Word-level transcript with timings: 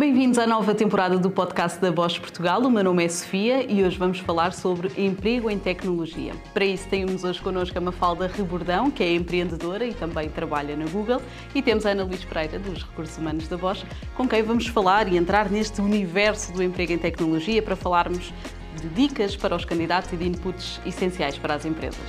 Bem-vindos 0.00 0.38
à 0.38 0.46
nova 0.46 0.74
temporada 0.74 1.18
do 1.18 1.30
podcast 1.30 1.78
da 1.78 1.92
Bosch 1.92 2.18
Portugal. 2.18 2.62
O 2.62 2.70
meu 2.70 2.82
nome 2.82 3.04
é 3.04 3.08
Sofia 3.10 3.70
e 3.70 3.84
hoje 3.84 3.98
vamos 3.98 4.18
falar 4.20 4.54
sobre 4.54 4.90
emprego 4.96 5.50
em 5.50 5.58
tecnologia. 5.58 6.32
Para 6.54 6.64
isso 6.64 6.88
temos 6.88 7.22
hoje 7.22 7.38
connosco 7.42 7.76
a 7.76 7.82
Mafalda 7.82 8.26
Rebordão, 8.26 8.90
que 8.90 9.02
é 9.02 9.14
empreendedora 9.14 9.84
e 9.84 9.92
também 9.92 10.30
trabalha 10.30 10.74
na 10.74 10.86
Google, 10.86 11.20
e 11.54 11.60
temos 11.60 11.84
a 11.84 11.90
Ana 11.90 12.04
Luís 12.04 12.24
Pereira, 12.24 12.58
dos 12.58 12.82
Recursos 12.82 13.18
Humanos 13.18 13.46
da 13.46 13.58
Bosch, 13.58 13.84
com 14.14 14.26
quem 14.26 14.42
vamos 14.42 14.68
falar 14.68 15.06
e 15.06 15.18
entrar 15.18 15.50
neste 15.50 15.82
universo 15.82 16.50
do 16.54 16.62
emprego 16.62 16.94
em 16.94 16.98
tecnologia 16.98 17.60
para 17.60 17.76
falarmos 17.76 18.32
de 18.80 18.88
dicas 18.88 19.36
para 19.36 19.54
os 19.54 19.66
candidatos 19.66 20.10
e 20.14 20.16
de 20.16 20.26
inputs 20.26 20.80
essenciais 20.86 21.36
para 21.36 21.56
as 21.56 21.66
empresas. 21.66 22.00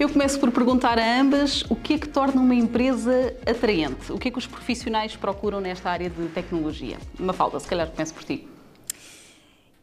Eu 0.00 0.08
começo 0.08 0.40
por 0.40 0.50
perguntar 0.50 0.98
a 0.98 1.20
ambas 1.20 1.62
o 1.68 1.76
que 1.76 1.92
é 1.92 1.98
que 1.98 2.08
torna 2.08 2.40
uma 2.40 2.54
empresa 2.54 3.36
atraente? 3.46 4.10
O 4.10 4.18
que 4.18 4.28
é 4.28 4.30
que 4.30 4.38
os 4.38 4.46
profissionais 4.46 5.14
procuram 5.14 5.60
nesta 5.60 5.90
área 5.90 6.08
de 6.08 6.26
tecnologia? 6.28 6.96
Mafalda, 7.18 7.60
se 7.60 7.68
calhar 7.68 7.86
começo 7.86 8.14
por 8.14 8.24
ti. 8.24 8.48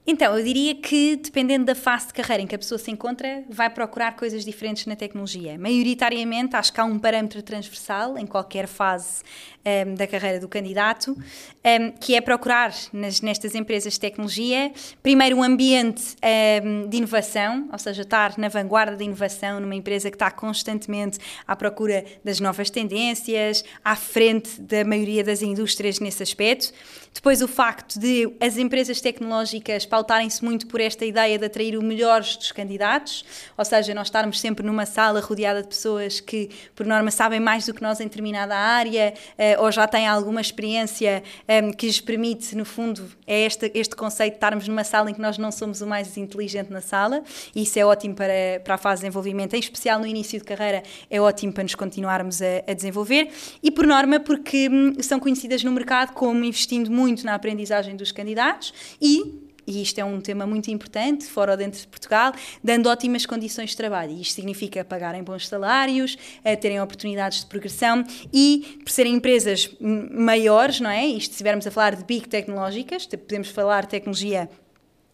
Então, 0.09 0.37
eu 0.37 0.41
diria 0.41 0.73
que, 0.73 1.17
dependendo 1.17 1.65
da 1.65 1.75
fase 1.75 2.07
de 2.07 2.13
carreira 2.13 2.41
em 2.41 2.47
que 2.47 2.55
a 2.55 2.57
pessoa 2.57 2.79
se 2.79 2.89
encontra, 2.89 3.43
vai 3.49 3.69
procurar 3.69 4.15
coisas 4.15 4.45
diferentes 4.45 4.85
na 4.85 4.95
tecnologia. 4.95 5.57
Maioritariamente, 5.59 6.55
acho 6.55 6.71
que 6.71 6.79
há 6.79 6.85
um 6.85 6.97
parâmetro 6.97 7.43
transversal 7.43 8.17
em 8.17 8.25
qualquer 8.25 8.67
fase 8.67 9.21
um, 9.65 9.69
ehm, 9.69 9.95
da 9.95 10.07
carreira 10.07 10.39
do 10.39 10.47
candidato, 10.47 11.11
um, 11.11 11.23
ehm, 11.61 11.91
que 11.99 12.15
é 12.15 12.21
procurar 12.21 12.73
nas, 12.93 13.19
nestas 13.19 13.53
empresas 13.53 13.95
de 13.95 13.99
tecnologia, 13.99 14.71
primeiro, 15.03 15.35
um 15.35 15.43
ambiente 15.43 16.15
um, 16.23 16.25
ehm, 16.25 16.87
de 16.87 16.95
inovação, 16.95 17.67
ou 17.69 17.77
seja, 17.77 18.03
estar 18.03 18.37
na 18.37 18.47
vanguarda 18.47 18.95
da 18.95 19.03
inovação, 19.03 19.59
numa 19.59 19.75
empresa 19.75 20.09
que 20.09 20.15
está 20.15 20.31
constantemente 20.31 21.19
à 21.45 21.53
procura 21.53 22.05
das 22.23 22.39
novas 22.39 22.69
tendências, 22.69 23.61
à 23.83 23.97
frente 23.97 24.61
da 24.61 24.85
maioria 24.85 25.21
das 25.21 25.41
indústrias 25.41 25.99
nesse 25.99 26.23
aspecto. 26.23 26.71
Depois, 27.17 27.41
o 27.41 27.47
facto 27.47 27.99
de 27.99 28.31
as 28.39 28.57
empresas 28.57 29.01
tecnológicas 29.01 29.87
pautarem-se 29.87 30.45
muito 30.45 30.67
por 30.67 30.79
esta 30.79 31.03
ideia 31.03 31.39
de 31.39 31.45
atrair 31.45 31.75
o 31.75 31.81
melhor 31.81 32.21
dos 32.21 32.51
candidatos, 32.51 33.25
ou 33.57 33.65
seja, 33.65 33.91
nós 33.95 34.05
estarmos 34.05 34.39
sempre 34.39 34.63
numa 34.63 34.85
sala 34.85 35.19
rodeada 35.19 35.63
de 35.63 35.67
pessoas 35.67 36.19
que, 36.19 36.51
por 36.75 36.85
norma, 36.85 37.09
sabem 37.09 37.39
mais 37.39 37.65
do 37.65 37.73
que 37.73 37.81
nós 37.81 37.99
em 37.99 38.03
determinada 38.03 38.55
área 38.55 39.15
uh, 39.31 39.63
ou 39.63 39.71
já 39.71 39.87
têm 39.87 40.05
alguma 40.07 40.39
experiência 40.39 41.23
ehm, 41.47 41.71
que 41.71 41.87
lhes 41.87 41.99
permite, 41.99 42.55
no 42.55 42.63
fundo, 42.63 43.09
é 43.25 43.47
este, 43.47 43.71
este 43.73 43.95
conceito 43.95 44.33
de 44.33 44.37
estarmos 44.37 44.67
numa 44.67 44.83
sala 44.83 45.09
em 45.09 45.15
que 45.15 45.21
nós 45.21 45.39
não 45.39 45.51
somos 45.51 45.81
o 45.81 45.87
mais 45.87 46.15
inteligente 46.17 46.69
na 46.69 46.81
sala, 46.81 47.23
e 47.55 47.63
isso 47.63 47.79
é 47.79 47.85
ótimo 47.85 48.13
para, 48.13 48.61
para 48.63 48.75
a 48.75 48.77
fase 48.77 49.01
de 49.01 49.07
desenvolvimento, 49.07 49.55
em 49.55 49.59
especial 49.59 49.99
no 49.99 50.05
início 50.05 50.37
de 50.37 50.45
carreira, 50.45 50.83
é 51.09 51.19
ótimo 51.19 51.51
para 51.51 51.63
nos 51.63 51.73
continuarmos 51.73 52.43
a, 52.43 52.63
a 52.67 52.73
desenvolver, 52.75 53.29
e 53.63 53.71
por 53.71 53.87
norma, 53.87 54.19
porque 54.19 54.69
hum, 54.69 54.93
são 55.01 55.19
conhecidas 55.19 55.63
no 55.63 55.71
mercado 55.71 56.13
como 56.13 56.45
investindo 56.45 56.91
muito 56.91 57.06
na 57.23 57.35
aprendizagem 57.35 57.95
dos 57.95 58.11
candidatos 58.11 58.73
e 59.01 59.47
e 59.67 59.81
isto 59.81 59.99
é 59.99 60.05
um 60.05 60.21
tema 60.21 60.47
muito 60.47 60.71
importante, 60.71 61.25
fora 61.25 61.51
ou 61.51 61.57
dentro 61.57 61.81
de 61.81 61.87
Portugal, 61.87 62.31
dando 62.63 62.87
ótimas 62.87 63.25
condições 63.25 63.71
de 63.71 63.77
trabalho. 63.77 64.13
E 64.13 64.21
isto 64.21 64.33
significa 64.33 64.85
pagarem 64.85 65.21
bons 65.21 65.45
salários, 65.45 66.17
eh, 66.41 66.55
terem 66.55 66.79
oportunidades 66.79 67.41
de 67.41 67.47
progressão 67.47 68.05
e, 68.31 68.79
por 68.81 68.89
serem 68.89 69.15
empresas 69.15 69.69
maiores, 69.81 70.79
não 70.79 70.89
é? 70.89 71.05
Isto, 71.05 71.25
se 71.25 71.31
estivermos 71.31 71.67
a 71.67 71.71
falar 71.71 71.97
de 71.97 72.05
big 72.05 72.29
tecnológicas, 72.29 73.05
podemos 73.05 73.49
falar 73.49 73.85
tecnologia 73.85 74.49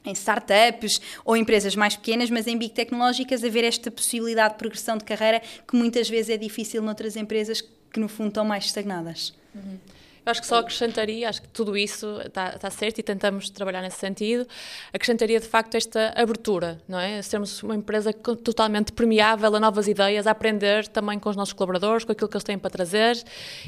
em 0.05 0.11
startups 0.11 1.01
ou 1.25 1.35
empresas 1.35 1.75
mais 1.75 1.95
pequenas, 1.95 2.29
mas 2.29 2.45
em 2.45 2.55
big 2.55 2.75
tecnológicas 2.75 3.43
haver 3.43 3.63
esta 3.63 3.89
possibilidade 3.89 4.53
de 4.53 4.59
progressão 4.59 4.97
de 4.97 5.03
carreira 5.03 5.41
que 5.67 5.75
muitas 5.75 6.07
vezes 6.07 6.29
é 6.29 6.37
difícil 6.37 6.81
noutras 6.83 7.15
empresas 7.15 7.61
que 7.61 7.99
no 7.99 8.07
fundo 8.07 8.27
estão 8.27 8.45
mais 8.45 8.65
estagnadas. 8.65 9.33
Uhum. 9.55 9.77
Eu 10.25 10.31
acho 10.31 10.41
que 10.41 10.47
só 10.47 10.59
acrescentaria, 10.59 11.27
acho 11.27 11.41
que 11.41 11.49
tudo 11.49 11.75
isso 11.75 12.21
está, 12.21 12.55
está 12.55 12.69
certo 12.69 12.99
e 12.99 13.03
tentamos 13.03 13.49
trabalhar 13.49 13.81
nesse 13.81 13.97
sentido, 13.97 14.47
acrescentaria 14.93 15.37
de 15.37 15.47
facto 15.47 15.75
esta 15.75 16.13
abertura, 16.15 16.81
não 16.87 16.97
é? 16.97 17.21
Sermos 17.21 17.61
uma 17.61 17.75
empresa 17.75 18.13
totalmente 18.13 18.93
permeável 18.93 19.53
a 19.53 19.59
novas 19.59 19.87
ideias, 19.87 20.25
a 20.25 20.31
aprender 20.31 20.87
também 20.87 21.19
com 21.19 21.29
os 21.29 21.35
nossos 21.35 21.53
colaboradores, 21.53 22.05
com 22.05 22.13
aquilo 22.13 22.29
que 22.29 22.37
eles 22.37 22.43
têm 22.43 22.57
para 22.57 22.69
trazer 22.69 23.21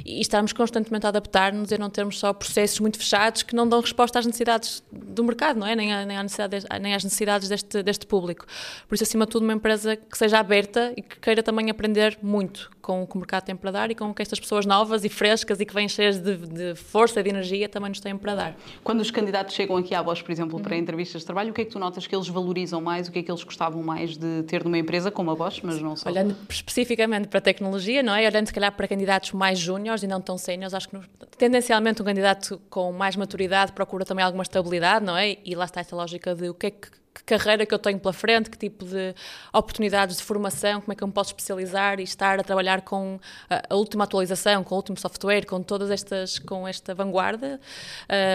e 0.05 0.21
estarmos 0.21 0.53
constantemente 0.53 1.05
a 1.05 1.09
adaptar-nos 1.09 1.71
e 1.71 1.77
não 1.77 1.89
termos 1.89 2.19
só 2.19 2.31
processos 2.31 2.79
muito 2.79 2.97
fechados 2.97 3.43
que 3.43 3.53
não 3.53 3.67
dão 3.67 3.81
resposta 3.81 4.19
às 4.19 4.25
necessidades 4.25 4.81
do 4.91 5.25
mercado, 5.25 5.59
não 5.59 5.67
é? 5.67 5.75
Nem, 5.75 6.05
nem, 6.05 6.23
necessidade, 6.23 6.65
nem 6.81 6.95
às 6.95 7.03
necessidades 7.03 7.49
deste, 7.49 7.83
deste 7.83 8.05
público. 8.05 8.45
Por 8.87 8.95
isso, 8.95 9.03
acima 9.03 9.25
de 9.25 9.31
tudo, 9.31 9.43
uma 9.43 9.53
empresa 9.53 9.97
que 9.97 10.17
seja 10.17 10.39
aberta 10.39 10.93
e 10.95 11.01
que 11.01 11.19
queira 11.19 11.43
também 11.43 11.69
aprender 11.69 12.17
muito 12.21 12.71
com 12.81 13.01
o 13.01 13.07
que 13.07 13.15
o 13.15 13.17
mercado 13.17 13.45
tem 13.45 13.55
para 13.55 13.71
dar 13.71 13.91
e 13.91 13.95
com 13.95 14.11
o 14.11 14.13
que 14.13 14.21
estas 14.21 14.39
pessoas 14.39 14.65
novas 14.65 15.03
e 15.03 15.09
frescas 15.09 15.59
e 15.59 15.65
que 15.65 15.73
vêm 15.73 15.89
cheias 15.89 16.19
de 16.19 16.44
de 16.45 16.75
força, 16.75 17.21
de 17.21 17.29
energia 17.29 17.67
também 17.67 17.89
nos 17.89 17.99
têm 17.99 18.17
para 18.17 18.35
dar. 18.35 18.57
Quando 18.83 19.01
os 19.01 19.11
candidatos 19.11 19.55
chegam 19.55 19.77
aqui 19.77 19.93
à 19.93 20.01
Bosch, 20.01 20.21
por 20.21 20.31
exemplo, 20.31 20.59
para 20.59 20.73
uhum. 20.73 20.81
entrevistas 20.81 21.21
de 21.21 21.25
trabalho, 21.25 21.51
o 21.51 21.53
que 21.53 21.61
é 21.61 21.65
que 21.65 21.71
tu 21.71 21.79
notas 21.79 22.07
que 22.07 22.15
eles 22.15 22.27
valorizam 22.27 22.81
mais, 22.81 23.07
o 23.07 23.11
que 23.11 23.19
é 23.19 23.23
que 23.23 23.31
eles 23.31 23.43
gostavam 23.43 23.81
mais 23.83 24.17
de 24.17 24.43
ter 24.43 24.63
numa 24.63 24.77
empresa 24.77 25.11
como 25.11 25.31
a 25.31 25.35
Bosch, 25.35 25.61
mas 25.63 25.81
não 25.81 25.95
só? 25.95 26.09
Olhando 26.09 26.35
especificamente 26.49 27.27
para 27.27 27.39
a 27.39 27.41
tecnologia, 27.41 28.01
não 28.01 28.15
é? 28.15 28.27
Olhando 28.27 28.47
se 28.47 28.53
calhar 28.53 28.71
para 28.71 28.87
candidatos 28.87 29.31
mais 29.31 29.59
júniores 29.59 30.03
e 30.03 30.07
não 30.07 30.21
tão 30.21 30.37
séniores, 30.37 30.73
acho 30.73 30.89
que 30.89 30.97
tendencialmente 31.37 32.01
um 32.01 32.05
candidato 32.05 32.61
com 32.69 32.91
mais 32.91 33.15
maturidade 33.15 33.71
procura 33.71 34.05
também 34.05 34.23
alguma 34.23 34.43
estabilidade, 34.43 35.05
não 35.05 35.17
é? 35.17 35.37
E 35.43 35.55
lá 35.55 35.65
está 35.65 35.81
esta 35.81 35.95
lógica 35.95 36.35
de 36.35 36.49
o 36.49 36.53
que 36.53 36.67
é 36.67 36.71
que 36.71 37.04
que 37.15 37.23
carreira 37.23 37.65
que 37.65 37.73
eu 37.73 37.79
tenho 37.79 37.97
pela 37.97 38.13
frente, 38.13 38.49
que 38.49 38.57
tipo 38.57 38.83
de 38.83 39.15
oportunidades 39.53 40.17
de 40.17 40.23
formação, 40.23 40.81
como 40.81 40.91
é 40.91 40.95
que 40.95 41.03
eu 41.03 41.07
me 41.07 41.13
posso 41.13 41.29
especializar 41.29 41.99
e 41.99 42.03
estar 42.03 42.39
a 42.39 42.43
trabalhar 42.43 42.81
com 42.81 43.17
a, 43.49 43.63
a 43.69 43.75
última 43.75 44.03
atualização, 44.03 44.63
com 44.63 44.75
o 44.75 44.77
último 44.77 44.97
software, 44.97 45.45
com 45.45 45.63
todas 45.63 45.89
estas, 45.89 46.37
com 46.39 46.67
esta 46.67 46.93
vanguarda. 46.93 47.59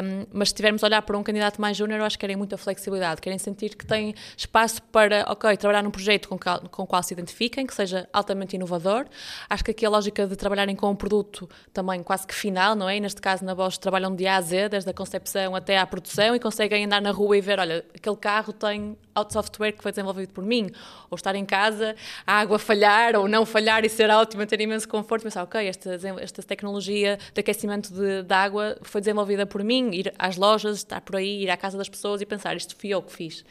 Um, 0.03 0.27
mas 0.33 0.49
se 0.49 0.55
tivermos 0.55 0.83
a 0.83 0.87
olhar 0.87 1.03
para 1.03 1.19
um 1.19 1.23
candidato 1.23 1.61
mais 1.61 1.77
júnior, 1.77 2.01
eu 2.01 2.07
acho 2.07 2.17
que 2.17 2.21
querem 2.21 2.37
muita 2.37 2.57
flexibilidade, 2.57 3.21
querem 3.21 3.39
sentir 3.39 3.77
que 3.77 3.87
têm 3.87 4.15
espaço 4.37 4.83
para, 4.85 5.25
ok, 5.29 5.55
trabalhar 5.59 5.83
num 5.83 5.91
projeto 5.91 6.29
com, 6.29 6.39
com 6.39 6.83
o 6.83 6.87
qual 6.87 7.03
se 7.03 7.13
identifiquem, 7.13 7.67
que 7.67 7.75
seja 7.75 8.09
altamente 8.13 8.57
inovador. 8.57 9.07
Acho 9.49 9.63
que 9.63 9.73
aqui 9.73 9.85
a 9.85 9.91
lógica 9.91 10.27
de 10.27 10.37
trabalharem 10.37 10.75
com 10.75 10.91
um 10.91 10.97
produto 10.97 11.49
também 11.73 12.03
quase 12.03 12.27
que 12.27 12.35
final, 12.35 12.75
não 12.75 12.89
é? 12.89 12.97
E 12.97 13.01
neste 13.01 13.21
caso 13.21 13.45
na 13.45 13.55
Bosch 13.55 13.79
trabalham 13.79 14.15
de 14.15 14.27
A 14.27 14.37
a 14.37 14.41
Z, 14.41 14.71
desde 14.71 14.89
a 14.89 14.95
concepção 14.95 15.55
até 15.55 15.77
à 15.77 15.87
produção 15.87 16.35
e 16.35 16.41
conseguem 16.41 16.85
andar 16.87 17.03
na 17.03 17.11
rua 17.11 17.37
e 17.37 17.41
ver, 17.41 17.59
olha, 17.59 17.85
aquele 17.95 18.17
carro 18.17 18.53
tem 18.53 18.70
tem 18.71 18.97
software 19.31 19.73
que 19.73 19.83
foi 19.83 19.93
desenvolvido 19.93 20.33
por 20.33 20.45
mim, 20.45 20.71
ou 21.11 21.17
estar 21.17 21.35
em 21.35 21.45
casa, 21.45 21.95
a 22.27 22.41
água 22.41 22.59
falhar 22.59 23.17
ou 23.17 23.29
não 23.29 23.45
falhar 23.45 23.85
e 23.85 23.89
ser 23.89 24.09
ótimo, 24.11 24.47
ter 24.47 24.61
imenso 24.61 24.89
conforto, 24.89 25.23
pensar, 25.23 25.43
ok, 25.43 25.67
esta, 25.67 25.99
esta 26.21 26.43
tecnologia 26.43 27.19
de 27.35 27.41
aquecimento 27.41 27.93
de, 27.93 28.23
de, 28.23 28.35
água 28.35 28.79
foi 28.83 29.01
desenvolvida 29.01 29.45
por 29.45 29.63
mim, 29.63 29.91
ir 29.93 30.13
às 30.19 30.37
lojas, 30.37 30.79
estar 30.79 31.01
por 31.01 31.17
aí, 31.17 31.43
ir 31.43 31.51
à 31.51 31.57
casa 31.57 31.77
das 31.77 31.89
pessoas 31.89 32.21
e 32.21 32.27
pensar, 32.27 32.57
isto 32.57 32.75
fui 32.77 32.91
eu 32.91 33.03
que 33.03 33.13
fiz. 33.13 33.45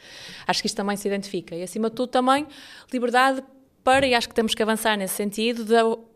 Acho 0.46 0.60
que 0.60 0.66
isto 0.66 0.76
também 0.76 0.96
se 0.96 1.06
identifica. 1.06 1.54
E 1.54 1.62
acima 1.62 1.90
de 1.90 1.96
tudo 1.96 2.10
também, 2.10 2.46
liberdade 2.92 3.42
para, 3.84 4.06
e 4.06 4.14
acho 4.14 4.28
que 4.28 4.34
temos 4.34 4.54
que 4.54 4.62
avançar 4.62 4.96
nesse 4.96 5.14
sentido, 5.14 5.64
de 5.64 6.10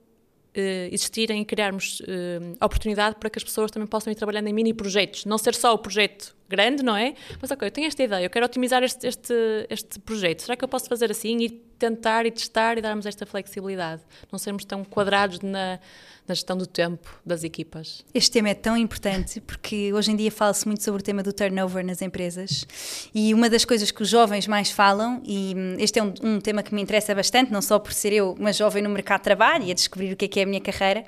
Uh, 0.56 0.86
existirem 0.92 1.42
e 1.42 1.44
criarmos 1.44 1.98
uh, 1.98 2.64
oportunidade 2.64 3.16
para 3.16 3.28
que 3.28 3.40
as 3.40 3.42
pessoas 3.42 3.72
também 3.72 3.88
possam 3.88 4.12
ir 4.12 4.14
trabalhando 4.14 4.46
em 4.46 4.52
mini 4.52 4.72
projetos, 4.72 5.24
não 5.24 5.36
ser 5.36 5.52
só 5.52 5.74
o 5.74 5.78
projeto 5.78 6.32
grande, 6.48 6.82
não 6.82 6.96
é? 6.96 7.14
Mas 7.40 7.50
ok, 7.50 7.66
eu 7.66 7.70
tenho 7.70 7.86
esta 7.86 8.02
ideia, 8.02 8.24
eu 8.24 8.30
quero 8.30 8.46
otimizar 8.46 8.82
este, 8.82 9.06
este, 9.06 9.34
este 9.70 9.98
projeto. 10.00 10.42
Será 10.42 10.56
que 10.56 10.64
eu 10.64 10.68
posso 10.68 10.88
fazer 10.88 11.10
assim 11.10 11.38
e 11.38 11.50
tentar 11.50 12.24
e 12.26 12.30
testar 12.30 12.78
e 12.78 12.80
darmos 12.80 13.06
esta 13.06 13.26
flexibilidade? 13.26 14.02
Não 14.30 14.38
sermos 14.38 14.64
tão 14.64 14.84
quadrados 14.84 15.40
na, 15.40 15.78
na 16.26 16.34
gestão 16.34 16.56
do 16.56 16.66
tempo 16.66 17.20
das 17.24 17.44
equipas. 17.44 18.04
Este 18.14 18.30
tema 18.30 18.48
é 18.48 18.54
tão 18.54 18.76
importante 18.76 19.40
porque 19.40 19.92
hoje 19.92 20.10
em 20.10 20.16
dia 20.16 20.30
fala-se 20.30 20.66
muito 20.66 20.82
sobre 20.82 21.00
o 21.00 21.04
tema 21.04 21.22
do 21.22 21.32
turnover 21.32 21.84
nas 21.84 22.00
empresas 22.00 22.66
e 23.14 23.34
uma 23.34 23.50
das 23.50 23.64
coisas 23.64 23.90
que 23.90 24.02
os 24.02 24.08
jovens 24.08 24.46
mais 24.46 24.70
falam, 24.70 25.22
e 25.24 25.54
hum, 25.56 25.76
este 25.78 25.98
é 25.98 26.02
um, 26.02 26.14
um 26.22 26.40
tema 26.40 26.62
que 26.62 26.74
me 26.74 26.80
interessa 26.80 27.14
bastante, 27.14 27.52
não 27.52 27.60
só 27.60 27.78
por 27.78 27.92
ser 27.92 28.12
eu 28.12 28.34
uma 28.38 28.52
jovem 28.52 28.82
no 28.82 28.88
mercado 28.88 29.20
de 29.20 29.24
trabalho 29.24 29.64
e 29.64 29.70
a 29.70 29.74
descobrir 29.74 30.12
o 30.12 30.16
que 30.16 30.24
é 30.24 30.28
que 30.28 30.40
é 30.40 30.44
a 30.44 30.46
minha 30.46 30.60
carreira, 30.60 31.04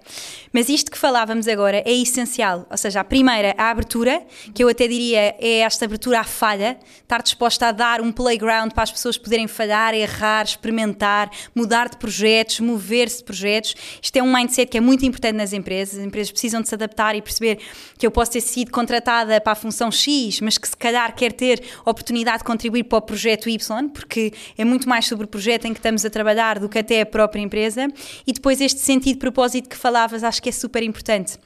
mas 0.52 0.68
isto 0.68 0.90
que 0.90 0.98
falávamos 0.98 1.48
agora 1.48 1.82
é 1.86 1.92
essencial. 1.92 2.66
Ou 2.70 2.76
seja, 2.76 3.00
a 3.00 3.04
primeira, 3.04 3.54
a 3.56 3.70
abertura, 3.70 4.22
que 4.54 4.62
eu 4.62 4.68
até 4.68 4.86
diria 4.86 5.25
é 5.38 5.58
esta 5.58 5.84
abertura 5.84 6.20
à 6.20 6.24
falha, 6.24 6.78
estar 7.02 7.22
disposta 7.22 7.66
a 7.66 7.72
dar 7.72 8.00
um 8.00 8.12
playground 8.12 8.72
para 8.72 8.82
as 8.82 8.92
pessoas 8.92 9.16
poderem 9.16 9.46
falhar, 9.46 9.94
errar, 9.94 10.44
experimentar, 10.44 11.30
mudar 11.54 11.88
de 11.88 11.96
projetos, 11.96 12.60
mover-se 12.60 13.18
de 13.18 13.24
projetos. 13.24 13.74
Isto 14.02 14.16
é 14.16 14.22
um 14.22 14.32
mindset 14.32 14.70
que 14.70 14.78
é 14.78 14.80
muito 14.80 15.04
importante 15.04 15.36
nas 15.36 15.52
empresas. 15.52 15.98
As 15.98 16.04
empresas 16.04 16.30
precisam 16.30 16.60
de 16.60 16.68
se 16.68 16.74
adaptar 16.74 17.14
e 17.16 17.22
perceber 17.22 17.58
que 17.98 18.06
eu 18.06 18.10
posso 18.10 18.32
ter 18.32 18.40
sido 18.40 18.70
contratada 18.70 19.40
para 19.40 19.52
a 19.52 19.56
função 19.56 19.90
X, 19.90 20.40
mas 20.40 20.58
que 20.58 20.68
se 20.68 20.76
calhar 20.76 21.14
quer 21.14 21.32
ter 21.32 21.62
oportunidade 21.84 22.38
de 22.38 22.44
contribuir 22.44 22.84
para 22.84 22.98
o 22.98 23.02
projeto 23.02 23.48
Y, 23.48 23.88
porque 23.88 24.32
é 24.56 24.64
muito 24.64 24.88
mais 24.88 25.06
sobre 25.06 25.24
o 25.24 25.28
projeto 25.28 25.66
em 25.66 25.72
que 25.72 25.78
estamos 25.78 26.04
a 26.04 26.10
trabalhar 26.10 26.58
do 26.58 26.68
que 26.68 26.78
até 26.78 27.00
a 27.00 27.06
própria 27.06 27.40
empresa. 27.40 27.88
E 28.26 28.32
depois 28.32 28.60
este 28.60 28.80
sentido 28.80 29.14
de 29.14 29.20
propósito 29.20 29.68
que 29.68 29.76
falavas, 29.76 30.22
acho 30.22 30.42
que 30.42 30.48
é 30.48 30.52
super 30.52 30.82
importante 30.82 31.38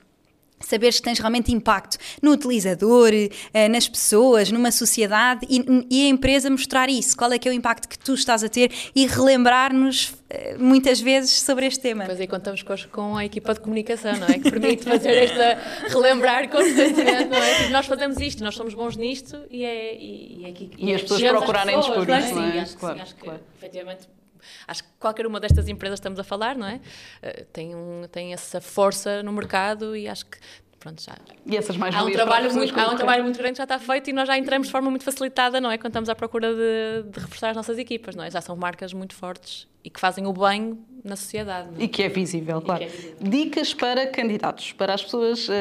saberes 0.60 0.96
que 0.96 1.02
tens 1.02 1.18
realmente 1.18 1.52
impacto 1.52 1.96
no 2.22 2.32
utilizador, 2.32 3.10
eh, 3.12 3.68
nas 3.68 3.88
pessoas, 3.88 4.50
numa 4.50 4.70
sociedade 4.70 5.46
e, 5.48 5.86
e, 5.90 6.06
a 6.06 6.08
empresa 6.08 6.50
mostrar 6.50 6.88
isso, 6.88 7.16
qual 7.16 7.32
é 7.32 7.38
que 7.38 7.48
é 7.48 7.50
o 7.50 7.54
impacto 7.54 7.88
que 7.88 7.98
tu 7.98 8.14
estás 8.14 8.44
a 8.44 8.48
ter 8.48 8.70
e 8.94 9.06
relembrar-nos 9.06 10.14
eh, 10.28 10.56
muitas 10.58 11.00
vezes 11.00 11.30
sobre 11.42 11.66
este 11.66 11.80
tema. 11.80 12.04
Pois 12.04 12.20
aí 12.20 12.26
contamos 12.26 12.62
com 12.92 13.16
a 13.16 13.24
equipa 13.24 13.54
de 13.54 13.60
comunicação, 13.60 14.16
não 14.16 14.26
é? 14.26 14.34
Que 14.38 14.50
permite 14.50 14.84
fazer 14.84 15.16
esta, 15.16 15.58
relembrar 15.88 16.48
constantemente, 16.48 17.28
não 17.28 17.38
é? 17.38 17.54
Tipo, 17.56 17.70
nós 17.70 17.86
fazemos 17.86 18.18
isto, 18.20 18.44
nós 18.44 18.54
somos 18.54 18.74
bons 18.74 18.96
nisto 18.96 19.42
e 19.50 19.64
é... 19.64 19.94
E, 19.94 20.44
e, 20.44 20.70
e, 20.78 20.90
e 20.90 20.94
as 20.94 21.02
pessoas 21.02 21.22
procurarem-nos 21.22 21.88
por 21.88 22.08
isso, 22.08 22.34
não 22.34 22.42
é? 22.44 22.52
Sim, 22.52 22.58
acho, 22.58 22.76
claro, 22.76 22.96
sim, 22.96 23.02
acho 23.02 23.16
claro. 23.16 23.38
que 23.38 23.64
efetivamente 23.66 24.19
acho 24.66 24.84
que 24.84 24.90
qualquer 24.98 25.26
uma 25.26 25.40
destas 25.40 25.68
empresas 25.68 25.98
estamos 25.98 26.18
a 26.18 26.24
falar, 26.24 26.56
não 26.56 26.66
é? 26.66 26.76
Uh, 27.22 27.44
tem, 27.52 27.74
um, 27.74 28.02
tem 28.10 28.32
essa 28.32 28.60
força 28.60 29.22
no 29.22 29.32
mercado 29.32 29.96
e 29.96 30.08
acho 30.08 30.26
que 30.26 30.38
pronto, 30.80 31.02
já. 31.02 31.14
E 31.46 31.56
essas 31.56 31.76
mais 31.76 31.94
há 31.94 32.02
um 32.02 32.10
trabalho 32.10 32.52
muito 32.52 32.80
Há 32.80 32.90
um 32.90 32.96
trabalho 32.96 33.22
muito 33.22 33.36
grande 33.36 33.52
que 33.52 33.58
já 33.58 33.64
está 33.64 33.78
feito 33.78 34.08
e 34.08 34.12
nós 34.12 34.26
já 34.26 34.36
entramos 34.36 34.68
de 34.68 34.72
forma 34.72 34.88
muito 34.88 35.04
facilitada, 35.04 35.60
não 35.60 35.70
é? 35.70 35.76
Quando 35.76 35.90
estamos 35.90 36.08
à 36.08 36.14
procura 36.14 36.52
de, 36.52 37.10
de 37.10 37.20
reforçar 37.20 37.50
as 37.50 37.56
nossas 37.56 37.78
equipas, 37.78 38.16
não 38.16 38.24
é? 38.24 38.30
Já 38.30 38.40
são 38.40 38.56
marcas 38.56 38.92
muito 38.92 39.14
fortes 39.14 39.68
e 39.84 39.90
que 39.90 40.00
fazem 40.00 40.26
o 40.26 40.32
bem 40.32 40.78
na 41.04 41.16
sociedade. 41.16 41.68
É? 41.78 41.84
E 41.84 41.88
que 41.88 42.02
é 42.02 42.08
visível, 42.08 42.60
claro. 42.60 42.82
É 42.82 42.86
visível. 42.86 43.16
Dicas 43.20 43.74
para 43.74 44.06
candidatos, 44.06 44.72
para 44.72 44.94
as 44.94 45.02
pessoas 45.02 45.48
uh, 45.48 45.52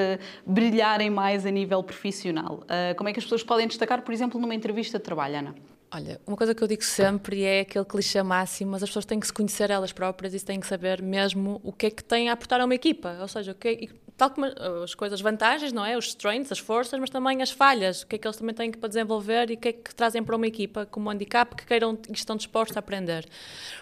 brilharem 0.45 1.09
mais 1.09 1.45
a 1.45 1.51
nível 1.51 1.83
profissional. 1.83 2.63
Uh, 2.63 2.95
como 2.95 3.09
é 3.09 3.13
que 3.13 3.19
as 3.19 3.25
pessoas 3.25 3.43
podem 3.43 3.67
destacar, 3.67 4.01
por 4.01 4.13
exemplo, 4.13 4.39
numa 4.39 4.55
entrevista 4.55 4.97
de 4.97 5.03
trabalho, 5.03 5.37
Ana? 5.37 5.55
Olha, 5.91 6.21
uma 6.27 6.37
coisa 6.37 6.53
que 6.53 6.63
eu 6.63 6.67
digo 6.67 6.83
sempre 6.83 7.43
é 7.43 7.61
aquele 7.61 7.83
clichê 7.83 8.21
máximo, 8.21 8.71
mas 8.71 8.83
as 8.83 8.89
pessoas 8.89 9.05
têm 9.05 9.19
que 9.19 9.25
se 9.25 9.33
conhecer 9.33 9.71
elas 9.71 9.91
próprias 9.91 10.35
e 10.35 10.39
têm 10.39 10.59
que 10.59 10.67
saber 10.67 11.01
mesmo 11.01 11.59
o 11.63 11.73
que 11.73 11.87
é 11.87 11.89
que 11.89 12.03
têm 12.03 12.29
a 12.29 12.33
aportar 12.33 12.61
a 12.61 12.65
uma 12.65 12.75
equipa. 12.75 13.17
Ou 13.19 13.27
seja, 13.27 13.53
o 13.53 13.55
que 13.55 13.67
é, 13.67 13.87
tal 14.19 14.29
como 14.29 14.47
as 14.83 14.93
coisas, 14.93 15.21
vantagens, 15.21 15.71
não 15.71 15.85
é? 15.85 15.97
Os 15.97 16.07
strengths, 16.09 16.51
as 16.51 16.59
forças, 16.59 16.99
mas 16.99 17.09
também 17.09 17.41
as 17.41 17.49
falhas. 17.49 18.01
O 18.01 18.07
que 18.07 18.17
é 18.17 18.19
que 18.19 18.27
eles 18.27 18.35
também 18.35 18.53
têm 18.53 18.69
para 18.69 18.89
desenvolver 18.89 19.49
e 19.49 19.53
o 19.53 19.57
que 19.57 19.69
é 19.69 19.73
que 19.73 19.95
trazem 19.95 20.21
para 20.21 20.35
uma 20.35 20.45
equipa 20.45 20.85
como 20.85 21.09
handicap 21.09 21.55
que 21.55 21.65
queiram 21.65 21.97
e 22.09 22.11
estão 22.11 22.35
dispostos 22.35 22.75
a 22.75 22.81
aprender. 22.81 23.25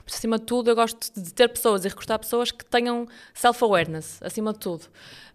Por 0.06 0.14
acima 0.14 0.38
de 0.38 0.46
tudo, 0.46 0.70
eu 0.70 0.76
gosto 0.76 1.12
de 1.20 1.34
ter 1.34 1.48
pessoas 1.50 1.86
e 1.86 1.88
recrutar 1.88 2.20
pessoas 2.20 2.52
que 2.52 2.64
tenham 2.64 3.08
self-awareness, 3.34 4.22
acima 4.22 4.54
de 4.54 4.60
tudo. 4.60 4.86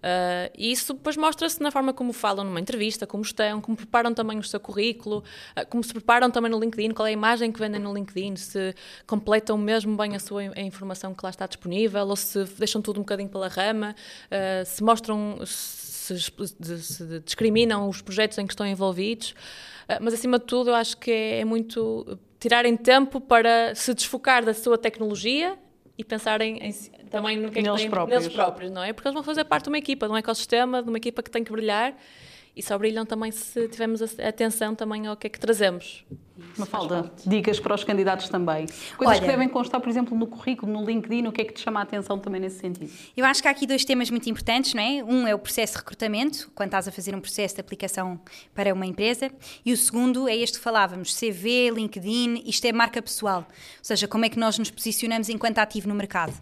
Uh, 0.02 0.50
e 0.58 0.72
isso 0.72 0.94
depois 0.94 1.16
mostra-se 1.16 1.62
na 1.62 1.70
forma 1.70 1.92
como 1.92 2.12
falam 2.12 2.44
numa 2.44 2.58
entrevista, 2.58 3.06
como 3.06 3.22
estão, 3.22 3.60
como 3.60 3.76
preparam 3.76 4.12
também 4.12 4.36
o 4.36 4.42
seu 4.42 4.58
currículo, 4.58 5.22
uh, 5.56 5.64
como 5.70 5.82
se 5.84 5.92
preparam 5.92 6.28
também 6.28 6.50
no 6.50 6.58
LinkedIn, 6.58 6.90
qual 6.90 7.06
é 7.06 7.10
a 7.10 7.12
imagem 7.12 7.52
que 7.52 7.60
vendem 7.60 7.80
no 7.80 7.94
LinkedIn, 7.94 8.34
se 8.34 8.74
completam 9.06 9.56
mesmo 9.56 9.96
bem 9.96 10.16
a 10.16 10.18
sua 10.18 10.42
a 10.42 10.60
informação 10.60 11.14
que 11.14 11.24
lá 11.24 11.30
está 11.30 11.46
disponível 11.46 12.04
ou 12.04 12.16
se 12.16 12.42
deixam 12.58 12.82
tudo 12.82 12.96
um 12.96 13.02
bocadinho 13.04 13.28
pela 13.28 13.46
rama, 13.46 13.94
uh, 14.26 14.66
se 14.66 14.82
mostram, 14.92 15.38
se, 15.46 16.20
se, 16.20 17.20
discriminam 17.24 17.88
os 17.88 18.02
projetos 18.02 18.38
em 18.38 18.46
que 18.46 18.52
estão 18.52 18.66
envolvidos. 18.66 19.34
mas 20.00 20.14
acima 20.14 20.38
de 20.38 20.44
tudo, 20.44 20.70
eu 20.70 20.74
acho 20.74 20.96
que 20.96 21.10
é, 21.10 21.40
é 21.40 21.44
muito 21.44 22.18
tirarem 22.38 22.76
tempo 22.76 23.20
para 23.20 23.74
se 23.74 23.94
desfocar 23.94 24.44
da 24.44 24.52
sua 24.52 24.76
tecnologia 24.76 25.56
e 25.96 26.04
pensarem 26.04 26.58
em, 26.58 26.72
também 27.08 27.36
no 27.36 27.50
que 27.50 27.60
é 27.60 27.62
que 27.62 27.68
neles, 27.68 27.86
próprios. 27.86 28.20
neles 28.20 28.34
próprios, 28.34 28.70
não 28.70 28.82
é? 28.82 28.92
Porque 28.92 29.06
eles 29.06 29.14
vão 29.14 29.22
fazer 29.22 29.44
parte 29.44 29.64
de 29.64 29.70
uma 29.70 29.78
equipa, 29.78 30.06
de 30.06 30.12
um 30.12 30.16
ecossistema, 30.16 30.82
de 30.82 30.88
uma 30.88 30.98
equipa 30.98 31.22
que 31.22 31.30
tem 31.30 31.44
que 31.44 31.52
brilhar 31.52 31.94
e 32.54 32.62
só 32.62 32.76
brilham 32.76 33.06
também 33.06 33.30
se 33.30 33.68
tivermos 33.68 34.02
atenção 34.02 34.74
também 34.74 35.06
ao 35.06 35.16
que 35.16 35.26
é 35.26 35.30
que 35.30 35.40
trazemos. 35.40 36.04
Uma 36.56 36.66
falda, 36.66 37.10
dicas 37.26 37.58
para 37.58 37.74
os 37.74 37.82
candidatos 37.82 38.28
também. 38.28 38.66
Coisas 38.96 39.16
Olha, 39.16 39.20
que 39.20 39.26
devem 39.26 39.48
constar, 39.48 39.80
por 39.80 39.88
exemplo, 39.88 40.16
no 40.16 40.26
currículo, 40.26 40.70
no 40.70 40.84
LinkedIn, 40.84 41.26
o 41.26 41.32
que 41.32 41.40
é 41.40 41.44
que 41.44 41.52
te 41.52 41.60
chama 41.60 41.80
a 41.80 41.82
atenção 41.82 42.18
também 42.18 42.40
nesse 42.40 42.58
sentido? 42.58 42.90
Eu 43.16 43.24
acho 43.24 43.40
que 43.40 43.48
há 43.48 43.50
aqui 43.50 43.66
dois 43.66 43.84
temas 43.84 44.10
muito 44.10 44.28
importantes, 44.28 44.74
não 44.74 44.82
é? 44.82 45.02
Um 45.02 45.26
é 45.26 45.34
o 45.34 45.38
processo 45.38 45.74
de 45.74 45.78
recrutamento, 45.78 46.50
quando 46.54 46.68
estás 46.68 46.88
a 46.88 46.92
fazer 46.92 47.14
um 47.14 47.20
processo 47.20 47.54
de 47.54 47.60
aplicação 47.60 48.20
para 48.54 48.72
uma 48.74 48.84
empresa, 48.84 49.30
e 49.64 49.72
o 49.72 49.76
segundo 49.76 50.28
é 50.28 50.36
este 50.36 50.58
que 50.58 50.64
falávamos, 50.64 51.14
CV, 51.14 51.70
LinkedIn, 51.70 52.42
isto 52.44 52.64
é 52.66 52.72
marca 52.72 53.00
pessoal, 53.00 53.46
ou 53.48 53.84
seja, 53.84 54.06
como 54.06 54.24
é 54.24 54.28
que 54.28 54.38
nós 54.38 54.58
nos 54.58 54.70
posicionamos 54.70 55.28
enquanto 55.28 55.58
ativo 55.58 55.88
no 55.88 55.94
mercado. 55.94 56.32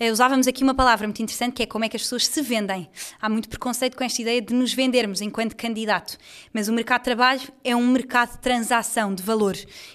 Uh, 0.00 0.10
usávamos 0.10 0.48
aqui 0.48 0.64
uma 0.64 0.74
palavra 0.74 1.06
muito 1.06 1.22
interessante 1.22 1.54
que 1.54 1.62
é 1.62 1.66
como 1.66 1.84
é 1.84 1.88
que 1.88 1.96
as 1.96 2.02
pessoas 2.02 2.26
se 2.26 2.42
vendem. 2.42 2.88
Há 3.20 3.28
muito 3.28 3.48
preconceito 3.48 3.96
com 3.96 4.02
esta 4.02 4.20
ideia 4.20 4.42
de 4.42 4.54
nos 4.54 4.74
vendermos 4.74 5.20
enquanto 5.20 5.54
candidato, 5.54 6.18
mas 6.52 6.68
o 6.68 6.72
mercado 6.72 7.00
de 7.00 7.04
trabalho 7.04 7.42
é 7.62 7.76
um 7.76 7.86
mercado 7.86 8.32
de 8.32 8.38
transação, 8.38 9.14
de 9.14 9.22
valor. 9.22 9.41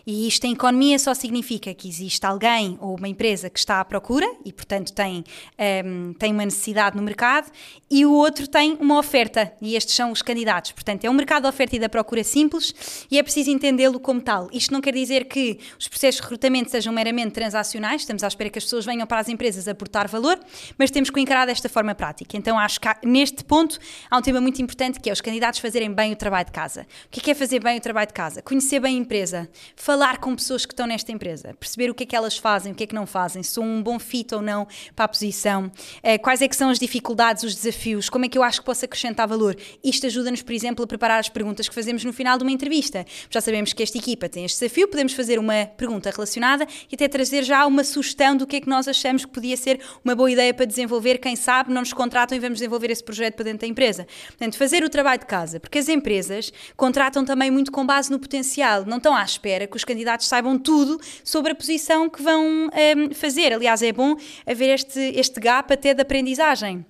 E 0.06 0.28
isto 0.28 0.46
em 0.46 0.54
economia 0.54 1.00
só 1.00 1.14
significa 1.14 1.74
que 1.74 1.88
existe 1.88 2.26
alguém 2.26 2.78
ou 2.82 2.98
uma 2.98 3.08
empresa 3.08 3.50
que 3.50 3.60
está 3.60 3.80
à 3.80 3.86
procura 3.86 4.28
e, 4.44 4.52
portanto, 4.52 4.94
tem, 4.94 5.20
um, 5.20 5.24
ehm, 5.58 6.14
tem 6.14 6.32
uma 6.32 6.46
necessidade 6.46 6.96
no 6.96 7.04
mercado 7.04 7.52
e 7.90 8.06
o 8.06 8.12
outro 8.12 8.48
tem 8.48 8.78
uma 8.80 8.98
oferta 8.98 9.54
e 9.62 9.76
estes 9.76 9.96
são 9.96 10.12
os 10.12 10.22
candidatos. 10.22 10.72
Portanto, 10.72 11.06
é 11.06 11.10
um 11.10 11.14
mercado 11.14 11.44
de 11.44 11.50
oferta 11.50 11.76
e 11.76 11.80
da 11.80 11.90
procura 11.90 12.24
simples 12.24 12.74
e 13.10 13.18
é 13.18 13.24
preciso 13.24 13.50
entendê-lo 13.50 14.00
como 14.00 14.22
tal. 14.22 14.50
Isto 14.52 14.74
não 14.74 14.82
quer 14.82 14.94
dizer 14.94 15.26
que 15.26 15.60
os 15.80 15.88
processos 15.88 16.18
de 16.18 16.24
recrutamento 16.24 16.72
sejam 16.72 16.94
meramente 16.94 17.32
transacionais, 17.32 18.02
estamos 18.02 18.24
à 18.24 18.28
espera 18.28 18.50
que 18.50 18.58
as 18.58 18.64
pessoas 18.64 18.86
venham 18.86 19.06
para 19.08 19.20
as 19.20 19.30
empresas 19.30 19.68
aportar 19.68 20.08
valor, 20.08 20.40
mas 20.78 20.92
temos 20.92 21.10
que 21.10 21.20
encarar 21.20 21.46
desta 21.46 21.70
forma 21.70 21.94
prática. 21.94 22.38
Então, 22.38 22.58
acho 22.58 22.80
que 22.80 22.88
há, 22.88 22.98
neste 23.04 23.44
ponto 23.44 23.78
há 24.10 24.18
um 24.18 24.22
tema 24.22 24.42
muito 24.42 24.62
importante 24.62 25.00
que 25.00 25.10
é 25.10 25.14
os 25.14 25.22
candidatos 25.22 25.60
fazerem 25.60 25.92
bem 25.92 26.14
o 26.14 26.16
trabalho 26.16 26.46
de 26.46 26.52
casa. 26.52 26.88
O 27.06 27.10
que 27.10 27.30
é, 27.30 27.34
é 27.34 27.36
fazer 27.36 27.62
bem 27.62 27.78
o 27.78 27.82
trabalho 27.82 28.08
de 28.08 28.14
casa? 28.14 28.42
Conhecer 28.42 28.80
bem 28.80 28.96
a 28.96 29.00
empresa, 29.00 29.37
falar 29.76 30.20
com 30.20 30.36
pessoas 30.36 30.66
que 30.66 30.74
estão 30.74 30.88
nesta 30.88 31.12
empresa, 31.12 31.54
perceber 31.60 31.90
o 31.90 31.94
que 31.94 32.04
é 32.04 32.06
que 32.06 32.16
elas 32.16 32.38
fazem, 32.38 32.72
o 32.72 32.76
que 32.76 32.84
é 32.84 32.88
que 32.88 32.96
não 32.96 33.06
fazem, 33.06 33.44
se 33.44 33.52
são 33.52 33.64
um 33.64 33.84
bom 33.84 34.00
fit 34.00 34.34
ou 34.34 34.42
não 34.42 34.68
para 34.96 35.06
a 35.06 35.08
posição, 35.08 35.72
eh, 36.02 36.18
quais 36.18 36.42
é 36.42 36.48
que 36.48 36.56
são 36.56 36.70
as 36.70 36.80
dificuldades, 36.80 37.44
os 37.44 37.56
desafios, 37.56 38.10
como 38.10 38.26
é 38.26 38.30
que 38.30 38.38
eu 38.38 38.44
acho 38.44 38.62
que 38.62 38.66
posso 38.66 38.86
acrescentar 38.86 39.28
valor. 39.28 39.56
Isto 39.84 40.06
ajuda-nos, 40.08 40.42
por 40.42 40.54
exemplo, 40.54 40.84
a 40.84 40.88
preparar 40.88 41.20
as 41.20 41.30
perguntas 41.30 41.68
que 41.68 41.76
fazemos 41.76 42.04
no 42.04 42.14
final 42.14 42.38
de 42.38 42.44
uma 42.44 42.52
entrevista. 42.52 43.06
Já 43.30 43.42
sabemos 43.42 43.74
que 43.74 43.84
esta 43.84 43.98
equipa 43.98 44.30
tem 44.30 44.46
este 44.46 44.60
desafio, 44.60 44.88
podemos 44.88 45.14
fazer 45.14 45.40
uma 45.40 45.66
pergunta 45.66 46.10
relacionada 46.10 46.66
e 46.92 46.96
até 46.96 47.08
trazer 47.08 47.44
já 47.44 47.66
uma 47.66 47.84
sugestão 47.84 48.36
do 48.36 48.48
que 48.48 48.58
é 48.58 48.62
que 48.62 48.70
nós 48.70 48.88
achamos 48.88 49.26
que 49.26 49.32
podia 49.32 49.58
ser 49.58 49.80
uma 50.04 50.16
boa 50.16 50.32
ideia 50.32 50.54
para 50.54 50.66
desenvolver, 50.66 51.18
quem 51.18 51.36
sabe 51.36 51.74
não 51.74 51.82
nos 51.82 51.94
contratam 51.94 52.38
e 52.38 52.40
vamos 52.40 52.60
desenvolver 52.60 52.92
esse 52.92 53.04
projeto 53.04 53.36
para 53.36 53.46
dentro 53.46 53.62
da 53.62 53.68
empresa. 53.68 54.08
Portanto, 54.28 54.58
fazer 54.58 54.84
o 54.84 54.90
trabalho 54.90 55.20
de 55.20 55.26
casa, 55.26 55.60
porque 55.60 55.80
as 55.80 55.90
empresas 55.90 56.52
contratam 56.76 57.26
também 57.26 57.52
muito 57.52 57.72
com 57.72 57.86
base 57.86 58.12
no 58.12 58.20
potencial, 58.20 58.86
não 58.86 58.98
estão 58.98 59.16
à 59.18 59.24
espera 59.24 59.68
que 59.68 59.76
os 59.76 59.84
candidatos 59.84 60.28
saibam 60.28 60.58
tudo 60.58 61.00
sobre 61.24 61.52
a 61.52 61.56
posição 61.56 62.10
que 62.10 62.22
vão 62.22 62.46
um, 62.46 62.70
ehm, 62.74 63.12
fazer. 63.14 63.54
Aliás, 63.54 63.82
é 63.82 63.92
bom 63.92 64.16
haver 64.46 64.70
este, 64.70 65.00
este 65.00 65.40
gap 65.40 65.74
até 65.74 65.94
de 65.94 66.02
aprendizagem. 66.02 66.86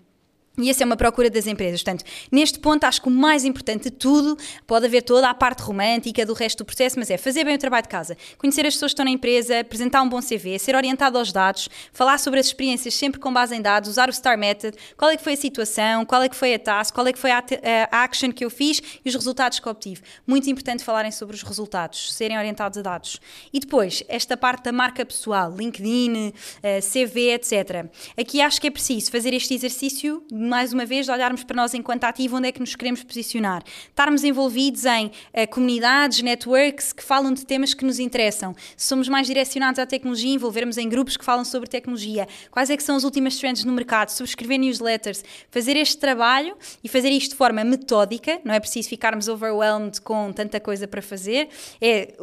E 0.60 0.72
essa 0.72 0.84
é 0.84 0.86
uma 0.86 0.98
procura 0.98 1.30
das 1.30 1.46
empresas. 1.46 1.84
Portanto, 1.84 2.04
neste 2.32 2.58
ponto, 2.58 2.84
acho 2.84 3.00
que 3.00 3.08
o 3.08 3.12
mais 3.12 3.46
importante 3.46 3.84
de 3.84 3.92
tudo, 3.92 4.36
pode 4.66 4.88
haver 4.88 5.04
toda 5.04 5.30
a 5.30 5.34
parte 5.34 5.62
romântica 5.62 6.26
do 6.26 6.34
resto 6.34 6.60
do 6.60 6.66
processo, 6.66 6.98
mas 6.98 7.12
é 7.12 7.18
fazer 7.18 7.44
bem 7.44 7.54
o 7.54 7.60
trabalho 7.60 7.84
de 7.84 7.90
casa, 7.90 8.18
conhecer 8.40 8.66
as 8.66 8.74
pessoas 8.74 8.90
que 8.90 8.94
estão 8.94 9.06
na 9.06 9.12
empresa, 9.12 9.60
apresentar 9.60 10.02
um 10.02 10.10
bom 10.10 10.20
CV, 10.20 10.58
ser 10.58 10.76
orientado 10.76 11.20
aos 11.20 11.32
dados, 11.32 11.70
falar 11.94 12.18
sobre 12.18 12.40
as 12.40 12.48
experiências 12.48 12.96
sempre 12.96 13.20
com 13.20 13.32
base 13.32 13.56
em 13.56 13.62
dados, 13.62 13.88
usar 13.88 14.10
o 14.10 14.14
STAR 14.14 14.36
Method, 14.36 14.76
qual 14.98 15.12
é 15.12 15.18
que 15.18 15.24
foi 15.24 15.34
a 15.34 15.38
situação, 15.38 16.04
qual 16.06 16.24
é 16.24 16.30
que 16.30 16.36
foi 16.36 16.56
a 16.56 16.60
task, 16.60 16.92
qual 16.92 17.06
é 17.06 17.14
que 17.14 17.20
foi 17.20 17.30
a, 17.30 17.44
a 17.92 18.04
action 18.04 18.32
que 18.32 18.44
eu 18.44 18.50
fiz 18.50 18.82
e 19.06 19.10
os 19.10 19.14
resultados 19.14 19.60
que 19.60 19.70
obtive. 19.70 20.02
Muito 20.26 20.50
importante 20.50 20.84
falarem 20.84 21.12
sobre 21.12 21.36
os 21.36 21.44
resultados, 21.44 22.14
serem 22.14 22.36
orientados 22.36 22.80
a 22.80 22.82
dados. 22.82 23.22
E 23.54 23.60
depois, 23.60 24.04
esta 24.08 24.36
parte 24.36 24.64
da 24.64 24.72
marca 24.72 25.06
pessoal, 25.06 25.54
LinkedIn, 25.56 26.34
eh, 26.64 26.80
CV, 26.82 27.34
etc. 27.34 27.86
Aqui 28.18 28.42
acho 28.42 28.60
que 28.60 28.68
é 28.68 28.72
preciso 28.72 29.12
fazer 29.12 29.34
este 29.34 29.54
exercício 29.54 30.26
mais 30.48 30.74
uma 30.74 30.86
vez, 30.86 31.06
de 31.06 31.12
olharmos 31.12 31.44
para 31.44 31.56
nós 31.56 31.74
enquanto 31.74 32.04
ativo, 32.04 32.38
onde 32.38 32.48
é 32.48 32.52
que 32.52 32.60
nos 32.60 32.76
queremos 32.76 33.04
posicionar. 33.04 33.64
Estarmos 33.90 34.24
envolvidos 34.24 34.86
em 34.86 35.08
uh, 35.08 35.12
comunidades, 35.50 36.22
networks 36.22 36.94
que 36.94 37.04
falam 37.04 37.34
de 37.34 37.46
temas 37.46 37.74
que 37.74 37.86
nos 37.86 38.00
interessam. 38.00 38.56
Se 38.76 38.88
somos 38.88 39.08
mais 39.08 39.28
direcionados 39.28 39.80
à 39.80 39.86
tecnologia, 39.86 40.34
envolvermos 40.34 40.78
em 40.78 40.88
grupos 40.88 41.18
que 41.18 41.26
falam 41.26 41.46
sobre 41.46 41.70
tecnologia. 41.70 42.28
Quais 42.52 42.70
é 42.70 42.78
que 42.78 42.84
são 42.84 42.96
as 42.96 43.04
últimas 43.04 43.38
trends 43.38 43.64
no 43.64 43.74
mercado? 43.74 44.10
Subscrever 44.10 44.60
newsletters. 44.60 45.24
Fazer 45.52 45.76
este 45.76 45.98
trabalho 45.98 46.56
e 46.84 46.90
fazer 46.90 47.10
isto 47.10 47.32
de 47.32 47.38
forma 47.38 47.64
metódica. 47.64 48.40
Não 48.44 48.54
é 48.54 48.60
preciso 48.60 48.90
ficarmos 48.90 49.28
overwhelmed 49.28 50.02
com 50.02 50.32
tanta 50.32 50.60
coisa 50.60 50.88
para 50.88 51.02
fazer. 51.02 51.50
É 51.82 52.14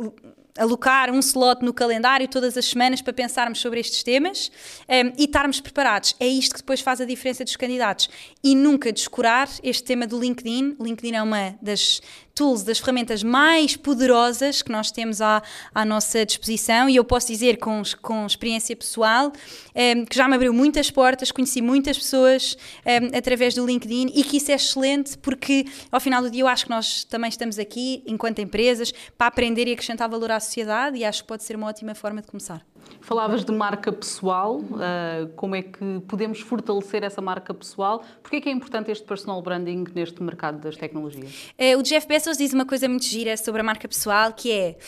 alocar 0.59 1.11
um 1.11 1.19
slot 1.19 1.65
no 1.65 1.73
calendário 1.73 2.29
todas 2.29 2.57
as 2.57 2.65
semanas 2.65 3.03
para 3.03 3.13
pensarmos 3.13 3.61
sobre 3.61 3.81
estes 3.81 4.03
temas 4.03 4.51
um, 4.89 5.13
e 5.19 5.25
estarmos 5.25 5.61
preparados. 5.61 6.15
É 6.21 6.27
isto 6.27 6.55
que 6.55 6.61
depois 6.61 6.81
faz 6.81 7.01
a 7.01 7.05
diferença 7.05 7.45
dos 7.45 7.57
candidatos. 7.57 8.09
E 8.43 8.55
nunca 8.55 8.93
descurar 8.93 9.49
este 9.63 9.83
tema 9.83 10.07
do 10.07 10.19
LinkedIn. 10.19 10.77
O 10.79 10.85
LinkedIn 10.85 11.17
é 11.17 11.23
uma 11.23 11.57
das 11.61 12.01
tools, 12.35 12.63
das 12.65 12.79
ferramentas 12.79 13.23
mais 13.23 13.77
poderosas 13.77 14.61
que 14.63 14.73
nós 14.73 14.91
temos 14.91 15.21
à, 15.21 15.43
à 15.75 15.85
nossa 15.85 16.27
disposição 16.27 16.89
e 16.89 16.97
eu 16.97 17.05
posso 17.05 17.29
dizer 17.29 17.59
com, 17.59 17.83
com 18.03 18.27
experiência 18.27 18.75
pessoal 18.75 19.29
um, 19.29 19.33
ehm, 19.75 20.05
que 20.05 20.17
já 20.17 20.29
me 20.29 20.35
abriu 20.35 20.53
muitas 20.53 20.91
portas, 20.91 21.31
conheci 21.31 21.63
muitas 21.63 21.97
pessoas 21.97 22.57
um, 22.85 22.91
ehm, 22.91 23.11
através 23.17 23.55
do 23.55 23.65
LinkedIn 23.65 24.11
e 24.15 24.25
que 24.25 24.39
isso 24.39 24.51
é 24.51 24.55
excelente 24.55 25.17
porque 25.19 25.65
ao 25.91 26.01
final 26.01 26.23
do 26.23 26.31
dia 26.31 26.43
eu 26.43 26.49
acho 26.49 26.65
que 26.65 26.71
nós 26.71 27.05
também 27.05 27.29
estamos 27.29 27.59
aqui 27.59 28.03
enquanto 28.07 28.41
empresas 28.41 28.93
para 29.17 29.29
aprender 29.29 29.69
e 29.69 29.73
acrescentar 29.73 30.09
valor 30.09 30.31
à 30.31 30.41
sociedade 30.41 30.99
e 30.99 31.05
acho 31.05 31.23
que 31.23 31.29
pode 31.29 31.45
ser 31.45 31.55
uma 31.57 31.69
ótima 31.69 31.95
forma 31.95 32.21
de 32.21 32.27
começar. 32.27 32.65
Falavas 33.05 33.45
de 33.45 33.53
marca 33.53 33.93
pessoal, 33.93 34.61
uh, 34.61 35.29
como 35.37 35.55
é 35.55 35.61
que 35.61 36.01
podemos 36.09 36.41
fortalecer 36.41 37.05
essa 37.05 37.21
marca 37.21 37.53
pessoal? 37.53 38.03
Porquê 38.23 38.37
é 38.37 38.41
que 38.41 38.49
é 38.49 38.53
importante 38.53 38.91
este 38.91 39.05
personal 39.05 39.43
branding 39.43 39.85
neste 39.95 40.23
mercado 40.23 40.59
das 40.59 40.75
tecnologias? 40.75 41.53
Uh, 41.59 41.79
o 41.79 41.83
Jeff 41.83 42.09
Bezos 42.09 42.39
diz 42.39 42.55
uma 42.55 42.65
coisa 42.65 42.89
muito 42.89 43.05
gira 43.05 43.37
sobre 43.37 43.61
a 43.61 43.65
marca 43.65 43.87
pessoal, 43.87 44.33
que 44.33 44.51
é 44.51 44.79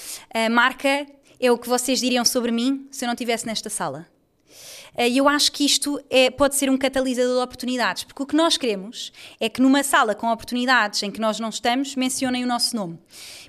a 0.47 0.49
marca 0.49 1.07
é 1.39 1.53
o 1.53 1.59
que 1.59 1.69
vocês 1.69 2.01
diriam 2.01 2.25
sobre 2.25 2.51
mim 2.51 2.89
se 2.91 3.05
eu 3.05 3.07
não 3.07 3.13
estivesse 3.13 3.45
nesta 3.45 3.69
sala. 3.69 4.07
Eh, 4.97 5.09
e 5.11 5.19
eu 5.19 5.29
acho 5.29 5.53
que 5.53 5.65
isto 5.65 6.01
é, 6.11 6.31
pode 6.31 6.57
ser 6.57 6.71
um 6.71 6.77
catalisador 6.77 7.37
de 7.37 7.43
oportunidades, 7.43 8.05
porque 8.05 8.23
o 8.23 8.27
que 8.27 8.37
nós 8.37 8.57
queremos 8.57 9.13
é 9.41 9.49
que 9.49 9.61
numa 9.61 9.83
sala 9.83 10.15
com 10.15 10.31
oportunidades 10.31 11.03
em 11.03 11.11
que 11.11 11.21
nós 11.21 11.39
não 11.39 11.49
estamos, 11.49 11.95
mencionem 11.95 12.45
o 12.45 12.47
nosso 12.47 12.75
nome. 12.75 12.99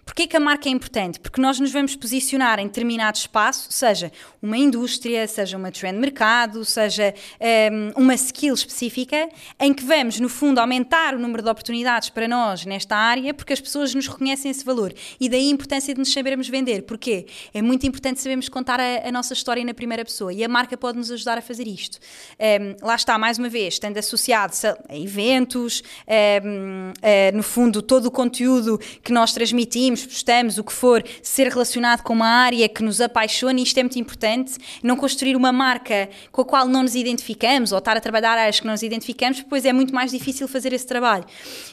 Porquê 0.06 0.26
que 0.26 0.38
a 0.38 0.40
marca 0.40 0.70
é 0.70 0.72
importante? 0.72 1.20
Porque 1.20 1.42
nós 1.42 1.60
nos 1.60 1.72
vamos 1.72 1.94
posicionar 1.96 2.60
em 2.60 2.68
determinado 2.68 3.18
espaço, 3.18 3.68
seja 3.70 4.10
uma 4.42 4.58
indústria, 4.58 5.28
seja 5.28 5.58
uma 5.58 5.70
trend 5.70 6.00
mercado, 6.00 6.64
seja 6.64 7.14
um, 7.14 7.46
ehm, 7.46 7.94
uma 7.96 8.16
skill 8.16 8.54
específica, 8.54 9.28
em 9.60 9.74
que 9.74 9.84
vamos, 9.84 10.18
no 10.22 10.30
fundo, 10.30 10.60
aumentar 10.60 11.14
o 11.14 11.20
número 11.20 11.44
de 11.44 11.50
oportunidades 11.50 12.10
para 12.10 12.26
nós 12.26 12.66
nesta 12.66 12.96
área, 12.96 13.34
porque 13.34 13.52
as 13.52 13.60
pessoas 13.60 13.94
nos 13.94 14.08
reconhecem 14.08 14.50
esse 14.50 14.64
valor. 14.64 14.94
E 15.20 15.28
daí 15.28 15.50
a 15.50 15.52
importância 15.52 15.94
de 15.94 16.00
nos 16.00 16.12
sabermos 16.14 16.48
vender. 16.48 16.84
Porquê? 16.84 17.26
É 17.54 17.62
muito 17.62 17.86
importante 17.86 18.22
sabermos 18.22 18.48
contar 18.48 18.80
a, 18.80 19.10
a 19.10 19.12
nossa 19.12 19.34
história 19.34 19.64
na 19.66 19.74
primeira 19.74 20.06
pessoa 20.06 20.32
e 20.32 20.42
a 20.42 20.48
marca 20.48 20.78
pode 20.78 20.98
nos 20.98 21.12
ajudar 21.12 21.37
a 21.38 21.42
fazer 21.42 21.68
isto. 21.68 22.00
Um, 22.40 22.44
ehm, 22.44 22.76
lá 22.82 22.96
está, 22.96 23.18
mais 23.18 23.38
uma 23.38 23.50
vez, 23.50 23.76
estando 23.76 23.98
associado 23.98 24.54
a 24.90 24.98
eventos, 24.98 25.82
um, 26.08 26.12
ehm, 26.12 26.92
uh, 26.92 26.94
eh, 27.02 27.32
no 27.32 27.44
fundo, 27.44 27.82
todo 27.82 28.08
o 28.08 28.12
conteúdo 28.12 28.80
que 29.04 29.12
nós 29.12 29.34
transmitimos 29.34 30.06
postamos, 30.06 30.58
o 30.58 30.64
que 30.64 30.74
for, 30.74 31.04
ser 31.22 31.48
relacionado 31.48 32.02
com 32.02 32.14
uma 32.14 32.28
área 32.28 32.68
que 32.68 32.84
nos 32.84 33.00
apaixona, 33.02 33.60
e 33.60 33.64
isto 33.64 33.78
é 33.78 33.84
muito 33.84 34.00
importante, 34.00 34.58
não 34.84 34.96
construir 34.96 35.36
uma 35.36 35.52
marca 35.52 36.10
com 36.32 36.42
a 36.42 36.46
qual 36.46 36.68
não 36.68 36.84
nos 36.84 36.96
identificamos, 36.96 37.72
ou 37.72 37.78
estar 37.78 37.96
a 37.96 38.02
trabalhar 38.02 38.38
áreas 38.38 38.60
que 38.60 38.66
não 38.66 38.74
nos 38.74 38.84
identificamos, 38.84 39.40
depois 39.40 39.66
é 39.66 39.74
muito 39.74 39.94
mais 39.94 40.12
difícil 40.12 40.48
fazer 40.48 40.74
esse 40.74 40.86
trabalho. 40.86 41.26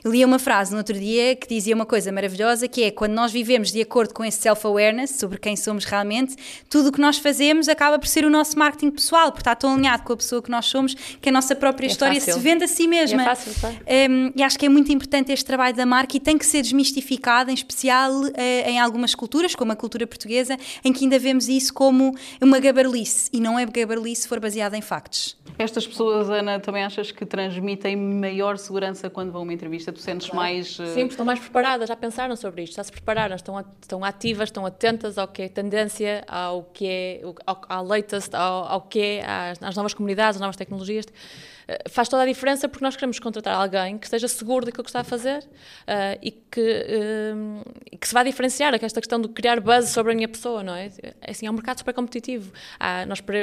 Eu 0.03 0.13
li 0.13 0.25
uma 0.25 0.39
frase 0.39 0.73
no 0.73 0.79
outro 0.79 0.99
dia 0.99 1.35
que 1.37 1.49
dizia 1.49 1.75
uma 1.75 1.87
coisa 1.87 2.11
maravilhosa, 2.13 2.69
que 2.69 2.85
é, 2.85 2.91
quando 2.91 3.13
nós 3.13 3.33
vivemos 3.33 3.73
de 3.73 3.81
acordo 3.81 4.15
com 4.15 4.25
esse 4.25 4.39
self-awareness, 4.39 5.13
sobre 5.13 5.39
quem 5.39 5.57
somos 5.57 5.85
realmente, 5.85 6.37
tudo 6.69 6.89
o 6.89 6.93
que 6.93 7.01
nós 7.01 7.19
fazemos 7.19 7.69
acaba 7.69 7.99
por 7.99 8.09
ser 8.09 8.25
o 8.25 8.31
nosso 8.31 8.59
marketing 8.59 8.91
pessoal, 8.91 9.31
porque 9.31 9.41
está 9.55 9.57
tão 9.57 9.75
alinhado 9.75 10.03
com 10.03 10.13
a 10.13 10.17
pessoa 10.17 10.43
que 10.43 10.51
nós 10.51 10.67
somos, 10.67 10.95
que 10.95 11.29
a 11.29 11.33
nossa 11.33 11.55
própria 11.55 11.87
é 11.87 11.91
história 11.91 12.21
fácil. 12.21 12.35
se 12.35 12.41
vende 12.41 12.65
a 12.65 12.69
si 12.69 12.87
mesma. 12.87 13.23
É 13.23 13.25
fácil, 13.25 13.53
tá? 13.61 13.73
um, 14.11 14.33
e 14.35 14.43
acho 14.43 14.59
que 14.59 14.67
é 14.67 14.69
muito 14.69 14.93
importante 14.93 15.33
este 15.33 15.45
trabalho 15.45 15.75
da 15.75 15.87
marca 15.87 16.17
e 16.17 16.21
tem 16.21 16.37
que 16.37 16.45
ser 16.45 16.63
desmistificado, 16.63 17.51
em 17.51 17.55
especial 17.55 18.13
uh, 18.13 18.33
em 18.37 18.79
algumas 18.79 19.15
culturas, 19.15 19.55
como 19.55 19.73
a 19.73 19.77
cultura 19.77 20.07
portuguesa, 20.07 20.59
em 20.85 20.93
que 20.93 21.05
ainda 21.05 21.19
vemos 21.19 21.49
isso 21.49 21.73
como 21.73 22.15
uma 22.41 22.59
gabarlice 22.59 23.31
e 23.33 23.41
não 23.41 23.59
é 23.59 23.65
gabarlice 23.65 24.23
se 24.23 24.29
for 24.29 24.41
baseada 24.41 24.77
em 24.77 24.83
factos. 24.83 25.37
Estas 25.57 25.87
pessoas, 25.87 26.29
Ana, 26.29 26.59
também 26.59 26.83
achas 26.83 27.13
que 27.13 27.25
transmitem 27.25 27.97
maior 27.97 28.59
segurança 28.59 29.09
quando 29.09 29.31
vão 29.31 29.43
a 29.43 29.45
uma 29.45 29.53
entrevista? 29.53 29.93
Tu 29.93 30.01
sentes 30.01 30.29
claro. 30.29 30.45
mais. 30.45 30.79
Uh... 30.79 30.87
Sim, 30.89 31.07
estão 31.07 31.25
mais 31.25 31.39
preparadas, 31.39 31.89
já 31.89 31.97
pensaram 31.97 32.35
sobre 32.35 32.65
isto, 32.65 32.75
já 32.75 32.83
se 32.83 32.91
prepararam, 32.91 33.37
estão, 33.37 33.65
estão 33.81 34.05
ativas, 34.05 34.49
estão 34.49 34.67
atentas 34.67 35.17
ao 35.17 35.29
que 35.29 35.43
é 35.43 35.49
tendência, 35.49 36.25
ao 36.27 36.65
que 36.65 36.87
é, 36.87 37.23
ao, 37.47 37.61
ao 37.69 37.85
latest, 37.85 38.35
ao, 38.35 38.65
ao 38.65 38.81
que 38.81 39.01
é, 39.01 39.25
às, 39.25 39.63
às 39.63 39.77
novas 39.77 39.95
comunidades, 39.95 40.37
às 40.37 40.41
novas 40.41 40.57
tecnologias. 40.57 41.07
Eh, 41.67 41.85
faz 41.89 42.09
toda 42.09 42.23
a 42.23 42.27
diferença 42.27 42.69
porque 42.69 42.85
nós 42.85 42.95
queremos 42.95 43.19
contratar 43.19 43.55
alguém 43.55 43.97
que 43.99 44.07
esteja 44.07 44.29
seguro 44.29 44.67
daquilo 44.67 44.85
que 44.85 44.91
está 44.91 45.01
a 45.01 45.05
fazer 45.05 45.39
uh, 45.39 46.19
e 46.23 46.31
que, 46.31 46.61
uh, 46.61 47.99
que 47.99 48.07
se 48.07 48.13
vá 48.13 48.23
diferenciar, 48.23 48.79
que 48.79 48.85
esta 48.85 49.01
questão 49.01 49.21
de 49.21 49.29
criar 49.29 49.61
buzz 49.61 49.89
sobre 49.89 50.13
a 50.13 50.15
minha 50.15 50.29
pessoa, 50.29 50.63
não 50.63 50.75
é? 50.75 50.91
é 51.03 51.31
assim, 51.31 51.47
é 51.47 51.51
um 51.51 51.55
mercado 51.55 51.79
super 51.79 51.95
competitivo. 51.95 52.53
Ah, 52.79 53.07
nós, 53.07 53.21
para, 53.21 53.39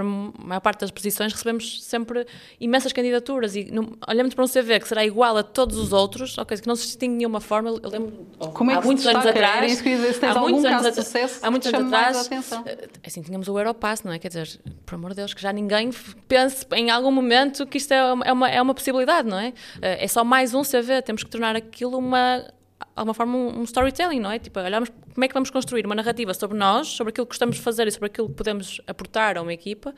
a 0.00 0.02
maior 0.02 0.60
parte 0.60 0.80
das 0.80 0.90
posições, 0.90 1.32
recebemos 1.32 1.82
sempre 1.84 2.26
imensas 2.58 2.92
candidaturas 2.92 3.54
e 3.54 3.70
não, 3.70 3.92
olhamos 4.08 4.34
para 4.34 4.44
um 4.44 4.48
CV 4.48 4.80
que 4.80 4.88
será 4.88 5.04
igual 5.04 5.36
a 5.36 5.42
todos 5.42 5.76
os 5.76 5.92
outros, 5.92 6.38
okay, 6.38 6.56
que 6.58 6.66
não 6.66 6.76
se 6.76 6.86
distingue 6.86 7.12
de 7.12 7.18
nenhuma 7.18 7.40
forma. 7.40 7.70
Eu 7.70 7.90
lembro, 7.90 8.26
Como 8.54 8.70
é 8.70 8.74
há 8.74 8.80
muitos 8.80 9.06
anos 9.06 9.26
atrás, 9.26 9.82
há 10.22 10.40
muitos 10.40 10.64
anos 10.64 10.94
sucesso, 10.94 11.40
há 11.42 11.50
muitos 11.50 11.72
anos 11.72 11.92
atrás, 11.92 12.30
assim, 13.04 13.22
tínhamos 13.22 13.48
o 13.48 13.58
Europass, 13.58 14.02
não 14.02 14.12
é? 14.12 14.18
Quer 14.18 14.28
dizer, 14.28 14.60
por 14.86 14.94
amor 14.94 15.10
de 15.10 15.16
Deus, 15.16 15.34
que 15.34 15.42
já 15.42 15.52
ninguém 15.52 15.90
pense 16.26 16.66
em 16.74 16.90
algum 16.90 17.10
momento 17.10 17.49
momento 17.50 17.66
que 17.66 17.78
isto 17.78 17.92
é 17.92 18.12
uma, 18.12 18.24
é 18.24 18.32
uma, 18.32 18.50
é 18.50 18.62
uma 18.62 18.74
possibilidade, 18.74 19.28
não 19.28 19.38
é? 19.38 19.52
Eh, 19.82 20.04
é 20.04 20.08
só 20.08 20.24
mais 20.24 20.54
um 20.54 20.62
CV, 20.62 21.02
temos 21.02 21.22
que 21.22 21.30
tornar 21.30 21.56
aquilo 21.56 21.98
uma 21.98 22.44
alguma 22.96 23.14
forma 23.14 23.36
um, 23.36 23.62
storytelling, 23.64 24.20
não 24.20 24.30
é? 24.30 24.38
Tipo, 24.38 24.60
olhamos 24.60 24.90
como 25.14 25.24
é 25.24 25.28
que 25.28 25.34
vamos 25.34 25.50
construir 25.50 25.86
uma 25.86 25.94
narrativa 25.94 26.32
sobre 26.34 26.56
nós, 26.56 26.88
sobre 26.88 27.10
aquilo 27.10 27.26
que 27.26 27.30
gostamos 27.30 27.56
de 27.56 27.62
fazer 27.62 27.86
e 27.86 27.90
sobre 27.90 28.06
aquilo 28.06 28.28
que 28.28 28.34
podemos 28.34 28.80
aportar 28.86 29.36
a 29.36 29.42
uma 29.42 29.52
equipa 29.52 29.94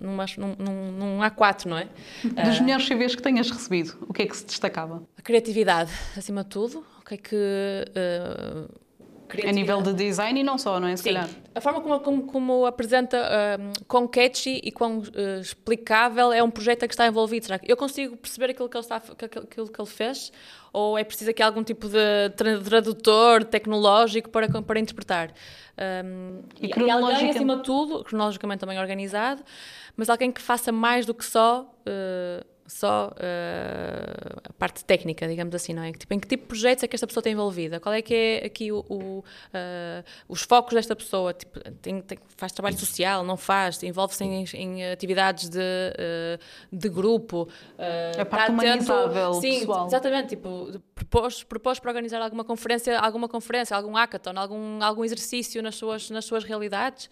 num, 0.00 0.16
num, 0.58 0.92
num 0.92 1.18
A4, 1.20 1.66
não 1.66 1.78
é? 1.78 1.88
Dos 2.22 2.58
uh, 2.58 2.62
melhores 2.62 2.88
CVs 2.88 3.14
que 3.14 3.22
tenhas 3.22 3.50
recebido, 3.50 3.96
o 4.02 4.12
que 4.12 4.22
é 4.22 4.26
que 4.26 4.36
se 4.36 4.44
destacava? 4.44 5.02
A 5.18 5.22
criatividade, 5.22 5.90
acima 6.16 6.44
de 6.44 6.50
tudo. 6.50 6.84
O 7.00 7.04
que 7.04 7.14
é 7.14 7.16
que 7.18 7.36
uh, 7.36 8.83
a 9.46 9.52
nível 9.52 9.82
de 9.82 9.92
design 9.92 10.40
e 10.40 10.42
não 10.42 10.58
só, 10.58 10.78
não 10.78 10.88
é? 10.88 10.96
Se 10.96 11.02
Sim. 11.04 11.14
Calhar. 11.14 11.28
A 11.54 11.60
forma 11.60 11.80
como, 11.80 12.00
como, 12.00 12.22
como 12.24 12.66
apresenta 12.66 13.18
uh, 13.18 13.84
quão 13.86 14.06
catchy 14.06 14.60
e 14.62 14.70
quão 14.70 14.98
uh, 14.98 15.40
explicável 15.40 16.32
é 16.32 16.42
um 16.42 16.50
projeto 16.50 16.84
a 16.84 16.88
que 16.88 16.94
está 16.94 17.06
envolvido. 17.06 17.46
Será 17.46 17.58
que 17.58 17.70
eu 17.70 17.76
consigo 17.76 18.16
perceber 18.16 18.50
aquilo 18.50 18.68
que 18.68 18.76
ele, 18.76 18.84
está, 18.84 18.96
aquilo 18.96 19.68
que 19.68 19.80
ele 19.80 19.88
fez? 19.88 20.32
Ou 20.72 20.98
é 20.98 21.04
preciso 21.04 21.30
aqui 21.30 21.42
algum 21.42 21.62
tipo 21.62 21.88
de 21.88 22.30
tradutor 22.64 23.44
tecnológico 23.44 24.28
para, 24.30 24.48
para 24.48 24.80
interpretar? 24.80 25.30
Um, 26.04 26.42
e, 26.60 26.66
e, 26.66 26.90
alguém, 26.90 27.30
acima 27.30 27.56
de 27.56 27.62
tudo, 27.62 28.04
cronologicamente 28.04 28.60
também 28.60 28.78
organizado, 28.78 29.42
mas 29.96 30.08
alguém 30.08 30.30
que 30.30 30.40
faça 30.40 30.72
mais 30.72 31.06
do 31.06 31.14
que 31.14 31.24
só. 31.24 31.72
Uh, 31.86 32.53
só 32.66 33.08
uh, 33.08 34.40
a 34.48 34.52
parte 34.54 34.84
técnica, 34.84 35.28
digamos 35.28 35.54
assim, 35.54 35.74
não 35.74 35.82
é? 35.82 35.92
Tipo, 35.92 36.14
em 36.14 36.18
que 36.18 36.26
tipo 36.26 36.44
de 36.44 36.48
projetos 36.48 36.84
é 36.84 36.88
que 36.88 36.96
esta 36.96 37.06
pessoa 37.06 37.22
tem 37.22 37.32
envolvida? 37.32 37.78
Qual 37.78 37.94
é 37.94 38.00
que 38.00 38.14
é 38.14 38.46
aqui 38.46 38.72
o, 38.72 38.84
o 38.88 39.18
uh, 39.18 40.04
os 40.28 40.42
focos 40.42 40.74
desta 40.74 40.96
pessoa? 40.96 41.34
Tipo, 41.34 41.60
tem, 41.82 42.00
tem, 42.00 42.18
faz 42.36 42.52
trabalho 42.52 42.78
social, 42.78 43.22
não 43.22 43.36
faz? 43.36 43.82
Envolve-se 43.82 44.24
em, 44.24 44.44
em, 44.54 44.90
atividades 44.90 45.48
de, 45.48 45.58
uh, 45.58 46.38
de 46.72 46.88
grupo? 46.88 47.48
a 48.18 48.24
parte 48.24 48.50
humanizável, 48.50 49.34
Sim, 49.34 49.60
pessoal. 49.60 49.86
exatamente. 49.86 50.28
Tipo, 50.30 50.80
propôs, 50.94 51.42
propôs 51.42 51.78
para 51.78 51.90
organizar 51.90 52.22
alguma 52.22 52.44
conferência, 52.44 52.98
alguma 52.98 53.28
conferência, 53.28 53.76
algum 53.76 53.92
hackathon, 53.92 54.32
algum, 54.36 54.82
algum 54.82 55.04
exercício 55.04 55.62
nas 55.62 55.74
suas, 55.74 56.08
nas 56.08 56.24
suas 56.24 56.44
realidades? 56.44 57.10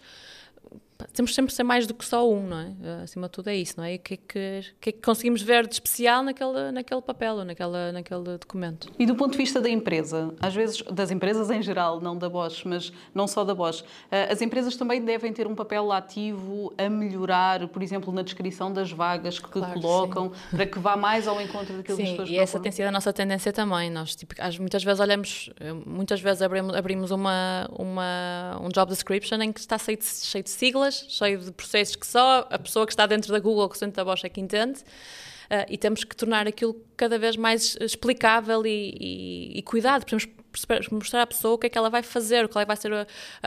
Temos 1.13 1.33
sempre 1.33 1.53
ser 1.53 1.63
mais 1.63 1.87
do 1.87 1.93
que 1.93 2.05
só 2.05 2.29
um, 2.29 2.47
não 2.47 2.59
é? 2.59 3.03
Acima 3.03 3.27
de 3.27 3.31
tudo 3.31 3.49
é 3.49 3.55
isso, 3.55 3.75
não 3.77 3.83
é? 3.83 3.93
E 3.93 3.95
o 3.97 3.99
que 3.99 4.13
é 4.13 4.17
que, 4.17 4.73
que, 4.79 4.89
é 4.89 4.91
que 4.91 5.01
conseguimos 5.01 5.41
ver 5.41 5.67
de 5.67 5.73
especial 5.73 6.23
naquele, 6.23 6.71
naquele 6.71 7.01
papel 7.01 7.35
ou 7.35 7.45
naquela, 7.45 7.91
naquele 7.91 8.23
documento. 8.37 8.89
E 8.97 9.05
do 9.05 9.15
ponto 9.15 9.31
de 9.31 9.37
vista 9.37 9.59
da 9.61 9.69
empresa, 9.69 10.33
às 10.39 10.53
vezes, 10.53 10.81
das 10.83 11.11
empresas 11.11 11.49
em 11.49 11.61
geral, 11.61 11.99
não 11.99 12.17
da 12.17 12.29
Bosch, 12.29 12.63
mas 12.65 12.91
não 13.13 13.27
só 13.27 13.43
da 13.43 13.53
Bosch, 13.53 13.83
eh, 14.11 14.31
as 14.31 14.41
empresas 14.41 14.75
também 14.75 15.03
devem 15.03 15.31
ter 15.33 15.47
um 15.47 15.55
papel 15.55 15.91
ativo 15.91 16.73
a 16.77 16.89
melhorar, 16.89 17.67
por 17.67 17.81
exemplo, 17.81 18.13
na 18.13 18.21
descrição 18.21 18.71
das 18.71 18.91
vagas 18.91 19.39
que 19.39 19.49
claro, 19.49 19.79
colocam, 19.79 20.31
sim. 20.33 20.57
para 20.57 20.65
que 20.65 20.79
vá 20.79 20.95
mais 20.95 21.27
ao 21.27 21.41
encontro 21.41 21.77
daquilo 21.77 21.97
sim, 21.97 22.03
que 22.03 22.09
as 22.09 22.11
pessoas 22.11 22.29
e 22.29 22.37
essa 22.37 22.59
tem 22.59 22.71
sido 22.71 22.87
a 22.87 22.91
nossa 22.91 23.13
tendência 23.13 23.51
também. 23.51 23.89
Nós, 23.89 24.15
tipo, 24.15 24.35
muitas 24.59 24.83
vezes 24.83 24.99
olhamos, 24.99 25.49
eh, 25.59 25.73
muitas 25.73 26.21
vezes 26.21 26.41
abrimos, 26.41 26.75
abrimos 26.75 27.11
uma, 27.11 27.67
uma, 27.71 28.59
um 28.61 28.69
job 28.69 28.91
description 28.91 29.41
em 29.41 29.51
que 29.51 29.59
está 29.59 29.77
cheio 29.77 29.97
de, 29.97 30.05
cheio 30.05 30.43
de 30.43 30.49
siglas, 30.49 30.82
cheio 30.91 31.39
de 31.39 31.51
processos 31.51 31.95
que 31.95 32.07
só 32.07 32.47
a 32.49 32.59
pessoa 32.59 32.85
que 32.85 32.93
está 32.93 33.05
dentro 33.05 33.31
da 33.31 33.39
Google, 33.39 33.69
que 33.69 33.75
o 33.75 33.79
centro 33.79 33.95
da 33.95 34.05
Bosch 34.05 34.23
é 34.23 34.29
que 34.29 34.41
entende. 34.41 34.81
Uh, 34.81 35.67
e 35.69 35.77
temos 35.77 36.03
que 36.03 36.15
tornar 36.15 36.47
aquilo 36.47 36.75
cada 36.95 37.19
vez 37.19 37.35
mais 37.35 37.75
explicável 37.79 38.65
e, 38.65 38.97
e, 38.99 39.59
e 39.59 39.61
cuidado. 39.61 40.05
Temos 40.05 40.25
mostrar 40.91 41.21
à 41.21 41.27
pessoa 41.27 41.55
o 41.55 41.57
que 41.57 41.67
é 41.67 41.69
que 41.69 41.77
ela 41.77 41.89
vai 41.89 42.03
fazer, 42.03 42.47
qual 42.47 42.61
é, 42.61 42.65
vai 42.65 42.75
ser 42.75 42.93
a, 42.93 43.05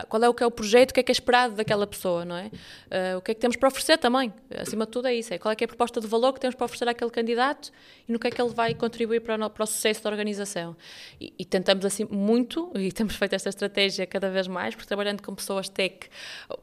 qual 0.08 0.22
é 0.22 0.28
o 0.28 0.34
que 0.34 0.42
é 0.42 0.46
o 0.46 0.50
projeto, 0.50 0.90
o 0.90 0.94
que 0.94 1.00
é 1.00 1.02
que 1.02 1.10
é 1.10 1.14
esperado 1.14 1.54
daquela 1.54 1.86
pessoa, 1.86 2.24
não 2.24 2.36
é? 2.36 2.46
Uh, 2.46 3.18
o 3.18 3.20
que 3.20 3.30
é 3.30 3.34
que 3.34 3.40
temos 3.40 3.56
para 3.56 3.68
oferecer 3.68 3.98
também, 3.98 4.32
acima 4.56 4.84
de 4.86 4.92
tudo 4.92 5.08
é 5.08 5.14
isso, 5.14 5.32
é 5.32 5.38
qual 5.38 5.52
é 5.52 5.56
que 5.56 5.64
é 5.64 5.66
a 5.66 5.68
proposta 5.68 6.00
de 6.00 6.06
valor 6.06 6.32
que 6.32 6.40
temos 6.40 6.54
para 6.54 6.64
oferecer 6.64 6.88
àquele 6.88 7.10
candidato 7.10 7.70
e 8.08 8.12
no 8.12 8.18
que 8.18 8.26
é 8.26 8.30
que 8.30 8.40
ele 8.40 8.52
vai 8.52 8.74
contribuir 8.74 9.20
para 9.20 9.46
o, 9.46 9.50
para 9.50 9.64
o 9.64 9.66
sucesso 9.66 10.02
da 10.02 10.10
organização. 10.10 10.76
E, 11.20 11.32
e, 11.38 11.44
tentamos 11.44 11.84
assim 11.84 12.06
muito, 12.10 12.70
e 12.76 12.90
temos 12.92 13.16
feito 13.16 13.34
esta 13.34 13.48
estratégia 13.48 14.06
cada 14.06 14.30
vez 14.30 14.46
mais, 14.46 14.74
porque 14.74 14.88
trabalhando 14.88 15.22
com 15.22 15.34
pessoas 15.34 15.68
tech, 15.68 16.08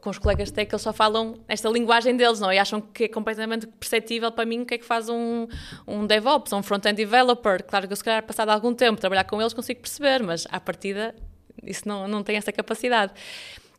com 0.02 0.10
os 0.10 0.18
colegas 0.18 0.52
tech, 0.52 0.72
eles 0.72 0.82
só 0.82 0.94
falam 0.94 1.40
esta 1.48 1.70
linguagem 1.70 2.16
deles, 2.16 2.40
não 2.40 2.50
é? 2.50 2.56
E 2.56 2.60
acham 2.60 2.82
que 2.82 3.06
é 3.06 3.08
completamente 3.08 3.68
perceptível 3.68 4.32
para 4.32 4.46
mim 4.46 4.62
o 4.62 4.66
que 4.66 4.76
é 4.76 4.78
que 4.78 4.86
faz 4.86 5.10
um, 5.10 5.48
um 5.88 6.06
DevOps, 6.06 6.54
um 6.54 6.64
front-end 6.64 6.96
developer. 6.96 7.64
Claro 7.64 7.88
que 7.88 7.94
eu 7.94 7.98
se 7.98 8.04
calhar 8.04 8.24
passado 8.24 8.50
algum 8.50 8.74
tempo 8.74 9.00
trabalhar 9.00 9.24
com 9.24 9.42
eles 9.42 9.54
consigo 9.54 9.82
perceber, 9.82 10.24
mas 10.24 10.33
mas 10.34 10.48
à 10.50 10.60
partida 10.60 11.16
isso 11.64 11.88
não, 11.88 12.08
não 12.08 12.24
tem 12.24 12.36
essa 12.36 12.52
capacidade. 12.52 13.14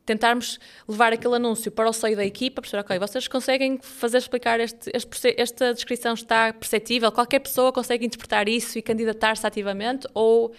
Tentarmos 0.05 0.59
levar 0.87 1.11
aquele 1.11 1.35
anúncio 1.35 1.71
para 1.71 1.89
o 1.89 1.93
seio 1.93 2.15
da 2.15 2.25
equipa, 2.25 2.61
perceber, 2.61 2.81
ok, 2.81 2.99
vocês 2.99 3.27
conseguem 3.27 3.79
fazer 3.81 4.19
explicar 4.19 4.59
este, 4.59 4.91
este, 4.93 5.35
esta 5.37 5.73
descrição 5.73 6.13
está 6.13 6.53
perceptível, 6.53 7.11
qualquer 7.11 7.39
pessoa 7.39 7.73
consegue 7.73 8.05
interpretar 8.05 8.47
isso 8.47 8.77
e 8.77 8.81
candidatar-se 8.81 9.45
ativamente, 9.45 10.07
ou 10.13 10.53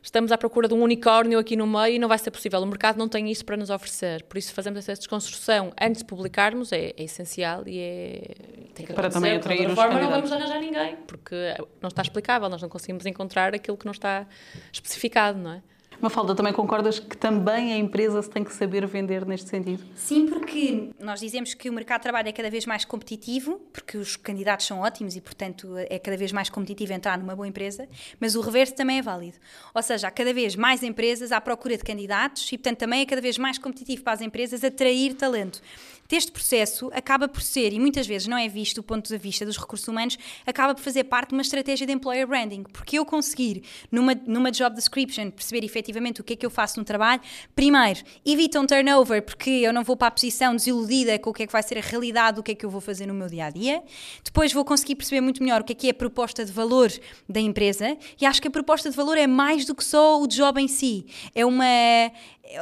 estamos 0.00 0.30
à 0.30 0.38
procura 0.38 0.68
de 0.68 0.74
um 0.74 0.82
unicórnio 0.82 1.38
aqui 1.38 1.56
no 1.56 1.66
meio 1.66 1.96
e 1.96 1.98
não 1.98 2.08
vai 2.08 2.18
ser 2.18 2.30
possível. 2.30 2.60
O 2.62 2.66
mercado 2.66 2.96
não 2.96 3.08
tem 3.08 3.30
isso 3.30 3.44
para 3.44 3.56
nos 3.56 3.70
oferecer. 3.70 4.22
Por 4.22 4.38
isso, 4.38 4.54
fazemos 4.54 4.78
essa 4.78 4.94
desconstrução 4.94 5.72
antes 5.80 6.02
de 6.02 6.06
publicarmos 6.06 6.72
é, 6.72 6.94
é 6.96 7.02
essencial 7.02 7.64
e 7.66 7.78
é. 7.78 8.65
Tem 8.76 8.84
que 8.84 8.92
para 8.92 9.08
também 9.08 9.34
atrair 9.34 9.66
os 9.68 9.74
forma, 9.74 9.98
não 9.98 10.10
vamos 10.10 10.30
arranjar 10.30 10.60
ninguém, 10.60 10.96
porque 11.06 11.34
não 11.80 11.88
está 11.88 12.02
explicável, 12.02 12.46
nós 12.50 12.60
não 12.60 12.68
conseguimos 12.68 13.06
encontrar 13.06 13.54
aquilo 13.54 13.74
que 13.74 13.86
não 13.86 13.92
está 13.92 14.26
especificado, 14.70 15.38
não 15.38 15.52
é? 15.52 15.62
Mafalda, 16.00 16.34
também 16.34 16.52
concordas 16.52 16.98
que 16.98 17.16
também 17.16 17.72
a 17.72 17.78
empresa 17.78 18.20
se 18.20 18.28
tem 18.28 18.44
que 18.44 18.52
saber 18.52 18.86
vender 18.86 19.24
neste 19.24 19.48
sentido? 19.48 19.82
Sim, 19.94 20.26
porque 20.26 20.90
nós 21.00 21.20
dizemos 21.20 21.54
que 21.54 21.70
o 21.70 21.72
mercado 21.72 22.00
de 22.00 22.02
trabalho 22.02 22.28
é 22.28 22.32
cada 22.32 22.50
vez 22.50 22.66
mais 22.66 22.84
competitivo, 22.84 23.58
porque 23.72 23.96
os 23.96 24.14
candidatos 24.14 24.66
são 24.66 24.80
ótimos 24.80 25.16
e, 25.16 25.20
portanto, 25.20 25.74
é 25.88 25.98
cada 25.98 26.16
vez 26.16 26.32
mais 26.32 26.50
competitivo 26.50 26.92
entrar 26.92 27.18
numa 27.18 27.34
boa 27.34 27.48
empresa, 27.48 27.88
mas 28.20 28.36
o 28.36 28.42
reverso 28.42 28.74
também 28.74 28.98
é 28.98 29.02
válido. 29.02 29.38
Ou 29.74 29.82
seja, 29.82 30.08
há 30.08 30.10
cada 30.10 30.34
vez 30.34 30.54
mais 30.54 30.82
empresas 30.82 31.32
à 31.32 31.40
procura 31.40 31.78
de 31.78 31.82
candidatos 31.82 32.46
e, 32.52 32.58
portanto, 32.58 32.78
também 32.78 33.00
é 33.00 33.06
cada 33.06 33.22
vez 33.22 33.38
mais 33.38 33.56
competitivo 33.56 34.02
para 34.02 34.12
as 34.12 34.20
empresas 34.20 34.62
atrair 34.62 35.14
talento. 35.14 35.62
Este 36.10 36.30
processo 36.30 36.90
acaba 36.92 37.28
por 37.28 37.42
ser, 37.42 37.72
e 37.72 37.80
muitas 37.80 38.06
vezes 38.06 38.28
não 38.28 38.36
é 38.36 38.48
visto 38.48 38.76
do 38.76 38.82
ponto 38.82 39.08
de 39.08 39.18
vista 39.18 39.44
dos 39.44 39.56
recursos 39.56 39.86
humanos, 39.88 40.18
acaba 40.46 40.74
por 40.74 40.82
fazer 40.82 41.04
parte 41.04 41.30
de 41.30 41.34
uma 41.34 41.42
estratégia 41.42 41.86
de 41.86 41.92
employer 41.92 42.26
branding, 42.26 42.62
porque 42.64 42.98
eu 42.98 43.04
conseguir, 43.04 43.62
numa, 43.90 44.14
numa 44.26 44.50
job 44.50 44.74
description, 44.74 45.30
perceber 45.30 45.64
efetivamente 45.64 46.20
o 46.20 46.24
que 46.24 46.34
é 46.34 46.36
que 46.36 46.46
eu 46.46 46.50
faço 46.50 46.78
no 46.78 46.84
trabalho, 46.84 47.20
primeiro, 47.54 48.00
evita 48.24 48.60
um 48.60 48.66
turnover, 48.66 49.22
porque 49.22 49.50
eu 49.50 49.72
não 49.72 49.82
vou 49.82 49.96
para 49.96 50.08
a 50.08 50.10
posição 50.10 50.54
desiludida 50.54 51.18
com 51.18 51.30
o 51.30 51.32
que 51.32 51.42
é 51.42 51.46
que 51.46 51.52
vai 51.52 51.62
ser 51.62 51.78
a 51.78 51.80
realidade 51.80 52.36
do 52.36 52.42
que 52.42 52.52
é 52.52 52.54
que 52.54 52.64
eu 52.64 52.70
vou 52.70 52.80
fazer 52.80 53.06
no 53.06 53.14
meu 53.14 53.28
dia 53.28 53.46
a 53.46 53.50
dia. 53.50 53.82
Depois 54.24 54.52
vou 54.52 54.64
conseguir 54.64 54.94
perceber 54.94 55.20
muito 55.20 55.42
melhor 55.42 55.60
o 55.60 55.64
que 55.64 55.72
é 55.72 55.76
que 55.76 55.86
é 55.88 55.90
a 55.90 55.94
proposta 55.94 56.44
de 56.44 56.52
valor 56.52 56.92
da 57.28 57.40
empresa, 57.40 57.96
e 58.20 58.26
acho 58.26 58.40
que 58.40 58.48
a 58.48 58.50
proposta 58.50 58.90
de 58.90 58.96
valor 58.96 59.18
é 59.18 59.26
mais 59.26 59.64
do 59.64 59.74
que 59.74 59.84
só 59.84 60.20
o 60.20 60.26
job 60.26 60.60
em 60.60 60.68
si, 60.68 61.06
é 61.34 61.44
uma, 61.44 61.66
é 61.66 62.12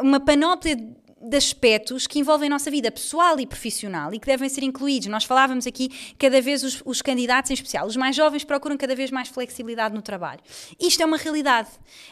uma 0.01 0.21
panóplia 0.21 0.77
de 1.29 1.37
aspectos 1.37 2.07
que 2.07 2.19
envolvem 2.19 2.47
a 2.47 2.51
nossa 2.51 2.71
vida 2.71 2.91
pessoal 2.91 3.39
e 3.41 3.47
profissional 3.47 4.13
e 4.13 4.19
que 4.19 4.27
devem 4.27 4.49
ser 4.49 4.63
incluídos. 4.63 5.09
Nós 5.09 5.25
falávamos 5.25 5.67
aqui, 5.67 5.91
cada 6.19 6.41
vez 6.41 6.63
os, 6.63 6.83
os, 6.85 7.03
candidatos, 7.03 7.51
em 7.51 7.55
especial, 7.55 7.87
os 7.87 7.97
mais 7.97 8.15
jovens, 8.15 8.45
procuram 8.45 8.77
cada 8.77 8.95
vez 8.95 9.11
mais 9.11 9.29
flexibilidade 9.29 9.95
no 9.95 10.03
trabalho. 10.03 10.41
Isto 10.79 11.03
é 11.03 11.07
uma 11.07 11.17
realidade. 11.17 11.69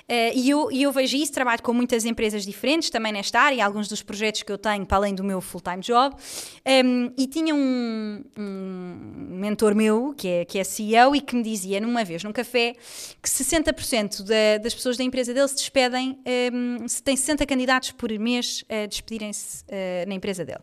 Uh, 0.08 0.32
e, 0.34 0.50
eu, 0.50 0.70
eu 0.72 0.92
vejo 0.92 1.16
isso, 1.16 1.32
trabalho 1.32 1.62
com 1.62 1.72
muitas 1.72 2.04
empresas 2.04 2.44
diferentes 2.44 2.90
também 2.90 3.12
nesta 3.12 3.40
área, 3.40 3.64
alguns 3.64 3.88
dos 3.88 4.02
projetos 4.02 4.42
que 4.42 4.52
eu 4.52 4.58
tenho 4.58 4.86
para 4.86 4.96
além 4.96 5.14
do 5.14 5.22
meu 5.22 5.40
full-time 5.40 5.80
job. 5.80 6.14
Um, 6.14 6.70
ehm, 6.70 7.12
e 7.16 7.26
tinha 7.26 7.54
um, 7.54 8.24
um, 8.38 8.96
mentor 9.38 9.74
meu, 9.74 10.14
que 10.16 10.28
é, 10.28 10.44
que 10.44 10.58
é 10.58 10.64
CEO, 10.64 11.14
e 11.14 11.20
que 11.20 11.34
me 11.36 11.42
dizia, 11.42 11.80
numa 11.80 12.04
vez, 12.04 12.24
num 12.24 12.32
café, 12.32 12.74
que 13.22 13.28
60% 13.28 14.22
da, 14.22 14.58
das 14.62 14.74
pessoas 14.74 14.96
da 14.96 15.04
empresa 15.04 15.34
dele 15.34 15.48
se 15.48 15.56
despedem, 15.56 16.10
um, 16.10 16.16
ehm, 16.24 16.88
se 16.88 17.02
tem 17.02 17.16
60 17.16 17.46
candidatos 17.46 17.90
por 17.92 18.10
mês 18.18 18.62
uh, 18.62 18.88
despedirem-se 19.02 19.64
uh, 19.64 20.08
na 20.08 20.14
empresa 20.14 20.44
dele. 20.44 20.60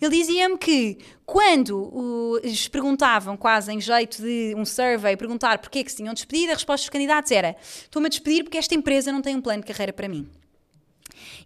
Ele 0.00 0.16
dizia-me 0.16 0.58
que 0.58 0.98
quando 1.24 2.40
lhes 2.42 2.68
perguntavam, 2.68 3.36
quase 3.36 3.72
em 3.72 3.80
jeito 3.80 4.22
de 4.22 4.54
um 4.56 4.64
survey, 4.64 5.16
perguntar 5.16 5.58
porquê 5.58 5.84
que 5.84 5.90
se 5.90 5.98
tinham 5.98 6.14
despedido, 6.14 6.52
a 6.52 6.54
resposta 6.54 6.84
dos 6.84 6.90
candidatos 6.90 7.30
era: 7.30 7.56
estou-me 7.60 8.06
a 8.06 8.10
despedir 8.10 8.44
porque 8.44 8.58
esta 8.58 8.74
empresa 8.74 9.12
não 9.12 9.22
tem 9.22 9.36
um 9.36 9.40
plano 9.40 9.62
de 9.62 9.66
carreira 9.66 9.92
para 9.92 10.08
mim. 10.08 10.28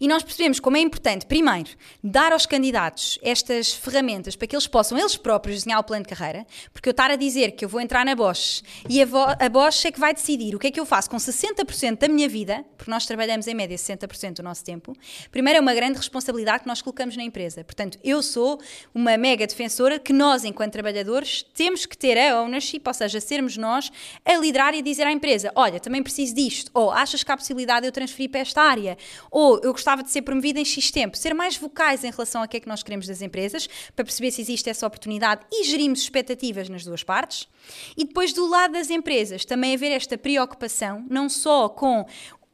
E 0.00 0.07
nós 0.07 0.23
percebemos 0.23 0.61
como 0.61 0.76
é 0.76 0.81
importante, 0.81 1.26
primeiro, 1.26 1.71
dar 2.02 2.33
aos 2.33 2.47
candidatos 2.47 3.19
estas 3.23 3.73
ferramentas 3.73 4.37
para 4.37 4.47
que 4.47 4.55
eles 4.55 4.67
possam 4.67 4.99
eles 4.99 5.17
próprios 5.17 5.59
desenhar 5.59 5.81
o 5.81 5.85
plano 5.85 6.05
de 6.05 6.09
carreira, 6.09 6.47
porque 6.73 6.88
eu 6.88 6.93
estar 6.93 7.11
a 7.11 7.17
dizer 7.17 7.52
que 7.52 7.64
eu 7.64 7.69
vou 7.69 7.81
entrar 7.81 8.05
na 8.05 8.14
Bosch 8.14 8.62
e 8.88 9.02
a, 9.02 9.07
a 9.38 9.49
Bosch 9.49 9.85
é 9.87 9.93
que 9.93 9.99
vai 9.99 10.14
decidir 10.14 10.55
o 10.55 10.59
que 10.59 10.69
é 10.69 10.71
que 10.71 10.78
eu 10.78 10.87
faço 10.87 11.11
com 11.11 11.17
60% 11.17 11.99
da 11.99 12.09
minha 12.09 12.28
vida, 12.28 12.64
porque 12.76 12.90
nós 12.90 13.07
trabalhamos 13.07 13.47
em 13.47 13.55
média 13.55 13.76
60% 13.76 14.35
do 14.35 14.43
nosso 14.43 14.64
tempo, 14.64 14.95
primeiro 15.31 15.59
é 15.59 15.61
uma 15.61 15.75
grande 15.75 15.99
responsabilidade 15.99 16.62
que 16.62 16.69
nós 16.69 16.81
colocamos 16.81 17.17
na 17.17 17.23
empresa. 17.23 17.64
Portanto, 17.64 17.99
eu 18.05 18.23
sou 18.23 18.61
uma 18.95 19.17
mega 19.17 19.47
defensora 19.47 19.99
que 19.99 20.12
nós, 20.12 20.45
enquanto 20.45 20.73
trabalhadores, 20.73 21.45
temos 21.55 21.87
que 21.87 21.97
ter 21.97 22.17
a 22.19 22.40
ownership, 22.40 22.83
ou 22.87 22.95
seja, 22.95 23.21
sermos 23.21 23.57
nós 23.57 23.90
a 24.25 24.37
liderar 24.37 24.75
e 24.75 24.78
a 24.78 24.83
dizer 24.83 25.07
à 25.07 25.12
empresa: 25.12 25.52
olha, 25.55 25.81
também 25.81 26.02
preciso 26.02 26.35
disto, 26.35 26.71
ou 26.75 26.90
achas 26.90 27.23
que 27.23 27.33
há 27.33 27.37
possibilidade 27.37 27.83
de 27.83 27.88
eu 27.88 27.93
transferir 27.93 28.31
para 28.31 28.40
esta 28.40 28.62
área, 28.62 28.97
ou 29.31 29.61
eu 29.62 29.73
gostava 29.88 30.02
de 30.02 30.11
ser 30.11 30.21
promovida 30.21 30.61
em 30.61 30.64
X 30.66 30.90
tempo. 30.90 31.16
Ser 31.16 31.33
mais 31.33 31.57
vocais 31.57 32.04
em 32.04 32.11
relação 32.11 32.42
a 32.42 32.47
que 32.47 32.59
é 32.59 32.61
que 32.61 32.68
nós 32.68 32.83
queremos 32.83 33.07
das 33.07 33.23
empresas, 33.23 33.66
para 33.97 34.04
perceber 34.04 34.30
se 34.30 34.42
existe 34.42 34.68
essa 34.68 34.87
oportunidade 34.87 35.47
e 35.50 35.64
gerimos 35.64 36.00
expectativas 36.00 36.68
nas 36.68 36.85
duas 36.85 37.02
partes. 37.02 37.49
E 37.97 38.04
depois, 38.04 38.35
do 38.35 38.47
lado 38.47 38.73
das 38.73 38.90
empresas, 38.90 39.47
também 39.47 39.75
haver 39.75 39.90
esta 39.92 40.18
preocupação, 40.18 41.07
não 41.09 41.27
só 41.31 41.70
com 41.70 42.07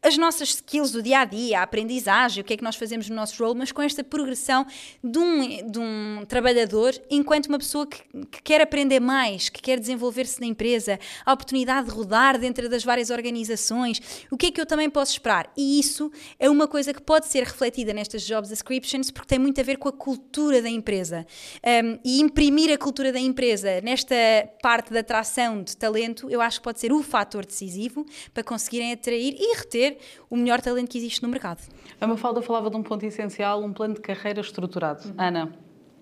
as 0.05 0.19
nossas 0.19 0.51
skills 0.51 0.93
do 0.93 1.03
dia 1.03 1.21
a 1.21 1.25
dia, 1.25 1.61
a 1.61 1.63
aprendizagem, 1.63 2.43
o 2.43 2.45
que 2.45 2.53
é 2.53 2.57
que 2.59 2.63
nós 2.63 2.77
fazemos 2.77 3.09
no 3.09 3.17
nosso 3.17 3.43
role, 3.43 3.59
mas 3.59 3.73
com 3.73 3.81
esta 3.81 4.05
progressão 4.05 4.67
de 5.03 5.19
um, 5.19 5.71
de 5.71 5.79
um 5.79 6.25
trabalhador 6.29 6.93
enquanto 7.11 7.47
uma 7.47 7.59
pessoa 7.59 7.87
que, 7.87 8.03
que 8.31 8.43
quer 8.43 8.61
aprender 8.61 9.01
mais, 9.01 9.49
que 9.49 9.63
quer 9.63 9.81
desenvolver-se 9.81 10.39
na 10.41 10.47
empresa, 10.47 11.01
a 11.25 11.33
oportunidade 11.33 11.89
de 11.89 11.95
rodar 11.95 12.39
dentro 12.39 12.69
das 12.69 12.85
várias 12.85 13.09
organizações, 13.09 14.27
o 14.31 14.37
que 14.37 14.47
é 14.47 14.51
que 14.51 14.61
eu 14.61 14.67
também 14.67 14.91
posso 14.91 15.13
esperar? 15.13 15.51
E 15.57 15.81
isso 15.81 16.13
é 16.39 16.51
uma 16.51 16.69
coisa 16.69 16.93
que 16.93 17.01
pode 17.01 17.27
ser 17.27 17.45
refletida 17.45 17.95
nestas 17.95 18.27
job 18.27 18.47
descriptions 18.47 19.11
porque 19.11 19.29
tem 19.29 19.39
muito 19.39 19.59
a 19.59 19.65
ver 19.65 19.79
com 19.79 19.89
a 19.89 19.93
cultura 19.93 20.61
da 20.61 20.69
empresa. 20.69 21.27
Um, 21.65 21.99
e 22.05 22.21
imprimir 22.21 22.71
a 22.71 22.77
cultura 22.77 23.11
da 23.11 23.19
empresa 23.19 23.81
nesta 23.81 24.15
parte 24.63 24.93
da 24.93 25.01
atração 25.01 25.63
de 25.63 25.75
talento, 25.75 26.29
eu 26.29 26.43
acho 26.43 26.59
que 26.59 26.65
pode 26.65 26.79
ser 26.79 26.93
o 26.93 27.03
fator 27.03 27.47
decisivo 27.47 28.05
para 28.35 28.45
conseguirem 28.45 28.93
atrair 28.93 29.35
e 29.39 29.57
reter 29.57 29.94
o 30.31 30.37
melhor 30.37 30.61
talento 30.61 30.91
que 30.91 30.99
existe 30.99 31.23
no 31.23 31.29
mercado. 31.29 31.63
A 32.01 32.07
Mafalda 32.07 32.43
falava 32.43 32.71
de 32.71 32.77
um 32.77 32.83
ponto 32.83 33.05
essencial, 33.05 33.63
um 33.63 33.73
plano 33.73 33.95
de 33.95 34.01
carreira 34.01 34.41
estruturado. 34.41 35.09
Uhum. 35.09 35.15
Ana, 35.19 35.53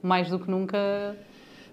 mais 0.02 0.28
do 0.28 0.38
que 0.38 0.50
nunca 0.50 1.16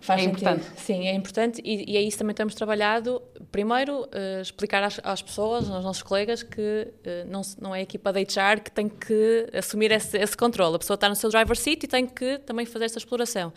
Faz 0.01 0.21
é 0.21 0.23
sentido. 0.25 0.49
importante. 0.49 0.79
Sim, 0.79 1.07
é 1.07 1.13
importante 1.13 1.61
e, 1.63 1.91
e 1.91 1.97
é 1.97 2.01
isso 2.01 2.17
também 2.17 2.33
temos 2.33 2.55
trabalhado. 2.55 3.21
Primeiro, 3.51 4.03
uh, 4.03 4.41
explicar 4.41 4.83
às, 4.83 4.99
às, 5.03 5.21
pessoas, 5.21 5.69
aos 5.69 5.83
nossos 5.83 6.03
colegas, 6.03 6.41
que 6.41 6.87
uh, 6.87 7.29
não, 7.29 7.41
não 7.59 7.75
é 7.75 7.79
a 7.79 7.81
equipa 7.81 8.13
de 8.13 8.19
HR 8.19 8.61
que 8.63 8.71
tem 8.71 8.87
que 8.87 9.47
assumir 9.53 9.91
esse, 9.91 10.17
esse 10.17 10.37
controle. 10.37 10.75
A 10.75 10.79
pessoa 10.79 10.95
está 10.95 11.09
no 11.09 11.15
seu 11.15 11.29
driver 11.29 11.57
seat 11.57 11.83
e 11.83 11.87
tem 11.87 12.05
que 12.05 12.37
também 12.39 12.65
fazer 12.65 12.85
essa 12.85 12.97
exploração. 12.97 13.51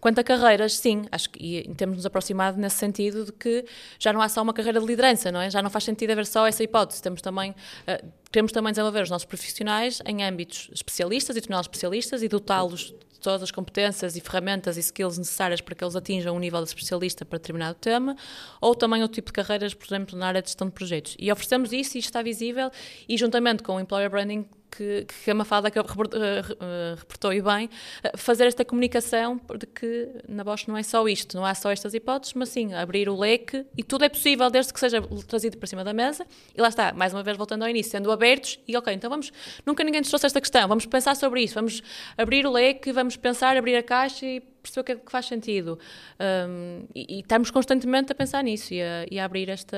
Quanto 0.00 0.18
a 0.18 0.24
carreiras, 0.24 0.76
sim, 0.76 1.04
acho 1.10 1.30
que 1.30 1.42
e, 1.42 1.74
temos 1.74 1.96
nos 1.96 2.06
aproximado 2.06 2.58
nesse 2.58 2.76
sentido 2.76 3.24
de 3.24 3.32
que 3.32 3.64
já 3.98 4.12
não 4.12 4.20
há 4.20 4.28
só 4.28 4.42
uma 4.42 4.52
carreira 4.52 4.80
de 4.80 4.86
liderança, 4.86 5.32
não 5.32 5.40
é? 5.40 5.50
Já 5.50 5.62
não 5.62 5.70
faz 5.70 5.84
sentido 5.84 6.10
haver 6.10 6.26
só 6.26 6.46
essa 6.46 6.62
hipótese. 6.62 7.02
Temos 7.02 7.22
também. 7.22 7.52
Uh, 7.52 8.06
queremos 8.30 8.52
também 8.52 8.72
desenvolver 8.72 9.02
os 9.02 9.10
nossos 9.10 9.24
profissionais 9.24 10.02
em 10.04 10.22
âmbitos 10.22 10.68
especialistas 10.72 11.36
e 11.36 11.40
torná-los 11.40 11.64
especialistas 11.64 12.22
e 12.22 12.28
dotá-los 12.28 12.94
todas 13.18 13.42
as 13.42 13.50
competências 13.50 14.16
e 14.16 14.20
ferramentas 14.20 14.76
e 14.76 14.80
skills 14.80 15.18
necessárias 15.18 15.60
para 15.60 15.74
que 15.74 15.84
eles 15.84 15.96
atinjam 15.96 16.34
o 16.34 16.38
nível 16.38 16.62
de 16.62 16.68
especialista 16.68 17.24
para 17.24 17.38
determinado 17.38 17.76
tema, 17.78 18.16
ou 18.60 18.74
também 18.74 19.02
o 19.02 19.08
tipo 19.08 19.28
de 19.28 19.32
carreiras, 19.34 19.74
por 19.74 19.86
exemplo, 19.86 20.18
na 20.18 20.28
área 20.28 20.42
de 20.42 20.48
gestão 20.48 20.66
de 20.66 20.72
projetos. 20.72 21.16
E 21.18 21.30
oferecemos 21.30 21.72
isso 21.72 21.96
e 21.96 22.00
está 22.00 22.22
visível, 22.22 22.70
e 23.08 23.16
juntamente 23.16 23.62
com 23.62 23.76
o 23.76 23.80
Employer 23.80 24.10
Branding 24.10 24.46
que, 24.76 25.06
que 25.06 25.30
a 25.30 25.34
Mafalda 25.34 25.70
que 25.70 25.78
reportou 25.78 27.32
e 27.32 27.40
bem, 27.40 27.70
fazer 28.16 28.46
esta 28.46 28.64
comunicação 28.64 29.40
de 29.58 29.66
que 29.66 30.08
na 30.28 30.44
Bosch 30.44 30.68
não 30.68 30.76
é 30.76 30.82
só 30.82 31.06
isto, 31.08 31.36
não 31.36 31.44
há 31.44 31.54
só 31.54 31.70
estas 31.70 31.94
hipóteses, 31.94 32.34
mas 32.34 32.48
sim 32.48 32.74
abrir 32.74 33.08
o 33.08 33.16
leque 33.18 33.64
e 33.76 33.82
tudo 33.82 34.04
é 34.04 34.08
possível 34.08 34.50
desde 34.50 34.72
que 34.72 34.80
seja 34.80 35.02
trazido 35.26 35.56
para 35.56 35.66
cima 35.66 35.82
da 35.82 35.92
mesa. 35.92 36.26
E 36.54 36.60
lá 36.60 36.68
está, 36.68 36.92
mais 36.92 37.12
uma 37.12 37.22
vez 37.22 37.36
voltando 37.36 37.62
ao 37.62 37.68
início, 37.68 37.92
sendo 37.92 38.10
abertos 38.10 38.58
e 38.66 38.76
ok, 38.76 38.92
então 38.92 39.08
vamos, 39.08 39.32
nunca 39.64 39.82
ninguém 39.82 40.00
nos 40.00 40.08
trouxe 40.08 40.26
esta 40.26 40.40
questão, 40.40 40.68
vamos 40.68 40.86
pensar 40.86 41.16
sobre 41.16 41.42
isso, 41.42 41.54
vamos 41.54 41.82
abrir 42.16 42.46
o 42.46 42.52
leque, 42.52 42.92
vamos 42.92 43.16
pensar, 43.16 43.56
abrir 43.56 43.76
a 43.76 43.82
caixa 43.82 44.26
e 44.26 44.42
perceber 44.66 44.80
o 44.80 44.84
que 44.84 44.92
é 44.92 44.94
que 44.96 45.12
faz 45.12 45.26
sentido. 45.26 45.78
Um, 46.20 46.84
e, 46.94 47.18
e, 47.18 47.20
estamos 47.20 47.50
constantemente 47.50 48.12
a 48.12 48.14
pensar 48.14 48.42
nisso 48.42 48.74
e 48.74 48.82
a, 48.82 49.06
e 49.10 49.18
a, 49.18 49.24
abrir 49.24 49.48
esta, 49.48 49.76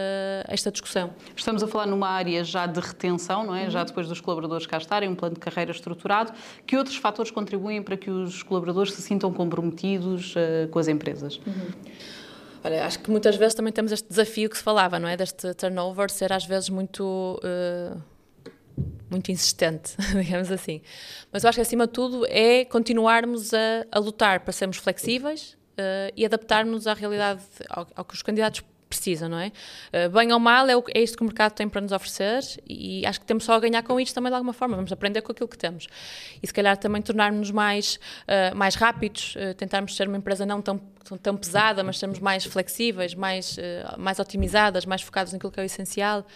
esta 0.48 0.70
discussão. 0.70 1.12
Estamos 1.36 1.62
a 1.62 1.68
falar 1.68 1.86
numa 1.86 2.08
área 2.08 2.42
já 2.44 2.66
de 2.66 2.80
retenção, 2.80 3.44
não 3.44 3.54
é? 3.54 3.64
Uhum. 3.64 3.70
Já 3.70 3.84
depois 3.84 4.08
dos 4.08 4.20
colaboradores 4.20 4.66
cá 4.66 4.78
estarem, 4.78 5.08
um 5.08 5.14
plano 5.14 5.34
de 5.34 5.40
carreira 5.40 5.70
estruturado. 5.70 6.32
Que 6.66 6.76
outros 6.76 6.96
fatores 6.96 7.30
contribuem 7.30 7.82
para 7.82 7.96
que 7.96 8.10
os 8.10 8.42
colaboradores 8.42 8.92
se 8.92 9.02
sintam 9.02 9.32
comprometidos 9.32 10.34
uh, 10.34 10.68
com 10.70 10.78
as 10.78 10.88
empresas? 10.88 11.40
Uhum. 11.46 11.70
Olha, 12.64 12.84
acho 12.84 12.98
que 12.98 13.10
muitas 13.10 13.36
vezes 13.36 13.54
também 13.54 13.72
temos 13.72 13.92
este 13.92 14.08
desafio 14.08 14.50
que 14.50 14.56
se 14.56 14.62
falava, 14.62 14.98
não 14.98 15.08
é? 15.08 15.16
Deste 15.16 15.54
turnover 15.54 16.10
ser 16.10 16.32
às 16.32 16.44
vezes 16.44 16.68
muito. 16.68 17.40
Uh, 17.42 18.17
muito 19.10 19.30
insistente, 19.30 19.94
digamos 20.22 20.50
assim. 20.50 20.80
Mas 21.32 21.44
eu 21.44 21.48
acho 21.48 21.56
que, 21.56 21.62
acima 21.62 21.86
de 21.86 21.92
tudo, 21.92 22.26
é 22.28 22.64
continuarmos 22.64 23.52
a, 23.54 23.86
a 23.90 23.98
lutar 23.98 24.40
para 24.40 24.52
sermos 24.52 24.76
flexíveis 24.76 25.56
uh, 25.78 26.12
e 26.16 26.24
adaptarmos 26.24 26.86
à 26.86 26.94
realidade, 26.94 27.42
ao, 27.68 27.86
ao, 27.94 28.04
que 28.04 28.14
os 28.14 28.22
candidatos 28.22 28.62
precisa, 28.88 29.28
não 29.28 29.38
é? 29.38 29.52
Uh, 29.92 30.10
bem 30.10 30.32
ou 30.32 30.38
mal, 30.38 30.68
é, 30.68 30.76
o, 30.76 30.82
é 30.94 31.00
isto 31.00 31.16
que 31.16 31.22
o 31.22 31.26
mercado 31.26 31.52
tem 31.52 31.68
para 31.68 31.80
nos 31.80 31.92
oferecer 31.92 32.40
e 32.68 33.04
acho 33.06 33.20
que 33.20 33.26
temos 33.26 33.44
só 33.44 33.54
a 33.54 33.60
ganhar 33.60 33.82
com 33.82 34.00
isto 34.00 34.14
também 34.14 34.30
de 34.30 34.34
alguma 34.34 34.52
forma. 34.52 34.74
Vamos 34.76 34.90
aprender 34.90 35.20
com 35.22 35.32
aquilo 35.32 35.48
que 35.48 35.58
temos. 35.58 35.86
E 36.42 36.46
se 36.46 36.52
calhar 36.52 36.76
também 36.76 37.02
tornarmos-nos 37.02 37.50
mais, 37.50 38.00
uh, 38.24 38.56
mais 38.56 38.74
rápidos, 38.74 39.36
uh, 39.36 39.54
tentarmos 39.54 39.94
ser 39.94 40.08
uma 40.08 40.16
empresa 40.16 40.46
não 40.46 40.62
tão, 40.62 40.80
tão 41.22 41.36
pesada, 41.36 41.84
mas 41.84 41.98
sermos 41.98 42.18
mais 42.18 42.44
flexíveis, 42.44 43.14
mais, 43.14 43.56
mais 43.96 44.18
otimizadas, 44.18 44.84
mais 44.84 45.00
focados 45.00 45.32
naquilo 45.32 45.50
que 45.50 45.58
é 45.58 45.62
o 45.62 45.64
essencial. 45.64 46.26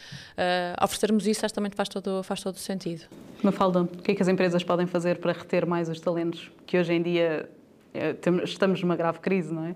oferecermos 0.83 1.27
isso 1.27 1.45
acho 1.45 1.53
que 1.53 1.57
também 1.57 1.71
faz 1.75 1.91
todo, 1.91 2.23
faz 2.23 2.43
todo 2.43 2.55
o 2.55 2.59
sentido. 2.59 3.03
Mafalda, 3.43 3.83
o 3.83 3.87
que 3.87 4.12
é 4.12 4.15
que 4.15 4.23
as 4.23 4.29
empresas 4.29 4.65
podem 4.65 4.87
fazer 4.87 5.19
para 5.19 5.33
reter 5.33 5.67
mais 5.67 5.91
os 5.91 6.01
talentos 6.01 6.51
que 6.65 6.79
hoje 6.79 6.95
em 6.95 7.03
dia 7.03 7.51
estamos 8.45 8.81
numa 8.81 8.97
grave 8.97 9.19
crise, 9.19 9.53
não 9.53 9.67
é? 9.67 9.75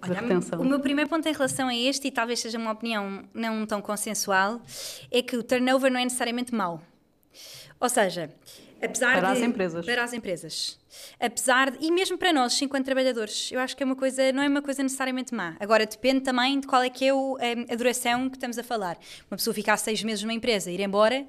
Olha. 0.00 0.20
O 0.58 0.64
meu 0.64 0.80
primeiro 0.80 1.10
ponto 1.10 1.28
em 1.28 1.32
relação 1.32 1.68
a 1.68 1.74
este, 1.74 2.08
e 2.08 2.10
talvez 2.10 2.40
seja 2.40 2.56
uma 2.58 2.72
opinião 2.72 3.24
não 3.34 3.66
tão 3.66 3.82
consensual, 3.82 4.60
é 5.10 5.22
que 5.22 5.36
o 5.36 5.42
turnover 5.42 5.90
não 5.90 6.00
é 6.00 6.04
necessariamente 6.04 6.54
mau. 6.54 6.80
Ou 7.80 7.88
seja, 7.88 8.30
apesar 8.82 9.20
para 9.20 9.32
de, 9.32 9.38
as 9.38 9.48
empresas. 9.48 9.86
Para 9.86 10.04
as 10.04 10.12
empresas. 10.12 10.78
Apesar 11.20 11.70
de, 11.70 11.78
e 11.84 11.90
mesmo 11.90 12.16
para 12.16 12.32
nós, 12.32 12.60
enquanto 12.62 12.84
trabalhadores, 12.84 13.50
eu 13.52 13.60
acho 13.60 13.76
que 13.76 13.82
é 13.82 13.86
uma 13.86 13.96
coisa, 13.96 14.32
não 14.32 14.42
é 14.42 14.48
uma 14.48 14.62
coisa 14.62 14.82
necessariamente 14.82 15.34
má. 15.34 15.56
Agora, 15.60 15.84
depende 15.84 16.20
também 16.20 16.60
de 16.60 16.66
qual 16.66 16.82
é 16.82 16.90
que 16.90 17.04
é 17.04 17.12
o, 17.12 17.36
a, 17.36 17.72
a 17.72 17.76
duração 17.76 18.28
que 18.28 18.36
estamos 18.36 18.58
a 18.58 18.62
falar. 18.62 18.98
Uma 19.30 19.36
pessoa 19.36 19.52
ficar 19.52 19.76
seis 19.76 20.02
meses 20.02 20.22
numa 20.22 20.34
empresa, 20.34 20.70
ir 20.70 20.80
embora, 20.80 21.26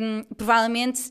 um, 0.00 0.24
provavelmente 0.34 1.10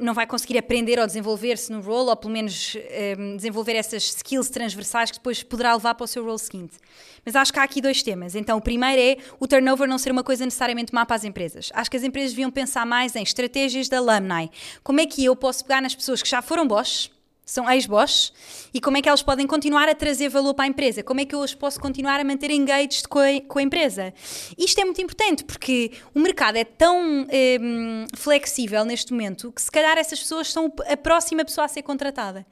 um, 0.00 0.04
não 0.04 0.14
vai 0.14 0.26
conseguir 0.26 0.58
aprender 0.58 0.98
ou 0.98 1.06
desenvolver-se 1.06 1.70
no 1.72 1.80
role, 1.80 2.10
ou 2.10 2.16
pelo 2.16 2.32
menos 2.32 2.76
um, 3.18 3.36
desenvolver 3.36 3.74
essas 3.76 4.04
skills 4.04 4.50
transversais 4.50 5.10
que 5.10 5.18
depois 5.18 5.42
poderá 5.42 5.74
levar 5.74 5.94
para 5.94 6.04
o 6.04 6.08
seu 6.08 6.24
role 6.24 6.38
seguinte. 6.38 6.76
Mas 7.24 7.36
acho 7.36 7.52
que 7.52 7.58
há 7.58 7.62
aqui 7.62 7.80
dois 7.80 8.02
temas. 8.02 8.34
Então, 8.34 8.58
o 8.58 8.60
primeiro 8.60 9.00
é 9.00 9.16
o 9.38 9.46
turnover 9.46 9.88
não 9.88 9.98
ser 9.98 10.10
uma 10.10 10.24
coisa 10.24 10.44
necessariamente 10.44 10.92
má 10.94 11.06
para 11.06 11.16
as 11.16 11.24
empresas. 11.24 11.70
Acho 11.72 11.90
que 11.90 11.96
as 11.96 12.02
empresas 12.02 12.32
deviam 12.32 12.50
pensar 12.50 12.84
mais 12.84 13.14
em 13.14 13.22
estratégias 13.22 13.88
de 13.88 13.96
alumni. 13.96 14.50
Como 14.82 15.00
é 15.00 15.06
que 15.06 15.24
eu 15.24 15.36
posso 15.36 15.64
pegar 15.64 15.80
nas 15.80 15.94
pessoas 15.94 16.22
que 16.22 16.28
já 16.28 16.42
foram 16.42 16.66
boss, 16.66 17.10
são 17.44 17.68
ex-boss, 17.70 18.32
e 18.72 18.80
como 18.80 18.96
é 18.96 19.02
que 19.02 19.08
elas 19.08 19.22
podem 19.22 19.46
continuar 19.46 19.88
a 19.88 19.94
trazer 19.94 20.28
valor 20.28 20.54
para 20.54 20.64
a 20.64 20.68
empresa? 20.68 21.02
Como 21.02 21.20
é 21.20 21.24
que 21.24 21.34
eu 21.34 21.40
os 21.40 21.54
posso 21.54 21.78
continuar 21.78 22.18
a 22.18 22.24
manter 22.24 22.50
engaged 22.50 23.06
com 23.08 23.18
a, 23.18 23.40
com 23.46 23.58
a 23.58 23.62
empresa? 23.62 24.14
Isto 24.56 24.80
é 24.80 24.84
muito 24.84 25.02
importante 25.02 25.44
porque 25.44 25.92
o 26.14 26.20
mercado 26.20 26.56
é 26.56 26.64
tão 26.64 27.26
um, 27.60 28.06
flexível 28.16 28.84
neste 28.84 29.12
momento 29.12 29.52
que 29.52 29.60
se 29.60 29.70
calhar 29.70 29.98
essas 29.98 30.20
pessoas 30.20 30.50
são 30.52 30.72
a 30.86 30.96
próxima 30.96 31.44
pessoa 31.44 31.66
a 31.66 31.68
ser 31.68 31.82
contratada. 31.82 32.46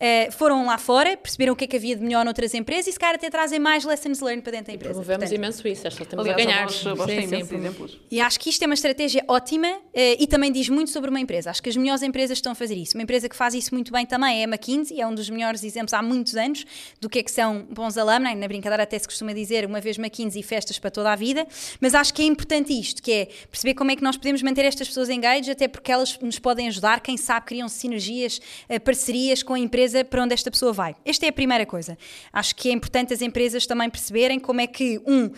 Uh, 0.00 0.30
foram 0.30 0.64
lá 0.64 0.78
fora, 0.78 1.16
perceberam 1.16 1.54
o 1.54 1.56
que 1.56 1.64
é 1.64 1.66
que 1.66 1.76
havia 1.76 1.96
de 1.96 2.02
melhor 2.04 2.24
noutras 2.24 2.54
empresas 2.54 2.86
e 2.86 2.92
se 2.92 2.98
calhar 3.00 3.16
até 3.16 3.28
trazem 3.28 3.58
mais 3.58 3.84
lessons 3.84 4.20
learned 4.20 4.42
para 4.42 4.52
dentro 4.52 4.68
da 4.68 4.72
empresa. 4.74 4.94
Promovemos 4.94 5.24
Portanto, 5.24 5.36
imenso 5.36 5.66
isso, 5.66 5.88
acho 5.88 5.96
que 5.96 6.02
estamos 6.04 6.24
aliás, 6.24 6.40
a 6.40 6.44
ganhar. 6.44 6.70
Sim, 6.70 7.44
sim, 7.44 7.56
exemplos. 7.56 7.98
E 8.08 8.20
acho 8.20 8.38
que 8.38 8.48
isto 8.48 8.62
é 8.62 8.66
uma 8.66 8.74
estratégia 8.74 9.24
ótima 9.26 9.66
uh, 9.68 9.82
e 9.92 10.24
também 10.28 10.52
diz 10.52 10.68
muito 10.68 10.90
sobre 10.90 11.10
uma 11.10 11.18
empresa. 11.18 11.50
Acho 11.50 11.60
que 11.60 11.68
as 11.68 11.76
melhores 11.76 12.02
empresas 12.02 12.38
estão 12.38 12.52
a 12.52 12.54
fazer 12.54 12.76
isso. 12.76 12.96
Uma 12.96 13.02
empresa 13.02 13.28
que 13.28 13.34
faz 13.34 13.54
isso 13.54 13.74
muito 13.74 13.90
bem 13.90 14.06
também 14.06 14.40
é 14.40 14.44
a 14.44 14.48
McKinsey, 14.48 15.00
é 15.00 15.06
um 15.06 15.12
dos 15.12 15.28
melhores 15.28 15.64
exemplos 15.64 15.92
há 15.92 16.00
muitos 16.00 16.36
anos 16.36 16.64
do 17.00 17.08
que 17.08 17.18
é 17.18 17.22
que 17.24 17.30
são 17.32 17.66
bons 17.68 17.98
alumni. 17.98 18.36
Na 18.36 18.46
brincadeira 18.46 18.84
até 18.84 18.96
se 18.96 19.08
costuma 19.08 19.32
dizer 19.32 19.66
uma 19.66 19.80
vez 19.80 19.98
McKinsey 19.98 20.44
festas 20.44 20.78
para 20.78 20.92
toda 20.92 21.10
a 21.10 21.16
vida, 21.16 21.44
mas 21.80 21.96
acho 21.96 22.14
que 22.14 22.22
é 22.22 22.24
importante 22.24 22.72
isto, 22.72 23.02
que 23.02 23.10
é 23.10 23.28
perceber 23.50 23.74
como 23.74 23.90
é 23.90 23.96
que 23.96 24.04
nós 24.04 24.16
podemos 24.16 24.42
manter 24.42 24.64
estas 24.64 24.86
pessoas 24.86 25.08
engaged, 25.08 25.50
até 25.50 25.66
porque 25.66 25.90
elas 25.90 26.16
nos 26.20 26.38
podem 26.38 26.68
ajudar, 26.68 27.00
quem 27.00 27.16
sabe 27.16 27.46
criam 27.46 27.68
sinergias, 27.68 28.40
uh, 28.70 28.78
parcerias 28.80 29.42
com 29.42 29.54
a 29.54 29.58
empresa 29.58 29.87
para 30.08 30.22
onde 30.22 30.34
esta 30.34 30.50
pessoa 30.50 30.72
vai. 30.72 30.96
Esta 31.04 31.26
é 31.26 31.28
a 31.28 31.32
primeira 31.32 31.66
coisa. 31.66 31.96
Acho 32.32 32.54
que 32.54 32.68
é 32.68 32.72
importante 32.72 33.12
as 33.12 33.22
empresas 33.22 33.66
também 33.66 33.88
perceberem 33.90 34.38
como 34.38 34.60
é 34.60 34.66
que, 34.66 35.00
um, 35.06 35.30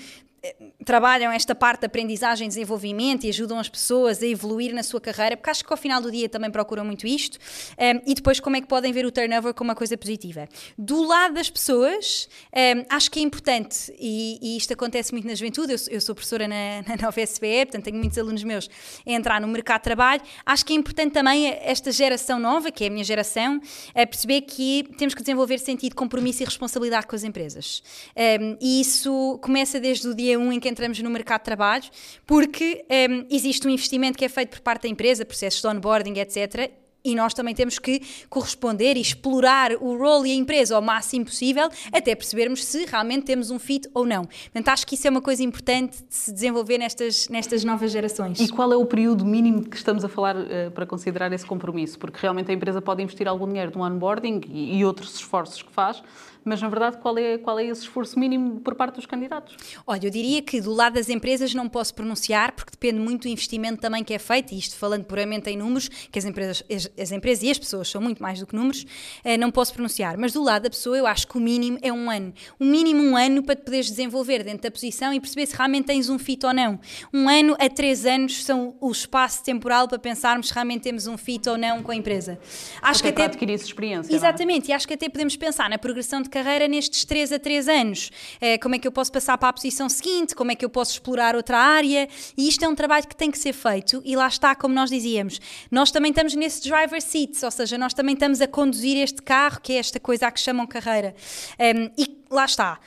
trabalham 0.85 1.31
esta 1.31 1.55
parte 1.55 1.81
de 1.81 1.87
aprendizagem 1.87 2.46
e 2.46 2.48
desenvolvimento 2.48 3.24
e 3.24 3.29
ajudam 3.29 3.59
as 3.59 3.68
pessoas 3.68 4.22
a 4.22 4.26
evoluir 4.26 4.74
na 4.74 4.83
sua 4.83 5.00
carreira, 5.00 5.37
porque 5.37 5.50
acho 5.50 5.64
que 5.64 5.72
ao 5.72 5.76
final 5.76 6.00
do 6.00 6.11
dia 6.11 6.29
também 6.29 6.50
procuram 6.50 6.85
muito 6.85 7.07
isto, 7.07 7.38
um, 7.79 8.11
e 8.11 8.14
depois 8.14 8.40
como 8.40 8.57
é 8.57 8.61
que 8.61 8.66
podem 8.66 8.92
ver 8.92 9.05
o 9.05 9.12
turnover 9.12 9.53
como 9.53 9.68
uma 9.68 9.74
coisa 9.74 9.96
positiva. 9.96 10.48
Do 10.79 11.03
lado 11.03 11.35
das 11.35 11.50
pessoas, 11.50 12.29
um, 12.55 12.85
acho 12.88 13.11
que 13.11 13.20
é 13.20 13.22
importante, 13.22 13.92
e, 13.98 14.38
e, 14.40 14.57
isto 14.57 14.72
acontece 14.72 15.12
muito 15.12 15.26
na 15.26 15.35
juventude, 15.35 15.72
eu, 15.72 15.79
eu 15.90 16.00
sou 16.00 16.14
professora 16.14 16.48
na, 16.48 16.83
na 16.88 16.96
nova 17.03 17.20
SBE, 17.20 17.66
portanto 17.66 17.85
tenho 17.85 17.98
muitos 17.98 18.16
alunos 18.16 18.42
meus 18.42 18.68
a 19.07 19.11
entrar 19.12 19.40
no 19.40 19.48
mercado 19.48 19.81
de 19.81 19.85
trabalho, 19.85 20.22
acho 20.46 20.64
que 20.64 20.72
é 20.72 20.76
importante 20.76 21.12
também 21.12 21.48
esta 21.62 21.92
geração 21.92 22.38
nova, 22.38 22.70
que 22.70 22.85
é 22.85 22.87
a 22.87 22.90
minha 22.90 23.05
geração, 23.05 23.61
perceber 23.94 24.42
que 24.42 24.85
temos 24.96 25.14
que 25.14 25.20
desenvolver 25.20 25.59
sentido 25.59 25.90
de 25.90 25.96
compromisso 25.96 26.42
e 26.42 26.46
responsabilidade 26.46 27.07
com 27.07 27.14
as 27.14 27.24
empresas. 27.24 27.83
Um, 28.16 28.57
e 28.61 28.81
isso 28.81 29.38
começa 29.42 29.79
desde 29.79 30.09
o 30.09 30.14
dia 30.14 30.29
dia 30.30 30.38
1 30.38 30.52
em 30.52 30.60
que 30.60 30.68
entramos 30.68 31.00
no 31.00 31.10
mercado 31.10 31.40
de 31.40 31.44
trabalho, 31.44 31.84
porque 32.26 32.84
um, 32.88 32.94
ehm, 32.94 33.26
existe 33.30 33.66
um 33.66 33.70
investimento 33.70 34.16
que 34.16 34.24
é 34.24 34.28
feito 34.28 34.50
por 34.50 34.60
parte 34.60 34.82
da 34.82 34.88
empresa, 34.88 35.24
processos 35.24 35.60
de 35.60 35.66
onboarding, 35.66 36.18
etc. 36.18 36.70
E 37.02 37.14
nós 37.14 37.32
também 37.32 37.54
temos 37.54 37.78
que 37.78 38.02
corresponder 38.28 38.96
e 38.96 39.00
explorar 39.00 39.72
o 39.72 39.96
role 39.96 40.28
e 40.28 40.32
a 40.32 40.34
empresa 40.34 40.76
ao 40.76 40.82
máximo 40.82 41.24
possível, 41.24 41.70
até 41.92 42.14
percebermos 42.14 42.62
se 42.62 42.84
realmente 42.84 43.24
temos 43.24 43.50
um 43.50 43.58
fit 43.58 43.88
ou 43.94 44.04
não. 44.04 44.26
Portanto, 44.26 44.68
acho 44.68 44.86
que 44.86 44.94
isso 44.96 45.06
é 45.06 45.10
uma 45.10 45.22
coisa 45.22 45.42
importante 45.42 45.96
de 46.06 46.14
se 46.14 46.30
desenvolver 46.30 46.76
nestas, 46.76 47.26
nestas 47.30 47.64
novas 47.64 47.90
gerações. 47.90 48.38
E 48.38 48.48
qual 48.48 48.70
é 48.70 48.76
o 48.76 48.84
período 48.84 49.24
mínimo 49.24 49.64
que 49.64 49.78
estamos 49.78 50.04
a 50.04 50.08
falar 50.10 50.36
uh, 50.36 50.70
para 50.74 50.84
considerar 50.84 51.32
esse 51.32 51.46
compromisso? 51.46 51.98
Porque 51.98 52.18
realmente 52.20 52.50
a 52.50 52.54
empresa 52.54 52.82
pode 52.82 53.02
investir 53.02 53.26
algum 53.26 53.48
dinheiro 53.48 53.72
no 53.74 53.82
onboarding 53.82 54.42
e, 54.50 54.78
e 54.78 54.84
outros 54.84 55.14
esforços 55.14 55.62
que 55.62 55.72
faz, 55.72 56.02
mas 56.44 56.61
na 56.61 56.68
verdade 56.68 56.98
qual 56.98 57.16
é, 57.18 57.38
qual 57.38 57.59
é 57.59 57.66
esse 57.66 57.83
esforço 57.83 58.18
mínimo 58.18 58.61
por 58.61 58.74
parte 58.74 58.96
dos 58.96 59.07
candidatos? 59.07 59.57
Olha, 59.87 60.07
eu 60.07 60.11
diria 60.11 60.42
que 60.42 60.61
do 60.61 60.72
lado 60.72 60.94
das 60.94 61.09
empresas 61.09 61.55
não 61.55 61.68
posso 61.68 61.94
pronunciar, 61.94 62.53
porque 62.53 62.72
depende 62.72 62.98
muito 63.00 63.22
do 63.22 63.29
investimento 63.29 63.81
também 63.81 64.03
que 64.03 64.14
é 64.14 64.18
feito, 64.18 64.53
e 64.53 64.59
isto 64.59 64.76
falando 64.76 65.05
puramente 65.05 65.50
em 65.50 65.57
números, 65.57 65.88
que 65.88 66.18
as 66.18 66.24
empresas, 66.24 66.62
as, 66.70 66.90
as 66.98 67.12
empresas 67.12 67.44
e 67.44 67.50
as 67.50 67.59
pessoas 67.59 67.88
são 67.88 68.00
muito 68.00 68.22
mais 68.22 68.40
do 68.40 68.46
que 68.46 68.55
números, 68.55 68.87
eh, 69.24 69.37
não 69.37 69.50
posso 69.50 69.72
pronunciar. 69.72 70.16
Mas 70.16 70.33
do 70.33 70.42
lado 70.42 70.62
da 70.62 70.70
pessoa, 70.70 70.96
eu 70.96 71.07
acho 71.07 71.26
que 71.26 71.37
o 71.37 71.40
mínimo 71.40 71.79
é 71.83 71.92
um 71.92 72.11
ano. 72.11 72.33
O 72.59 72.64
mínimo 72.64 73.03
um 73.03 73.16
ano 73.16 73.42
para 73.42 73.57
te 73.57 73.62
poderes 73.62 73.88
desenvolver 73.88 74.42
dentro 74.42 74.62
da 74.62 74.70
posição 74.70 75.12
e 75.12 75.20
perceber 75.20 75.46
se 75.46 75.57
realmente 75.57 75.87
tens 75.87 76.09
um 76.09 76.18
fit 76.18 76.44
ou 76.46 76.55
não. 76.55 76.81
Um 77.12 77.29
ano 77.29 77.57
a 77.59 77.68
três 77.68 78.07
anos 78.07 78.44
são 78.44 78.74
o 78.81 78.90
espaço 78.90 79.44
temporal 79.44 79.87
para 79.88 79.98
pensarmos 79.98 80.48
se 80.48 80.55
realmente 80.55 80.83
temos 80.83 81.07
um 81.07 81.16
fit 81.16 81.48
ou 81.48 81.59
não 81.59 81.83
com 81.83 81.92
a 81.92 81.96
empresa. 81.96 82.38
Acho 82.81 83.00
até 83.00 83.12
que 83.12 83.22
até 83.22 83.24
adquirir 83.24 83.55
experiência. 83.55 84.12
É? 84.12 84.16
Exatamente, 84.16 84.70
é? 84.70 84.72
e 84.72 84.74
acho 84.74 84.87
que 84.87 84.94
até 84.94 85.09
podemos 85.09 85.37
pensar 85.37 85.68
na 85.68 85.79
progressão 85.79 86.22
de 86.22 86.29
carreira 86.30 86.66
nestes 86.66 87.04
3 87.04 87.32
a 87.32 87.38
3 87.38 87.68
anos. 87.68 88.10
Eh, 88.40 88.56
como 88.56 88.74
é 88.74 88.78
que 88.78 88.88
eu 88.88 88.92
posso 88.92 89.12
passar 89.12 89.36
para 89.36 89.48
a 89.48 89.52
posição 89.52 89.88
seguinte? 89.88 90.34
Como 90.34 90.50
é 90.50 90.54
que 90.54 90.64
eu 90.64 90.70
posso 90.70 90.92
explorar 90.92 91.36
outra 91.36 91.58
área? 91.58 92.08
E 92.36 92.48
isto 92.48 92.64
é 92.64 92.68
um 92.68 92.74
trabalho 92.74 93.06
que 93.06 93.14
tem 93.14 93.30
que 93.30 93.38
ser 93.38 93.52
feito 93.52 94.00
e 94.04 94.16
lá 94.16 94.28
está, 94.28 94.54
como 94.54 94.74
nós 94.74 94.88
dizíamos, 94.88 95.40
nós 95.70 95.90
também 95.90 96.10
estamos 96.10 96.34
nesse 96.34 96.66
driver 96.68 97.02
seat, 97.02 97.44
ou 97.44 97.50
seja, 97.50 97.76
nós 97.76 97.92
também 97.92 98.14
estamos 98.14 98.40
a 98.40 98.46
conduzir 98.46 98.96
este 98.96 99.20
carro, 99.20 99.60
que 99.60 99.72
é 99.72 99.76
esta 99.76 100.00
coisa 100.00 100.28
a 100.28 100.30
que 100.30 100.40
chamam 100.40 100.66
carreira. 100.66 101.14
Um, 101.58 101.90
e 101.98 102.24
lá 102.30 102.44
está 102.44 102.78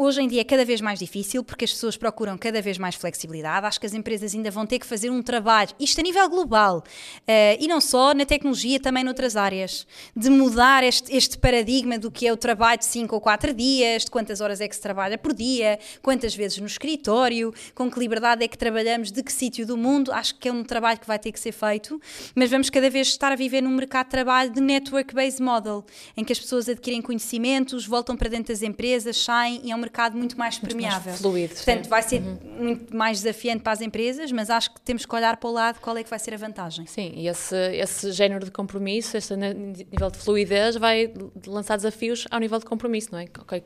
Hoje 0.00 0.22
em 0.22 0.28
dia 0.28 0.42
é 0.42 0.44
cada 0.44 0.64
vez 0.64 0.80
mais 0.80 1.00
difícil 1.00 1.42
porque 1.42 1.64
as 1.64 1.72
pessoas 1.72 1.96
procuram 1.96 2.38
cada 2.38 2.62
vez 2.62 2.78
mais 2.78 2.94
flexibilidade. 2.94 3.66
Acho 3.66 3.80
que 3.80 3.86
as 3.86 3.94
empresas 3.94 4.32
ainda 4.32 4.48
vão 4.48 4.64
ter 4.64 4.78
que 4.78 4.86
fazer 4.86 5.10
um 5.10 5.20
trabalho, 5.20 5.70
isto 5.80 5.98
a 5.98 6.04
nível 6.04 6.28
global, 6.28 6.84
uh, 6.86 7.58
e 7.58 7.66
não 7.66 7.80
só 7.80 8.14
na 8.14 8.24
tecnologia, 8.24 8.78
também 8.78 9.02
noutras 9.02 9.34
áreas, 9.34 9.88
de 10.14 10.30
mudar 10.30 10.84
este, 10.84 11.12
este, 11.12 11.36
paradigma 11.36 11.98
do 11.98 12.12
que 12.12 12.28
é 12.28 12.32
o 12.32 12.36
trabalho 12.36 12.78
de 12.78 12.84
5 12.84 13.12
ou 13.12 13.20
4 13.20 13.52
dias, 13.52 14.04
de 14.04 14.10
quantas 14.12 14.40
horas 14.40 14.60
é 14.60 14.68
que 14.68 14.76
se 14.76 14.80
trabalha 14.80 15.18
por 15.18 15.34
dia, 15.34 15.80
quantas 16.00 16.32
vezes 16.32 16.58
no 16.58 16.68
escritório, 16.68 17.52
com 17.74 17.90
que 17.90 17.98
liberdade 17.98 18.44
é 18.44 18.46
que 18.46 18.56
trabalhamos, 18.56 19.10
de 19.10 19.20
que 19.24 19.32
sítio 19.32 19.66
do 19.66 19.76
mundo. 19.76 20.12
Acho 20.12 20.36
que 20.36 20.48
é 20.48 20.52
um 20.52 20.62
trabalho 20.62 21.00
que 21.00 21.08
vai 21.08 21.18
ter 21.18 21.32
que 21.32 21.40
ser 21.40 21.50
feito, 21.50 22.00
mas 22.36 22.48
vamos 22.48 22.70
cada 22.70 22.88
vez 22.88 23.08
estar 23.08 23.32
a 23.32 23.36
viver 23.36 23.62
num 23.62 23.74
mercado 23.74 24.04
de 24.06 24.10
trabalho 24.12 24.52
de 24.52 24.60
network-based 24.60 25.42
model, 25.42 25.84
em 26.16 26.22
que 26.22 26.32
as 26.32 26.38
pessoas 26.38 26.68
adquirem 26.68 27.02
conhecimentos, 27.02 27.84
voltam 27.84 28.16
para 28.16 28.28
dentro 28.28 28.54
das 28.54 28.62
empresas, 28.62 29.16
saem 29.16 29.60
e 29.64 29.72
é 29.72 29.74
um 29.74 29.87
mercado 29.88 30.16
muito 30.16 30.38
mais 30.38 30.60
muito 30.60 30.74
permeável. 30.74 31.10
Mais 31.10 31.20
fluido. 31.20 31.54
Portanto, 31.54 31.84
sim. 31.84 31.90
vai 31.90 32.02
ser 32.02 32.20
uhum. 32.20 32.38
muito 32.58 32.96
mais 32.96 33.22
desafiante 33.22 33.62
para 33.62 33.72
as 33.72 33.80
empresas, 33.80 34.30
mas 34.30 34.50
acho 34.50 34.72
que 34.72 34.80
temos 34.80 35.04
que 35.04 35.14
olhar 35.14 35.36
para 35.36 35.48
o 35.48 35.52
lado 35.52 35.80
qual 35.80 35.96
é 35.96 36.04
que 36.04 36.10
vai 36.10 36.18
ser 36.18 36.34
a 36.34 36.36
vantagem. 36.36 36.86
Sim, 36.86 37.12
e 37.16 37.26
esse, 37.26 37.56
esse 37.74 38.12
género 38.12 38.44
de 38.44 38.50
compromisso, 38.50 39.16
esse 39.16 39.34
nível 39.36 40.10
de 40.10 40.18
fluidez, 40.18 40.76
vai 40.76 41.12
lançar 41.46 41.76
desafios 41.76 42.26
ao 42.30 42.38
nível 42.38 42.58
de 42.58 42.66
compromisso, 42.66 43.08
não 43.12 43.18
é? 43.18 43.24
Okay, 43.24 43.62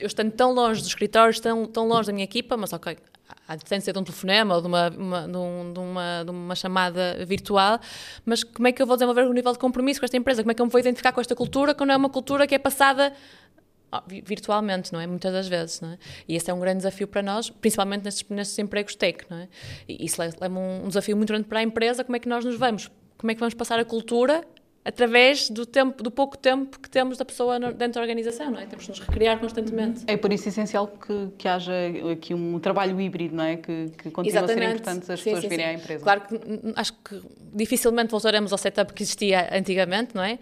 eu 0.00 0.06
estando 0.06 0.30
tão 0.32 0.52
longe 0.52 0.80
dos 0.80 0.88
escritórios, 0.88 1.40
tão, 1.40 1.66
tão 1.66 1.88
longe 1.88 2.06
da 2.06 2.12
minha 2.12 2.24
equipa, 2.24 2.56
mas 2.56 2.72
ok, 2.72 2.96
à 3.46 3.56
distância 3.56 3.92
de 3.92 3.98
um 3.98 4.04
telefonema 4.04 4.54
ou 4.54 4.60
de 4.60 4.66
uma, 4.66 4.88
uma, 4.90 5.28
de, 5.28 5.36
um, 5.36 5.72
de, 5.72 5.78
uma, 5.78 6.22
de 6.24 6.30
uma 6.30 6.54
chamada 6.54 7.24
virtual, 7.26 7.78
mas 8.24 8.42
como 8.42 8.68
é 8.68 8.72
que 8.72 8.80
eu 8.80 8.86
vou 8.86 8.96
desenvolver 8.96 9.22
o 9.22 9.32
nível 9.32 9.52
de 9.52 9.58
compromisso 9.58 10.00
com 10.00 10.04
esta 10.04 10.16
empresa? 10.16 10.42
Como 10.42 10.52
é 10.52 10.54
que 10.54 10.62
eu 10.62 10.66
me 10.66 10.72
vou 10.72 10.80
identificar 10.80 11.12
com 11.12 11.20
esta 11.20 11.34
cultura 11.34 11.74
quando 11.74 11.90
é 11.90 11.96
uma 11.96 12.08
cultura 12.08 12.46
que 12.46 12.54
é 12.54 12.58
passada 12.58 13.12
virtualmente, 14.06 14.92
não 14.92 15.00
é? 15.00 15.06
Muitas 15.06 15.32
das 15.32 15.48
vezes, 15.48 15.80
não 15.80 15.90
é? 15.90 15.98
E 16.28 16.36
esse 16.36 16.50
é 16.50 16.54
um 16.54 16.60
grande 16.60 16.78
desafio 16.78 17.06
para 17.06 17.22
nós, 17.22 17.50
principalmente 17.50 18.04
nestes, 18.04 18.28
nestes 18.28 18.58
empregos 18.58 18.94
tech, 18.94 19.24
não 19.28 19.38
é? 19.38 19.48
E 19.88 20.04
isso 20.04 20.20
leva 20.20 20.58
um, 20.58 20.84
um 20.84 20.88
desafio 20.88 21.16
muito 21.16 21.28
grande 21.28 21.46
para 21.48 21.60
a 21.60 21.62
empresa, 21.62 22.04
como 22.04 22.16
é 22.16 22.18
que 22.18 22.28
nós 22.28 22.44
nos 22.44 22.56
vamos, 22.56 22.90
como 23.16 23.30
é 23.30 23.34
que 23.34 23.40
vamos 23.40 23.54
passar 23.54 23.78
a 23.78 23.84
cultura 23.84 24.44
através 24.84 25.48
do 25.48 25.64
tempo, 25.64 26.02
do 26.02 26.10
pouco 26.10 26.36
tempo 26.36 26.78
que 26.78 26.90
temos 26.90 27.16
da 27.16 27.24
pessoa 27.24 27.58
dentro 27.58 27.94
da 27.94 28.00
organização, 28.02 28.50
não 28.50 28.60
é? 28.60 28.66
Temos 28.66 28.84
de 28.84 28.90
nos 28.90 29.00
recriar 29.00 29.40
constantemente. 29.40 30.04
É 30.06 30.16
por 30.16 30.30
isso 30.32 30.48
essencial 30.48 30.86
que, 30.86 31.28
que 31.38 31.48
haja 31.48 31.72
aqui 32.12 32.34
um 32.34 32.58
trabalho 32.60 33.00
híbrido, 33.00 33.34
não 33.34 33.44
é? 33.44 33.56
Que, 33.56 33.90
que 33.96 34.10
continua 34.10 34.40
Exatamente. 34.40 34.52
a 34.52 34.66
ser 34.66 34.74
importante 34.74 35.12
as 35.12 35.20
sim, 35.20 35.24
pessoas 35.24 35.42
sim, 35.42 35.48
virem 35.48 35.66
sim. 35.66 35.72
à 35.72 35.74
empresa. 35.74 36.04
Claro 36.04 36.20
que 36.20 36.38
acho 36.76 36.92
que 36.92 37.22
dificilmente 37.54 38.10
voltaremos 38.10 38.52
ao 38.52 38.58
setup 38.58 38.92
que 38.92 39.02
existia 39.02 39.48
antigamente, 39.56 40.14
não 40.14 40.22
é? 40.22 40.38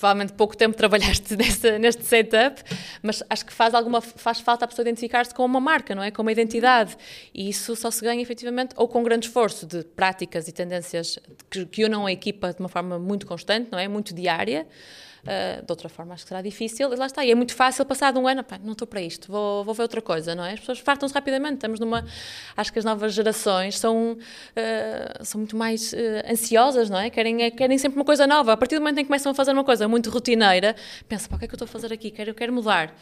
Provavelmente 0.00 0.32
pouco 0.32 0.56
tempo 0.56 0.74
trabalhaste 0.74 1.36
neste, 1.36 1.78
neste 1.78 2.04
setup, 2.04 2.62
mas 3.02 3.22
acho 3.28 3.44
que 3.44 3.52
faz, 3.52 3.74
alguma, 3.74 4.00
faz 4.00 4.40
falta 4.40 4.64
a 4.64 4.68
pessoa 4.68 4.82
identificar-se 4.82 5.34
com 5.34 5.44
uma 5.44 5.60
marca, 5.60 5.94
não 5.94 6.02
é? 6.02 6.10
Com 6.10 6.22
uma 6.22 6.32
identidade. 6.32 6.96
E 7.34 7.50
isso 7.50 7.76
só 7.76 7.90
se 7.90 8.02
ganha 8.02 8.22
efetivamente 8.22 8.74
ou 8.76 8.88
com 8.88 9.02
grande 9.02 9.26
esforço 9.26 9.66
de 9.66 9.84
práticas 9.84 10.48
e 10.48 10.52
tendências 10.52 11.18
que, 11.50 11.66
que 11.66 11.84
unam 11.84 12.06
a 12.06 12.12
equipa 12.12 12.54
de 12.54 12.60
uma 12.60 12.68
forma 12.68 12.98
muito 12.98 13.26
constante, 13.26 13.68
não 13.70 13.78
é? 13.78 13.86
Muito 13.86 14.14
diária. 14.14 14.66
Uh, 15.22 15.64
de 15.64 15.70
outra 15.70 15.88
forma, 15.88 16.14
acho 16.14 16.24
que 16.24 16.28
será 16.28 16.40
difícil. 16.40 16.92
E 16.92 16.96
lá 16.96 17.06
está. 17.06 17.24
E 17.24 17.30
é 17.30 17.34
muito 17.34 17.54
fácil, 17.54 17.84
passado 17.84 18.18
um 18.18 18.26
ano, 18.26 18.42
pá, 18.42 18.58
não 18.62 18.72
estou 18.72 18.86
para 18.86 19.00
isto, 19.00 19.30
vou, 19.30 19.64
vou 19.64 19.74
ver 19.74 19.82
outra 19.82 20.00
coisa, 20.00 20.34
não 20.34 20.44
é? 20.44 20.52
As 20.52 20.60
pessoas 20.60 20.78
fartam-se 20.78 21.14
rapidamente. 21.14 21.54
Estamos 21.54 21.78
numa. 21.78 22.04
Acho 22.56 22.72
que 22.72 22.78
as 22.78 22.84
novas 22.84 23.12
gerações 23.12 23.78
são, 23.78 24.12
uh, 24.12 25.24
são 25.24 25.40
muito 25.40 25.56
mais 25.56 25.92
uh, 25.92 25.96
ansiosas, 26.30 26.88
não 26.88 26.98
é? 26.98 27.10
Querem, 27.10 27.42
é, 27.42 27.50
querem 27.50 27.76
sempre 27.78 27.98
uma 27.98 28.04
coisa 28.04 28.26
nova. 28.26 28.52
A 28.52 28.56
partir 28.56 28.76
do 28.76 28.80
momento 28.80 28.98
em 28.98 29.02
que 29.02 29.08
começam 29.08 29.32
a 29.32 29.34
fazer 29.34 29.52
uma 29.52 29.64
coisa 29.64 29.86
muito 29.86 30.10
rotineira, 30.10 30.74
pensa, 31.08 31.28
pá, 31.28 31.36
o 31.36 31.38
que 31.38 31.44
é 31.44 31.48
que 31.48 31.54
eu 31.54 31.56
estou 31.56 31.66
a 31.66 31.68
fazer 31.68 31.92
aqui? 31.92 32.10
Quero, 32.10 32.30
eu 32.30 32.34
quero 32.34 32.52
mudar. 32.52 32.94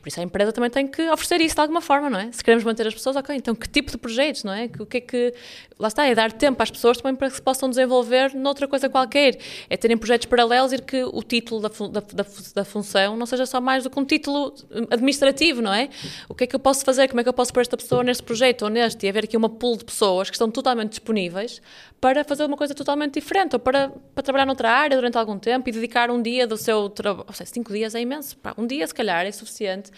por 0.00 0.08
isso 0.08 0.20
a 0.20 0.22
empresa 0.22 0.52
também 0.52 0.70
tem 0.70 0.86
que 0.86 1.08
oferecer 1.10 1.40
isso 1.40 1.54
de 1.54 1.60
alguma 1.60 1.80
forma, 1.80 2.08
não 2.08 2.18
é? 2.18 2.30
Se 2.30 2.42
queremos 2.42 2.64
manter 2.64 2.86
as 2.86 2.94
pessoas, 2.94 3.16
ok, 3.16 3.34
então 3.34 3.54
que 3.54 3.68
tipo 3.68 3.90
de 3.90 3.98
projetos, 3.98 4.44
não 4.44 4.52
é? 4.52 4.70
O 4.78 4.86
que 4.86 4.98
é 4.98 5.00
que. 5.00 5.34
Lá 5.78 5.88
está, 5.88 6.06
é 6.06 6.14
dar 6.14 6.30
tempo 6.30 6.62
às 6.62 6.70
pessoas 6.70 6.98
também 6.98 7.16
para 7.16 7.28
que 7.28 7.36
se 7.36 7.42
possam 7.42 7.68
desenvolver 7.68 8.34
noutra 8.34 8.68
coisa 8.68 8.88
qualquer. 8.88 9.36
É 9.68 9.76
terem 9.76 9.96
projetos 9.96 10.26
paralelos 10.26 10.72
e 10.72 10.78
que 10.78 11.02
o 11.02 11.22
título 11.32 11.62
da, 11.62 11.68
da, 11.68 12.00
da, 12.00 12.26
da, 12.54 12.64
função 12.64 13.16
não 13.16 13.24
seja 13.24 13.46
só 13.46 13.58
mais 13.58 13.84
do 13.84 13.88
que 13.88 13.98
um 13.98 14.04
título 14.04 14.54
administrativo, 14.90 15.62
não 15.62 15.72
é? 15.72 15.88
O 16.28 16.34
que 16.34 16.44
é 16.44 16.46
que 16.46 16.54
eu 16.54 16.60
posso 16.60 16.84
fazer? 16.84 17.08
Como 17.08 17.20
é 17.20 17.22
que 17.22 17.28
eu 17.28 17.32
posso 17.32 17.50
pôr 17.54 17.60
esta 17.60 17.76
pessoa 17.76 18.04
neste 18.04 18.22
projeto 18.22 18.62
ou 18.62 18.68
neste? 18.68 19.06
E 19.06 19.08
haver 19.08 19.24
aqui 19.24 19.36
uma 19.36 19.48
pool 19.48 19.78
de 19.78 19.84
pessoas 19.84 20.28
que 20.28 20.34
estão 20.36 20.50
totalmente 20.50 20.90
disponíveis 20.90 21.62
para 22.02 22.24
fazer 22.24 22.44
uma 22.44 22.56
coisa 22.56 22.74
totalmente 22.74 23.14
diferente 23.14 23.54
ou 23.54 23.60
para, 23.60 23.92
para 24.12 24.22
trabalhar 24.22 24.44
noutra 24.44 24.68
área 24.68 24.96
durante 24.96 25.16
algum 25.16 25.38
tempo 25.38 25.68
e 25.68 25.72
dedicar 25.72 26.10
um 26.10 26.20
dia 26.20 26.46
do 26.46 26.56
seu 26.56 26.90
trabalho. 26.90 27.28
Cinco 27.44 27.72
dias 27.72 27.94
é 27.94 28.00
imenso. 28.00 28.36
Pá, 28.38 28.52
um 28.58 28.66
dia, 28.66 28.84
se 28.86 28.92
calhar, 28.92 29.24
é 29.24 29.30
suficiente. 29.30 29.90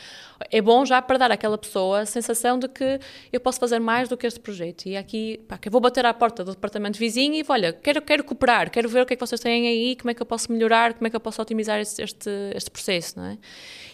É 0.50 0.60
bom 0.60 0.84
já 0.84 1.00
para 1.00 1.16
dar 1.16 1.32
àquela 1.32 1.56
pessoa 1.56 2.00
a 2.00 2.06
sensação 2.06 2.58
de 2.58 2.68
que 2.68 3.00
eu 3.32 3.40
posso 3.40 3.58
fazer 3.58 3.78
mais 3.78 4.06
do 4.06 4.18
que 4.18 4.26
este 4.26 4.38
projeto. 4.38 4.86
E 4.86 4.98
aqui, 4.98 5.40
pá, 5.48 5.56
que 5.56 5.68
eu 5.68 5.72
vou 5.72 5.80
bater 5.80 6.04
à 6.04 6.12
porta 6.12 6.44
do 6.44 6.50
departamento 6.50 6.98
vizinho 6.98 7.34
e 7.34 7.42
vou, 7.42 7.54
olha, 7.54 7.72
quero, 7.72 8.02
quero 8.02 8.22
cooperar, 8.22 8.70
quero 8.70 8.86
ver 8.86 9.02
o 9.02 9.06
que 9.06 9.14
é 9.14 9.16
que 9.16 9.26
vocês 9.26 9.40
têm 9.40 9.66
aí, 9.66 9.96
como 9.96 10.10
é 10.10 10.14
que 10.14 10.20
eu 10.20 10.26
posso 10.26 10.52
melhorar, 10.52 10.92
como 10.92 11.06
é 11.06 11.10
que 11.10 11.16
eu 11.16 11.20
posso 11.24 11.42
otimizar 11.42 11.80
este, 11.80 12.02
este, 12.02 12.30
este, 12.54 12.70
processo, 12.70 13.18
não 13.18 13.26
é? 13.26 13.38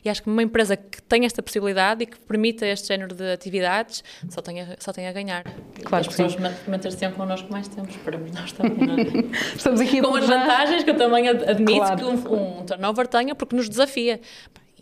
E 0.05 0.11
acho 0.11 0.23
que 0.23 0.29
uma 0.29 0.43
empresa 0.43 0.77
que 0.77 1.01
tem 1.03 1.25
esta 1.25 1.43
possibilidade 1.43 2.03
e 2.03 2.07
que 2.07 2.19
permita 2.21 2.67
este 2.67 2.89
género 2.89 3.15
de 3.15 3.33
atividades 3.33 4.03
só 4.29 4.43
tem 4.43 4.61
a, 4.61 4.77
só 4.79 4.93
tem 4.93 5.07
a 5.07 5.13
ganhar. 5.13 5.45
Claro 5.85 6.05
que 6.05 6.11
as 6.11 6.17
pessoas 6.17 6.37
manter-se 6.67 7.09
connosco 7.11 7.51
mais 7.51 7.69
tempo, 7.69 7.89
esperamos 7.89 8.33
nós 8.33 8.53
também, 8.53 8.87
não 8.87 8.99
é? 8.99 9.03
Estamos 9.57 9.81
aqui 9.81 10.03
Com 10.03 10.17
as 10.17 10.27
vantagens 10.27 10.85
que 10.85 10.91
eu 10.91 10.97
também 10.97 11.29
admito 11.29 11.79
claro. 11.79 11.97
que 11.97 12.05
um, 12.05 12.61
um 12.61 12.67
turnover 12.67 13.07
tenha, 13.07 13.35
porque 13.35 13.55
nos 13.55 13.69
desafia 13.69 14.21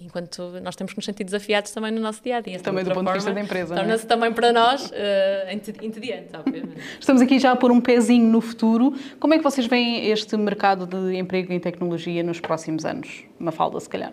enquanto 0.00 0.60
nós 0.62 0.76
temos 0.76 0.92
que 0.92 0.98
nos 0.98 1.04
sentir 1.04 1.24
desafiados 1.24 1.70
também 1.70 1.90
no 1.90 2.00
nosso 2.00 2.22
dia 2.22 2.36
a 2.36 2.40
dia. 2.40 2.58
Também 2.60 2.84
do 2.84 2.92
ponto 2.92 3.06
de 3.06 3.12
vista 3.12 3.32
da 3.32 3.40
empresa. 3.40 3.74
É? 3.74 3.78
Torna-se 3.78 4.04
é? 4.04 4.08
também 4.08 4.32
para 4.32 4.52
nós 4.52 4.90
uh, 4.90 5.82
entediante, 5.82 6.28
obviamente. 6.36 6.80
Estamos 6.98 7.22
aqui 7.22 7.38
já 7.38 7.52
a 7.52 7.56
pôr 7.56 7.70
um 7.70 7.80
pezinho 7.80 8.26
no 8.26 8.40
futuro. 8.40 8.94
Como 9.18 9.34
é 9.34 9.38
que 9.38 9.44
vocês 9.44 9.66
veem 9.66 10.08
este 10.10 10.36
mercado 10.36 10.86
de 10.86 11.16
emprego 11.16 11.52
em 11.52 11.60
tecnologia 11.60 12.22
nos 12.22 12.40
próximos 12.40 12.84
anos? 12.84 13.24
Uma 13.38 13.52
falda, 13.52 13.78
se 13.80 13.88
calhar. 13.88 14.12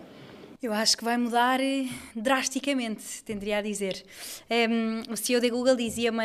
Eu 0.62 0.72
acho 0.72 0.96
que 0.96 1.04
vai 1.04 1.18
mudar 1.18 1.60
eh, 1.60 1.86
drasticamente, 2.14 3.22
tenderia 3.24 3.58
a 3.58 3.62
dizer. 3.62 4.02
Um, 4.50 5.12
o 5.12 5.16
CEO 5.16 5.38
da 5.40 5.48
Google 5.50 5.76
dizia 5.76 6.10
uma, 6.10 6.24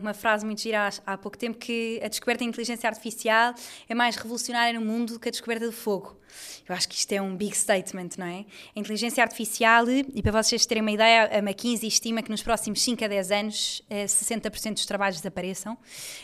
uma 0.00 0.14
frase 0.14 0.46
muito 0.46 0.62
gira 0.62 0.88
há, 0.88 1.12
há 1.12 1.18
pouco 1.18 1.36
tempo 1.36 1.58
que 1.58 2.00
a 2.02 2.08
descoberta 2.08 2.42
da 2.42 2.48
inteligência 2.48 2.88
artificial 2.88 3.54
é 3.86 3.94
mais 3.94 4.16
revolucionária 4.16 4.80
no 4.80 4.84
mundo 4.84 5.12
do 5.12 5.20
que 5.20 5.28
a 5.28 5.30
descoberta 5.30 5.66
do 5.66 5.72
fogo. 5.72 6.16
Eu 6.68 6.74
acho 6.74 6.88
que 6.88 6.94
isto 6.94 7.12
é 7.12 7.20
um 7.20 7.36
big 7.36 7.56
statement, 7.56 8.10
não 8.18 8.26
é? 8.26 8.44
A 8.74 8.80
inteligência 8.80 9.22
artificial, 9.22 9.88
e 9.88 10.22
para 10.22 10.42
vocês 10.42 10.66
terem 10.66 10.82
uma 10.82 10.90
ideia, 10.90 11.30
a 11.32 11.38
McKinsey 11.38 11.88
estima 11.88 12.22
que 12.22 12.30
nos 12.30 12.42
próximos 12.42 12.82
5 12.82 13.04
a 13.04 13.08
10 13.08 13.30
anos 13.30 13.82
60% 13.90 14.66
eh, 14.66 14.70
dos 14.72 14.86
trabalhos 14.86 15.18
desapareçam, 15.18 15.76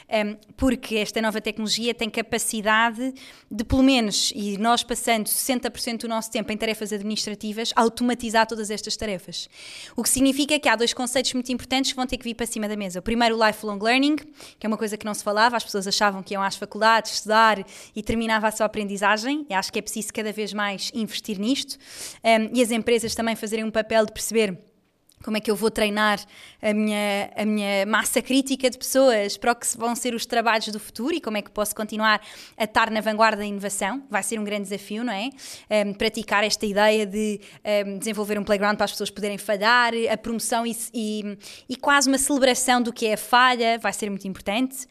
ehm, 0.09 0.37
porque 0.57 0.96
esta 0.96 1.20
nova 1.20 1.40
tecnologia 1.40 1.94
tem 1.94 2.11
capacidade 2.11 3.14
de, 3.51 3.64
pelo 3.64 3.83
menos, 3.83 4.33
e 4.35 4.59
nós 4.59 4.83
passando 4.83 5.27
60% 5.27 6.01
do 6.03 6.09
nosso 6.09 6.31
tempo 6.31 6.51
em 6.53 6.57
tarefas 6.57 6.92
administrativas, 6.92 7.72
automatizar 7.77 8.46
todas 8.46 8.70
estas 8.70 8.96
tarefas. 8.96 9.48
O 9.96 10.03
que 10.03 10.09
significa 10.09 10.59
que 10.59 10.68
há 10.68 10.77
dois 10.77 10.92
conceitos 10.92 11.33
muito 11.35 11.53
importantes 11.53 11.92
que 11.92 11.96
vão 11.96 12.07
ter 12.07 12.16
que 12.16 12.25
vir 12.25 12.35
para 12.35 12.46
cima 12.46 12.68
da 12.68 12.77
mesa. 12.77 12.98
O 12.98 13.03
primeiro, 13.03 13.37
o 13.37 13.46
lifelong 13.46 13.79
learning, 13.79 14.16
que 14.16 14.66
é 14.66 14.68
uma 14.68 14.77
coisa 14.77 14.96
que 14.96 15.07
não 15.07 15.14
se 15.14 15.22
falava, 15.22 15.57
as 15.57 15.64
pessoas 15.64 15.87
achavam 15.87 16.22
que 16.22 16.35
iam 16.35 16.42
às 16.42 16.57
faculdades 16.57 17.12
estudar 17.14 17.64
e 17.94 18.03
terminava 18.03 18.48
a 18.48 18.51
sua 18.51 18.66
aprendizagem, 18.66 19.46
e 19.48 19.55
acho 19.55 19.72
que 19.72 19.79
é 19.79 19.83
preciso 19.83 20.01
preciso 20.02 20.12
cada 20.12 20.32
vez 20.32 20.52
mais 20.52 20.90
investir 20.94 21.38
nisto 21.38 21.76
um, 22.24 22.56
e 22.56 22.62
as 22.62 22.70
empresas 22.70 23.14
também 23.14 23.36
fazerem 23.36 23.64
um 23.64 23.70
papel 23.70 24.04
de 24.04 24.12
perceber 24.12 24.58
como 25.22 25.37
é 25.37 25.40
que 25.40 25.50
eu 25.50 25.56
vou 25.56 25.70
treinar 25.70 26.20
a 26.61 26.74
minha, 26.74 27.30
a 27.37 27.44
minha 27.44 27.87
massa 27.87 28.20
crítica 28.20 28.68
de 28.68 28.76
pessoas 28.76 29.37
para 29.37 29.52
o 29.52 29.54
que 29.54 29.66
vão 29.76 29.94
ser 29.94 30.14
os 30.14 30.26
trabalhos 30.26 30.68
do 30.68 30.80
futuro 30.80 31.14
e 31.14 31.20
como 31.20 31.37
é 31.37 31.42
que 31.42 31.50
posso 31.50 31.74
continuar 31.74 32.20
a 32.56 32.64
estar 32.64 32.90
na 32.90 33.00
vanguarda 33.00 33.38
da 33.38 33.46
inovação. 33.46 34.02
Vai 34.11 34.22
ser 34.22 34.38
um 34.38 34.44
grande 34.44 34.64
desafio, 34.64 35.04
não 35.04 35.12
é? 35.12 35.30
Um, 35.87 35.94
praticar 35.94 36.44
esta 36.44 36.66
ideia 36.66 37.06
de 37.06 37.40
um, 37.87 37.98
desenvolver 37.98 38.38
um 38.38 38.44
playground 38.44 38.76
para 38.76 38.85
as 38.85 38.92
pessoas 38.92 39.11
poderem 39.11 39.38
falhar, 39.38 39.92
a 40.11 40.16
promoção 40.16 40.66
e, 40.66 40.76
e, 40.92 41.38
e, 41.68 41.76
quase 41.76 42.08
uma 42.08 42.18
celebração 42.18 42.82
do 42.82 42.92
que 42.92 43.06
é 43.06 43.14
a 43.14 43.16
falha 43.16 43.78
vai 43.78 43.92
ser 43.92 44.11
muito 44.11 44.26
importante. 44.26 44.87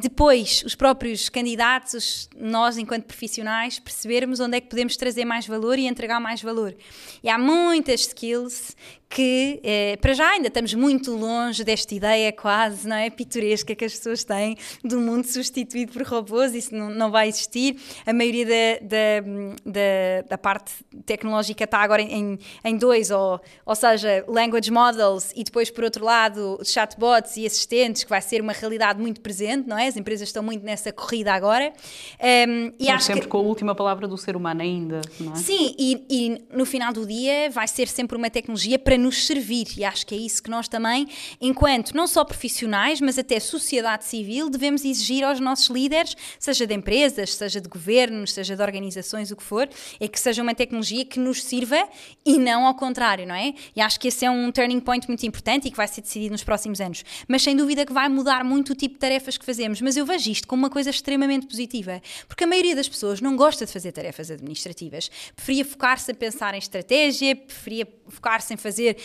Depois, 0.00 0.62
os 0.64 0.74
próprios 0.74 1.28
candidatos, 1.28 2.28
nós 2.36 2.76
enquanto 2.76 3.04
profissionais, 3.04 3.78
percebermos 3.78 4.40
onde 4.40 4.56
é 4.56 4.60
que 4.60 4.68
podemos 4.68 4.96
trazer 4.96 5.24
mais 5.24 5.46
valor 5.46 5.78
e 5.78 5.86
entregar 5.86 6.20
mais 6.20 6.42
valor. 6.42 6.74
E 7.22 7.28
há 7.28 7.38
muitas 7.38 8.00
skills 8.02 8.76
que 9.08 9.59
eh, 9.62 9.96
para 9.96 10.12
já 10.12 10.30
ainda 10.30 10.48
estamos 10.48 10.74
muito 10.74 11.14
longe 11.14 11.64
desta 11.64 11.94
ideia 11.94 12.32
quase 12.32 12.88
não 12.88 12.96
é 12.96 13.10
pitoresca 13.10 13.74
que 13.74 13.84
as 13.84 13.94
pessoas 13.94 14.24
têm 14.24 14.56
do 14.84 15.00
mundo 15.00 15.24
substituído 15.24 15.92
por 15.92 16.02
robôs, 16.02 16.54
isso 16.54 16.74
não, 16.74 16.90
não 16.90 17.10
vai 17.10 17.28
existir. 17.28 17.76
A 18.06 18.12
maioria 18.12 18.46
da, 18.46 18.86
da, 18.86 19.26
da, 19.64 20.28
da 20.28 20.38
parte 20.38 20.72
tecnológica 21.04 21.64
está 21.64 21.78
agora 21.78 22.02
em, 22.02 22.38
em 22.64 22.76
dois, 22.76 23.10
ou, 23.10 23.40
ou 23.64 23.74
seja, 23.74 24.24
language 24.26 24.70
models 24.70 25.32
e 25.34 25.44
depois 25.44 25.70
por 25.70 25.84
outro 25.84 26.04
lado 26.04 26.60
chatbots 26.64 27.36
e 27.36 27.46
assistentes, 27.46 28.04
que 28.04 28.10
vai 28.10 28.22
ser 28.22 28.40
uma 28.40 28.52
realidade 28.52 29.00
muito 29.00 29.20
presente, 29.20 29.68
não 29.68 29.78
é? 29.78 29.86
As 29.86 29.96
empresas 29.96 30.28
estão 30.28 30.42
muito 30.42 30.64
nessa 30.64 30.92
corrida 30.92 31.32
agora. 31.32 31.72
Um, 32.20 32.26
ehm, 32.26 32.72
e 32.78 32.86
Mas 32.86 33.04
sempre 33.04 33.22
que... 33.22 33.28
com 33.28 33.38
a 33.38 33.42
última 33.42 33.74
palavra 33.74 34.08
do 34.08 34.16
ser 34.16 34.36
humano 34.36 34.62
ainda, 34.62 35.00
não 35.18 35.32
é? 35.32 35.36
Sim, 35.36 35.74
e, 35.78 36.04
e 36.08 36.42
no 36.56 36.64
final 36.64 36.92
do 36.92 37.06
dia 37.06 37.50
vai 37.50 37.68
ser 37.68 37.88
sempre 37.88 38.16
uma 38.16 38.30
tecnologia 38.30 38.78
para 38.78 38.96
nos 38.96 39.26
servir. 39.26 39.49
E 39.50 39.84
acho 39.84 40.06
que 40.06 40.14
é 40.14 40.18
isso 40.18 40.42
que 40.42 40.50
nós 40.50 40.68
também, 40.68 41.08
enquanto 41.40 41.94
não 41.94 42.06
só 42.06 42.24
profissionais, 42.24 43.00
mas 43.00 43.18
até 43.18 43.40
sociedade 43.40 44.04
civil, 44.04 44.48
devemos 44.48 44.84
exigir 44.84 45.24
aos 45.24 45.40
nossos 45.40 45.68
líderes, 45.68 46.16
seja 46.38 46.66
de 46.66 46.74
empresas, 46.74 47.34
seja 47.34 47.60
de 47.60 47.68
governos, 47.68 48.32
seja 48.32 48.56
de 48.56 48.62
organizações, 48.62 49.30
o 49.30 49.36
que 49.36 49.42
for, 49.42 49.68
é 49.98 50.06
que 50.06 50.18
seja 50.18 50.42
uma 50.42 50.54
tecnologia 50.54 51.04
que 51.04 51.18
nos 51.18 51.42
sirva 51.42 51.88
e 52.24 52.38
não 52.38 52.66
ao 52.66 52.74
contrário, 52.74 53.26
não 53.26 53.34
é? 53.34 53.54
E 53.74 53.80
acho 53.80 53.98
que 53.98 54.08
esse 54.08 54.24
é 54.24 54.30
um 54.30 54.52
turning 54.52 54.80
point 54.80 55.06
muito 55.08 55.24
importante 55.26 55.68
e 55.68 55.70
que 55.70 55.76
vai 55.76 55.88
ser 55.88 56.00
decidido 56.00 56.32
nos 56.32 56.44
próximos 56.44 56.80
anos. 56.80 57.04
Mas 57.26 57.42
sem 57.42 57.56
dúvida 57.56 57.84
que 57.84 57.92
vai 57.92 58.08
mudar 58.08 58.44
muito 58.44 58.72
o 58.72 58.74
tipo 58.74 58.94
de 58.94 59.00
tarefas 59.00 59.36
que 59.36 59.44
fazemos. 59.44 59.80
Mas 59.80 59.96
eu 59.96 60.06
vejo 60.06 60.30
isto 60.30 60.46
como 60.46 60.62
uma 60.62 60.70
coisa 60.70 60.90
extremamente 60.90 61.46
positiva, 61.46 62.00
porque 62.28 62.44
a 62.44 62.46
maioria 62.46 62.76
das 62.76 62.88
pessoas 62.88 63.20
não 63.20 63.36
gosta 63.36 63.66
de 63.66 63.72
fazer 63.72 63.92
tarefas 63.92 64.30
administrativas. 64.30 65.10
Preferia 65.34 65.64
focar-se 65.64 66.10
a 66.10 66.14
pensar 66.14 66.54
em 66.54 66.58
estratégia, 66.58 67.34
preferia 67.34 67.88
focar-se 68.08 68.52
em 68.52 68.56
fazer 68.56 68.96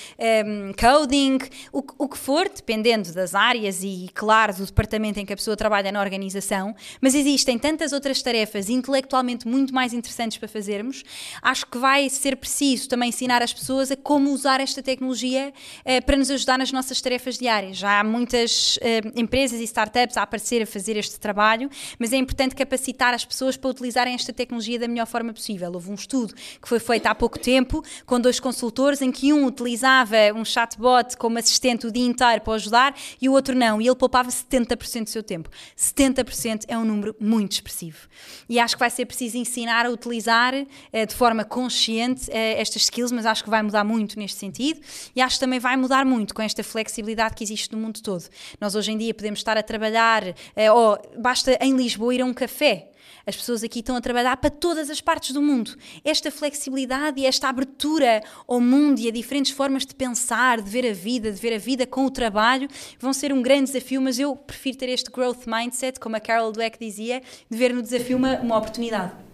um, 0.44 0.74
coding, 0.74 1.40
o, 1.72 1.84
o, 1.98 2.08
que 2.08 2.18
for, 2.18 2.50
dependendo 2.50 3.14
das 3.14 3.36
áreas 3.36 3.84
e, 3.84 4.10
claro, 4.14 4.54
do 4.54 4.66
departamento 4.66 5.20
em 5.20 5.26
que 5.26 5.34
a 5.34 5.36
pessoa 5.36 5.56
trabalha 5.56 5.92
na 5.92 6.02
organização, 6.02 6.76
mas 7.00 7.14
existem 7.16 7.58
tantas 7.58 7.94
outras 7.94 8.22
tarefas 8.22 8.70
intelectualmente 8.70 9.48
muito 9.48 9.74
mais 9.74 9.94
interessantes 9.94 10.38
para 10.38 10.48
fazermos. 10.48 11.04
Acho 11.42 11.66
que 11.68 11.78
vai 11.78 12.10
ser 12.10 12.38
preciso 12.38 12.90
também 12.90 13.10
ensinar 13.10 13.42
as 13.42 13.54
pessoas 13.54 13.92
a 13.92 13.96
como 13.96 14.32
usar 14.32 14.60
esta 14.60 14.82
tecnologia 14.82 15.54
uh, 15.82 16.06
para 16.06 16.18
nos 16.18 16.30
ajudar 16.32 16.58
nas 16.58 16.72
nossas 16.72 17.02
tarefas 17.02 17.38
diárias. 17.38 17.78
Já 17.78 18.00
há 18.00 18.04
muitas 18.04 18.78
uh, 18.78 19.12
empresas 19.20 19.60
e 19.60 19.64
startups 19.64 20.18
a 20.18 20.24
aparecer 20.24 20.62
a 20.62 20.66
fazer 20.66 20.98
este 20.98 21.20
trabalho, 21.20 21.70
mas 22.00 22.14
é 22.14 22.18
importante 22.18 22.56
capacitar 22.56 23.14
as 23.14 23.26
pessoas 23.26 23.58
para 23.58 23.70
utilizarem 23.70 24.14
esta 24.14 24.34
tecnologia 24.34 24.80
da 24.80 24.88
melhor 24.88 25.08
forma 25.08 25.34
possível. 25.34 25.72
Houve 25.74 25.92
um 25.92 25.96
estudo 25.96 26.34
que 26.62 26.68
foi 26.68 26.80
feito 26.80 27.06
há 27.08 27.16
pouco 27.16 27.40
tempo 27.40 27.84
com 28.06 28.20
dois 28.20 28.40
consultores 28.40 29.02
em 29.02 29.12
que 29.12 29.34
um 29.34 29.46
utilizava 29.46 30.25
um 30.34 30.46
chatbot 30.46 31.18
como 31.18 31.38
assistente 31.38 31.88
o 31.88 31.92
dia 31.92 32.06
inteiro 32.06 32.42
para 32.42 32.54
ajudar 32.54 32.96
e 33.22 33.30
o 33.30 33.34
outro 33.34 33.56
não. 33.56 33.82
E 33.82 33.88
ele 33.88 33.96
poupava 33.96 34.30
70% 34.30 35.04
do 35.04 35.10
seu 35.10 35.24
tempo. 35.24 35.50
70% 35.78 36.66
é 36.68 36.78
um 36.78 36.86
número 36.86 37.16
muito 37.20 37.54
expressivo. 37.54 38.08
E 38.48 38.60
acho 38.60 38.76
que 38.76 38.80
vai 38.80 38.90
ser 38.90 39.06
preciso 39.06 39.38
ensinar 39.38 39.86
a 39.86 39.90
utilizar 39.90 40.54
uh, 40.54 41.06
de 41.06 41.14
forma 41.14 41.44
consciente 41.44 42.30
uh, 42.30 42.34
estas 42.34 42.84
skills, 42.84 43.12
mas 43.12 43.26
acho 43.26 43.44
que 43.44 43.50
vai 43.50 43.62
mudar 43.62 43.84
muito 43.84 44.18
neste 44.18 44.40
sentido. 44.40 44.80
E 45.16 45.22
acho 45.22 45.36
que 45.36 45.40
também 45.40 45.60
vai 45.60 45.76
mudar 45.76 46.06
muito 46.06 46.34
com 46.34 46.42
esta 46.42 46.64
flexibilidade 46.64 47.36
que 47.36 47.44
existe 47.44 47.72
no 47.72 47.78
mundo 47.78 48.02
todo. 48.02 48.24
Nós 48.60 48.76
hoje 48.76 48.92
em 48.92 48.98
dia 48.98 49.14
podemos 49.14 49.40
estar 49.40 49.58
a 49.58 49.64
trabalhar, 49.64 50.24
uh, 50.24 50.74
ou 50.74 51.00
basta 51.18 51.58
em 51.62 51.76
Lisboa 51.76 52.16
ir 52.16 52.22
a 52.22 52.26
um 52.26 52.34
café 52.34 52.90
as 53.26 53.36
pessoas 53.36 53.64
aqui 53.64 53.80
estão 53.80 53.96
a 53.96 54.02
trabalhar 54.02 54.38
para 54.38 54.50
todas 54.50 54.90
as 54.90 55.02
partes 55.02 55.32
do 55.32 55.42
mundo. 55.42 55.76
Esta 56.04 56.32
flexibilidade 56.32 57.20
e 57.20 57.26
esta 57.26 57.50
abertura 57.50 58.24
ao 58.48 58.62
mundo 58.62 59.00
e 59.00 59.08
a 59.08 59.12
diferentes 59.12 59.52
formas 59.52 59.86
de 59.86 59.96
pensar, 59.96 60.62
de 60.62 60.70
ver 60.70 60.90
a 60.90 60.94
vida, 60.94 61.32
de 61.32 61.40
ver 61.40 61.54
a 61.54 61.58
vida 61.58 61.86
com 61.86 62.06
o 62.06 62.12
trabalho, 62.12 62.68
vão 63.00 63.14
ser 63.14 63.34
um 63.34 63.42
grande 63.42 63.72
desafio, 63.72 64.02
mas 64.02 64.20
eu 64.20 64.36
prefiro 64.36 64.78
ter 64.78 64.90
este 64.90 65.12
growth 65.12 65.46
mindset, 65.48 66.00
como 66.00 66.16
a 66.16 66.20
Carol 66.20 66.52
Dweck 66.52 66.78
dizia, 66.80 67.22
de 67.50 67.58
ver 67.58 67.74
no 67.74 67.82
desafio 67.82 68.18
uma, 68.18 68.40
uma 68.40 68.58
oportunidade. 68.58 69.25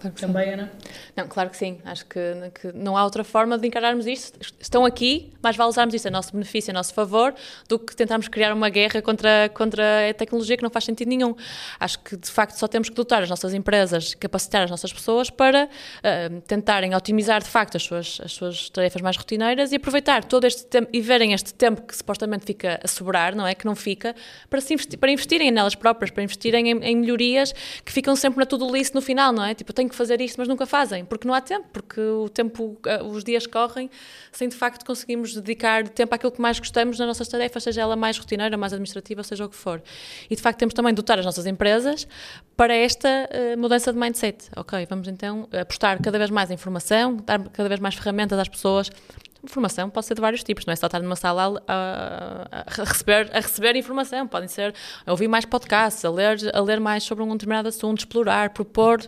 Claro 0.00 0.14
que 0.14 0.20
Também, 0.20 0.44
sim. 0.44 0.52
Ana? 0.52 0.72
Não, 1.16 1.26
claro 1.26 1.50
que 1.50 1.56
sim. 1.56 1.78
Acho 1.84 2.04
que, 2.06 2.20
que, 2.60 2.72
não 2.72 2.96
há 2.96 3.04
outra 3.04 3.24
forma 3.24 3.56
de 3.56 3.66
encararmos 3.66 4.06
isto. 4.06 4.38
Estão 4.60 4.84
aqui, 4.84 5.32
mas 5.42 5.56
vale 5.56 5.70
usarmos 5.70 5.94
isto 5.94 6.08
a 6.08 6.10
nosso 6.10 6.32
benefício, 6.32 6.70
a 6.70 6.74
nosso 6.74 6.92
favor, 6.92 7.34
do 7.68 7.78
que 7.78 7.96
tentarmos 7.96 8.28
criar 8.28 8.52
uma 8.52 8.68
guerra 8.68 9.00
contra, 9.00 9.50
contra 9.54 10.10
a 10.10 10.14
tecnologia 10.14 10.56
que 10.56 10.62
não 10.62 10.70
faz 10.70 10.84
sentido 10.84 11.08
nenhum. 11.08 11.34
Acho 11.80 11.98
que, 12.00 12.16
de 12.16 12.30
facto, 12.30 12.56
só 12.56 12.68
temos 12.68 12.88
que 12.88 12.94
dotar 12.94 13.22
as 13.22 13.30
nossas 13.30 13.54
empresas, 13.54 14.14
capacitar 14.14 14.64
as 14.64 14.70
nossas 14.70 14.92
pessoas 14.92 15.30
para 15.30 15.64
uh, 15.64 16.40
tentarem 16.42 16.94
otimizar, 16.94 17.42
de 17.42 17.48
facto, 17.48 17.76
as 17.76 17.82
suas, 17.82 18.20
as 18.22 18.32
suas 18.32 18.68
tarefas 18.68 19.00
mais 19.00 19.16
rotineiras 19.16 19.72
e 19.72 19.76
aproveitar 19.76 20.24
todo 20.24 20.46
este 20.46 20.66
tempo 20.66 20.88
e 20.92 21.00
verem 21.00 21.32
este 21.32 21.54
tempo 21.54 21.82
que 21.82 21.96
supostamente 21.96 22.44
fica 22.44 22.80
a 22.82 22.88
sobrar, 22.88 23.34
não 23.34 23.46
é? 23.46 23.54
Que 23.54 23.64
não 23.64 23.74
fica, 23.74 24.14
para, 24.50 24.60
se 24.60 24.74
investir, 24.74 24.98
para 24.98 25.10
investirem 25.10 25.50
nelas 25.50 25.74
próprias, 25.74 26.10
para 26.10 26.22
investirem 26.22 26.70
em, 26.70 26.84
em 26.84 26.96
melhorias 26.96 27.54
que 27.84 27.92
ficam 27.92 28.14
sempre 28.14 28.40
na 28.40 28.46
tudo 28.46 28.70
list 28.70 28.94
no 28.94 29.00
final, 29.00 29.32
não 29.32 29.44
é? 29.44 29.54
Tipo, 29.54 29.72
tenho 29.72 29.85
que 29.88 29.94
fazer 29.94 30.20
isto, 30.20 30.36
mas 30.38 30.48
nunca 30.48 30.66
fazem, 30.66 31.04
porque 31.04 31.26
não 31.26 31.34
há 31.34 31.40
tempo, 31.40 31.66
porque 31.72 32.00
o 32.00 32.28
tempo, 32.28 32.78
eh, 32.86 33.02
os 33.02 33.24
dias 33.24 33.46
correm 33.46 33.90
sem 34.32 34.48
de 34.48 34.56
facto 34.56 34.84
conseguirmos 34.84 35.34
dedicar 35.34 35.88
tempo 35.88 36.14
àquilo 36.14 36.32
que 36.32 36.40
mais 36.40 36.58
gostamos 36.58 36.98
nas 36.98 37.06
nossas 37.06 37.28
tarefas, 37.28 37.62
seja 37.62 37.80
ela 37.80 37.96
mais 37.96 38.18
rotineira, 38.18 38.56
mais 38.56 38.72
administrativa, 38.72 39.22
seja 39.22 39.44
o 39.44 39.48
que 39.48 39.56
for. 39.56 39.82
E 40.28 40.36
de 40.36 40.42
facto 40.42 40.58
temos 40.58 40.74
também 40.74 40.92
de 40.92 40.96
dotar 40.96 41.18
as 41.18 41.24
nossas 41.24 41.46
empresas 41.46 42.06
para 42.56 42.74
esta 42.74 43.08
uh, 43.08 43.58
mudança 43.58 43.92
de 43.92 43.98
mindset. 43.98 44.50
Ok, 44.56 44.86
vamos 44.88 45.08
então 45.08 45.48
apostar 45.52 46.00
cada 46.02 46.18
vez 46.18 46.30
mais 46.30 46.50
em 46.50 46.54
informação, 46.54 47.16
dar 47.16 47.38
cada 47.50 47.68
vez 47.68 47.80
mais 47.80 47.94
ferramentas 47.94 48.38
às 48.38 48.48
pessoas 48.48 48.90
Formação 49.48 49.88
pode 49.88 50.06
ser 50.06 50.14
de 50.14 50.20
vários 50.20 50.42
tipos, 50.42 50.66
não 50.66 50.72
é 50.72 50.76
só 50.76 50.86
estar 50.86 51.00
numa 51.00 51.16
sala 51.16 51.62
a, 51.66 52.48
a, 52.50 52.84
receber, 52.84 53.30
a 53.32 53.40
receber 53.40 53.76
informação, 53.76 54.26
podem 54.26 54.48
ser 54.48 54.74
a 55.04 55.10
ouvir 55.10 55.28
mais 55.28 55.44
podcasts, 55.44 56.04
a 56.04 56.10
ler, 56.10 56.38
a 56.52 56.60
ler 56.60 56.80
mais 56.80 57.04
sobre 57.04 57.22
um 57.24 57.32
determinado 57.32 57.68
assunto, 57.68 57.98
explorar, 57.98 58.50
propor. 58.50 59.00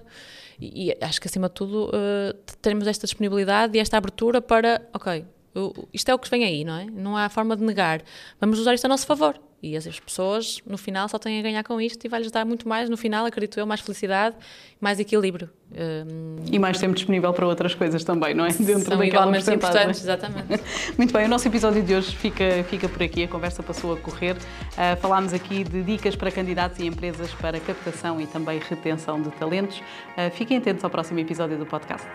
E, 0.60 0.96
acho 1.00 1.20
que, 1.20 1.28
acima 1.28 1.48
de 1.48 1.54
tudo, 1.54 1.86
uh, 1.86 2.88
esta 2.88 3.06
disponibilidade 3.06 3.76
e 3.76 3.80
esta 3.80 3.96
abertura 3.96 4.40
para, 4.40 4.88
ok, 4.92 5.24
isto 5.92 6.10
é 6.10 6.14
o 6.14 6.18
que 6.18 6.28
vem 6.30 6.44
aí, 6.44 6.64
não 6.64 6.76
é? 6.76 6.84
Não 6.86 7.16
há 7.16 7.28
forma 7.28 7.56
de 7.56 7.64
negar. 7.64 8.02
Vamos 8.40 8.58
usar 8.58 8.74
isto 8.74 8.84
a 8.84 8.88
nosso 8.88 9.06
favor. 9.06 9.40
E 9.60 9.76
as 9.76 9.98
pessoas, 9.98 10.60
no 10.64 10.78
final, 10.78 11.08
só 11.08 11.18
têm 11.18 11.40
a 11.40 11.42
ganhar 11.42 11.64
com 11.64 11.80
isto 11.80 12.04
e 12.04 12.08
vai-lhes 12.08 12.30
dar 12.30 12.44
muito 12.44 12.68
mais, 12.68 12.88
no 12.88 12.96
final, 12.96 13.26
acredito 13.26 13.58
eu, 13.58 13.66
mais 13.66 13.80
felicidade, 13.80 14.36
mais 14.80 15.00
equilíbrio. 15.00 15.50
Um, 15.72 16.36
e 16.50 16.58
mais 16.58 16.78
tempo 16.78 16.94
disponível 16.94 17.32
para 17.32 17.46
outras 17.46 17.74
coisas 17.74 18.04
também, 18.04 18.34
não 18.34 18.46
é? 18.46 18.52
Dentro 18.52 18.84
São 18.84 19.02
igualmente 19.02 19.50
importantes, 19.50 20.00
exatamente. 20.00 20.62
muito 20.96 21.12
bem, 21.12 21.26
o 21.26 21.28
nosso 21.28 21.48
episódio 21.48 21.82
de 21.82 21.94
hoje 21.94 22.16
fica, 22.16 22.64
fica 22.70 22.88
por 22.88 23.02
aqui, 23.02 23.24
a 23.24 23.28
conversa 23.28 23.62
passou 23.62 23.92
a 23.92 23.96
correr. 23.96 24.36
Uh, 24.36 24.96
falámos 25.00 25.34
aqui 25.34 25.64
de 25.64 25.82
dicas 25.82 26.14
para 26.14 26.30
candidatos 26.30 26.78
e 26.78 26.86
empresas 26.86 27.34
para 27.34 27.58
captação 27.58 28.20
e 28.20 28.26
também 28.26 28.60
retenção 28.60 29.20
de 29.20 29.30
talentos. 29.32 29.78
Uh, 29.78 30.30
fiquem 30.32 30.58
atentos 30.58 30.84
ao 30.84 30.90
próximo 30.90 31.18
episódio 31.18 31.58
do 31.58 31.66
podcast. 31.66 32.06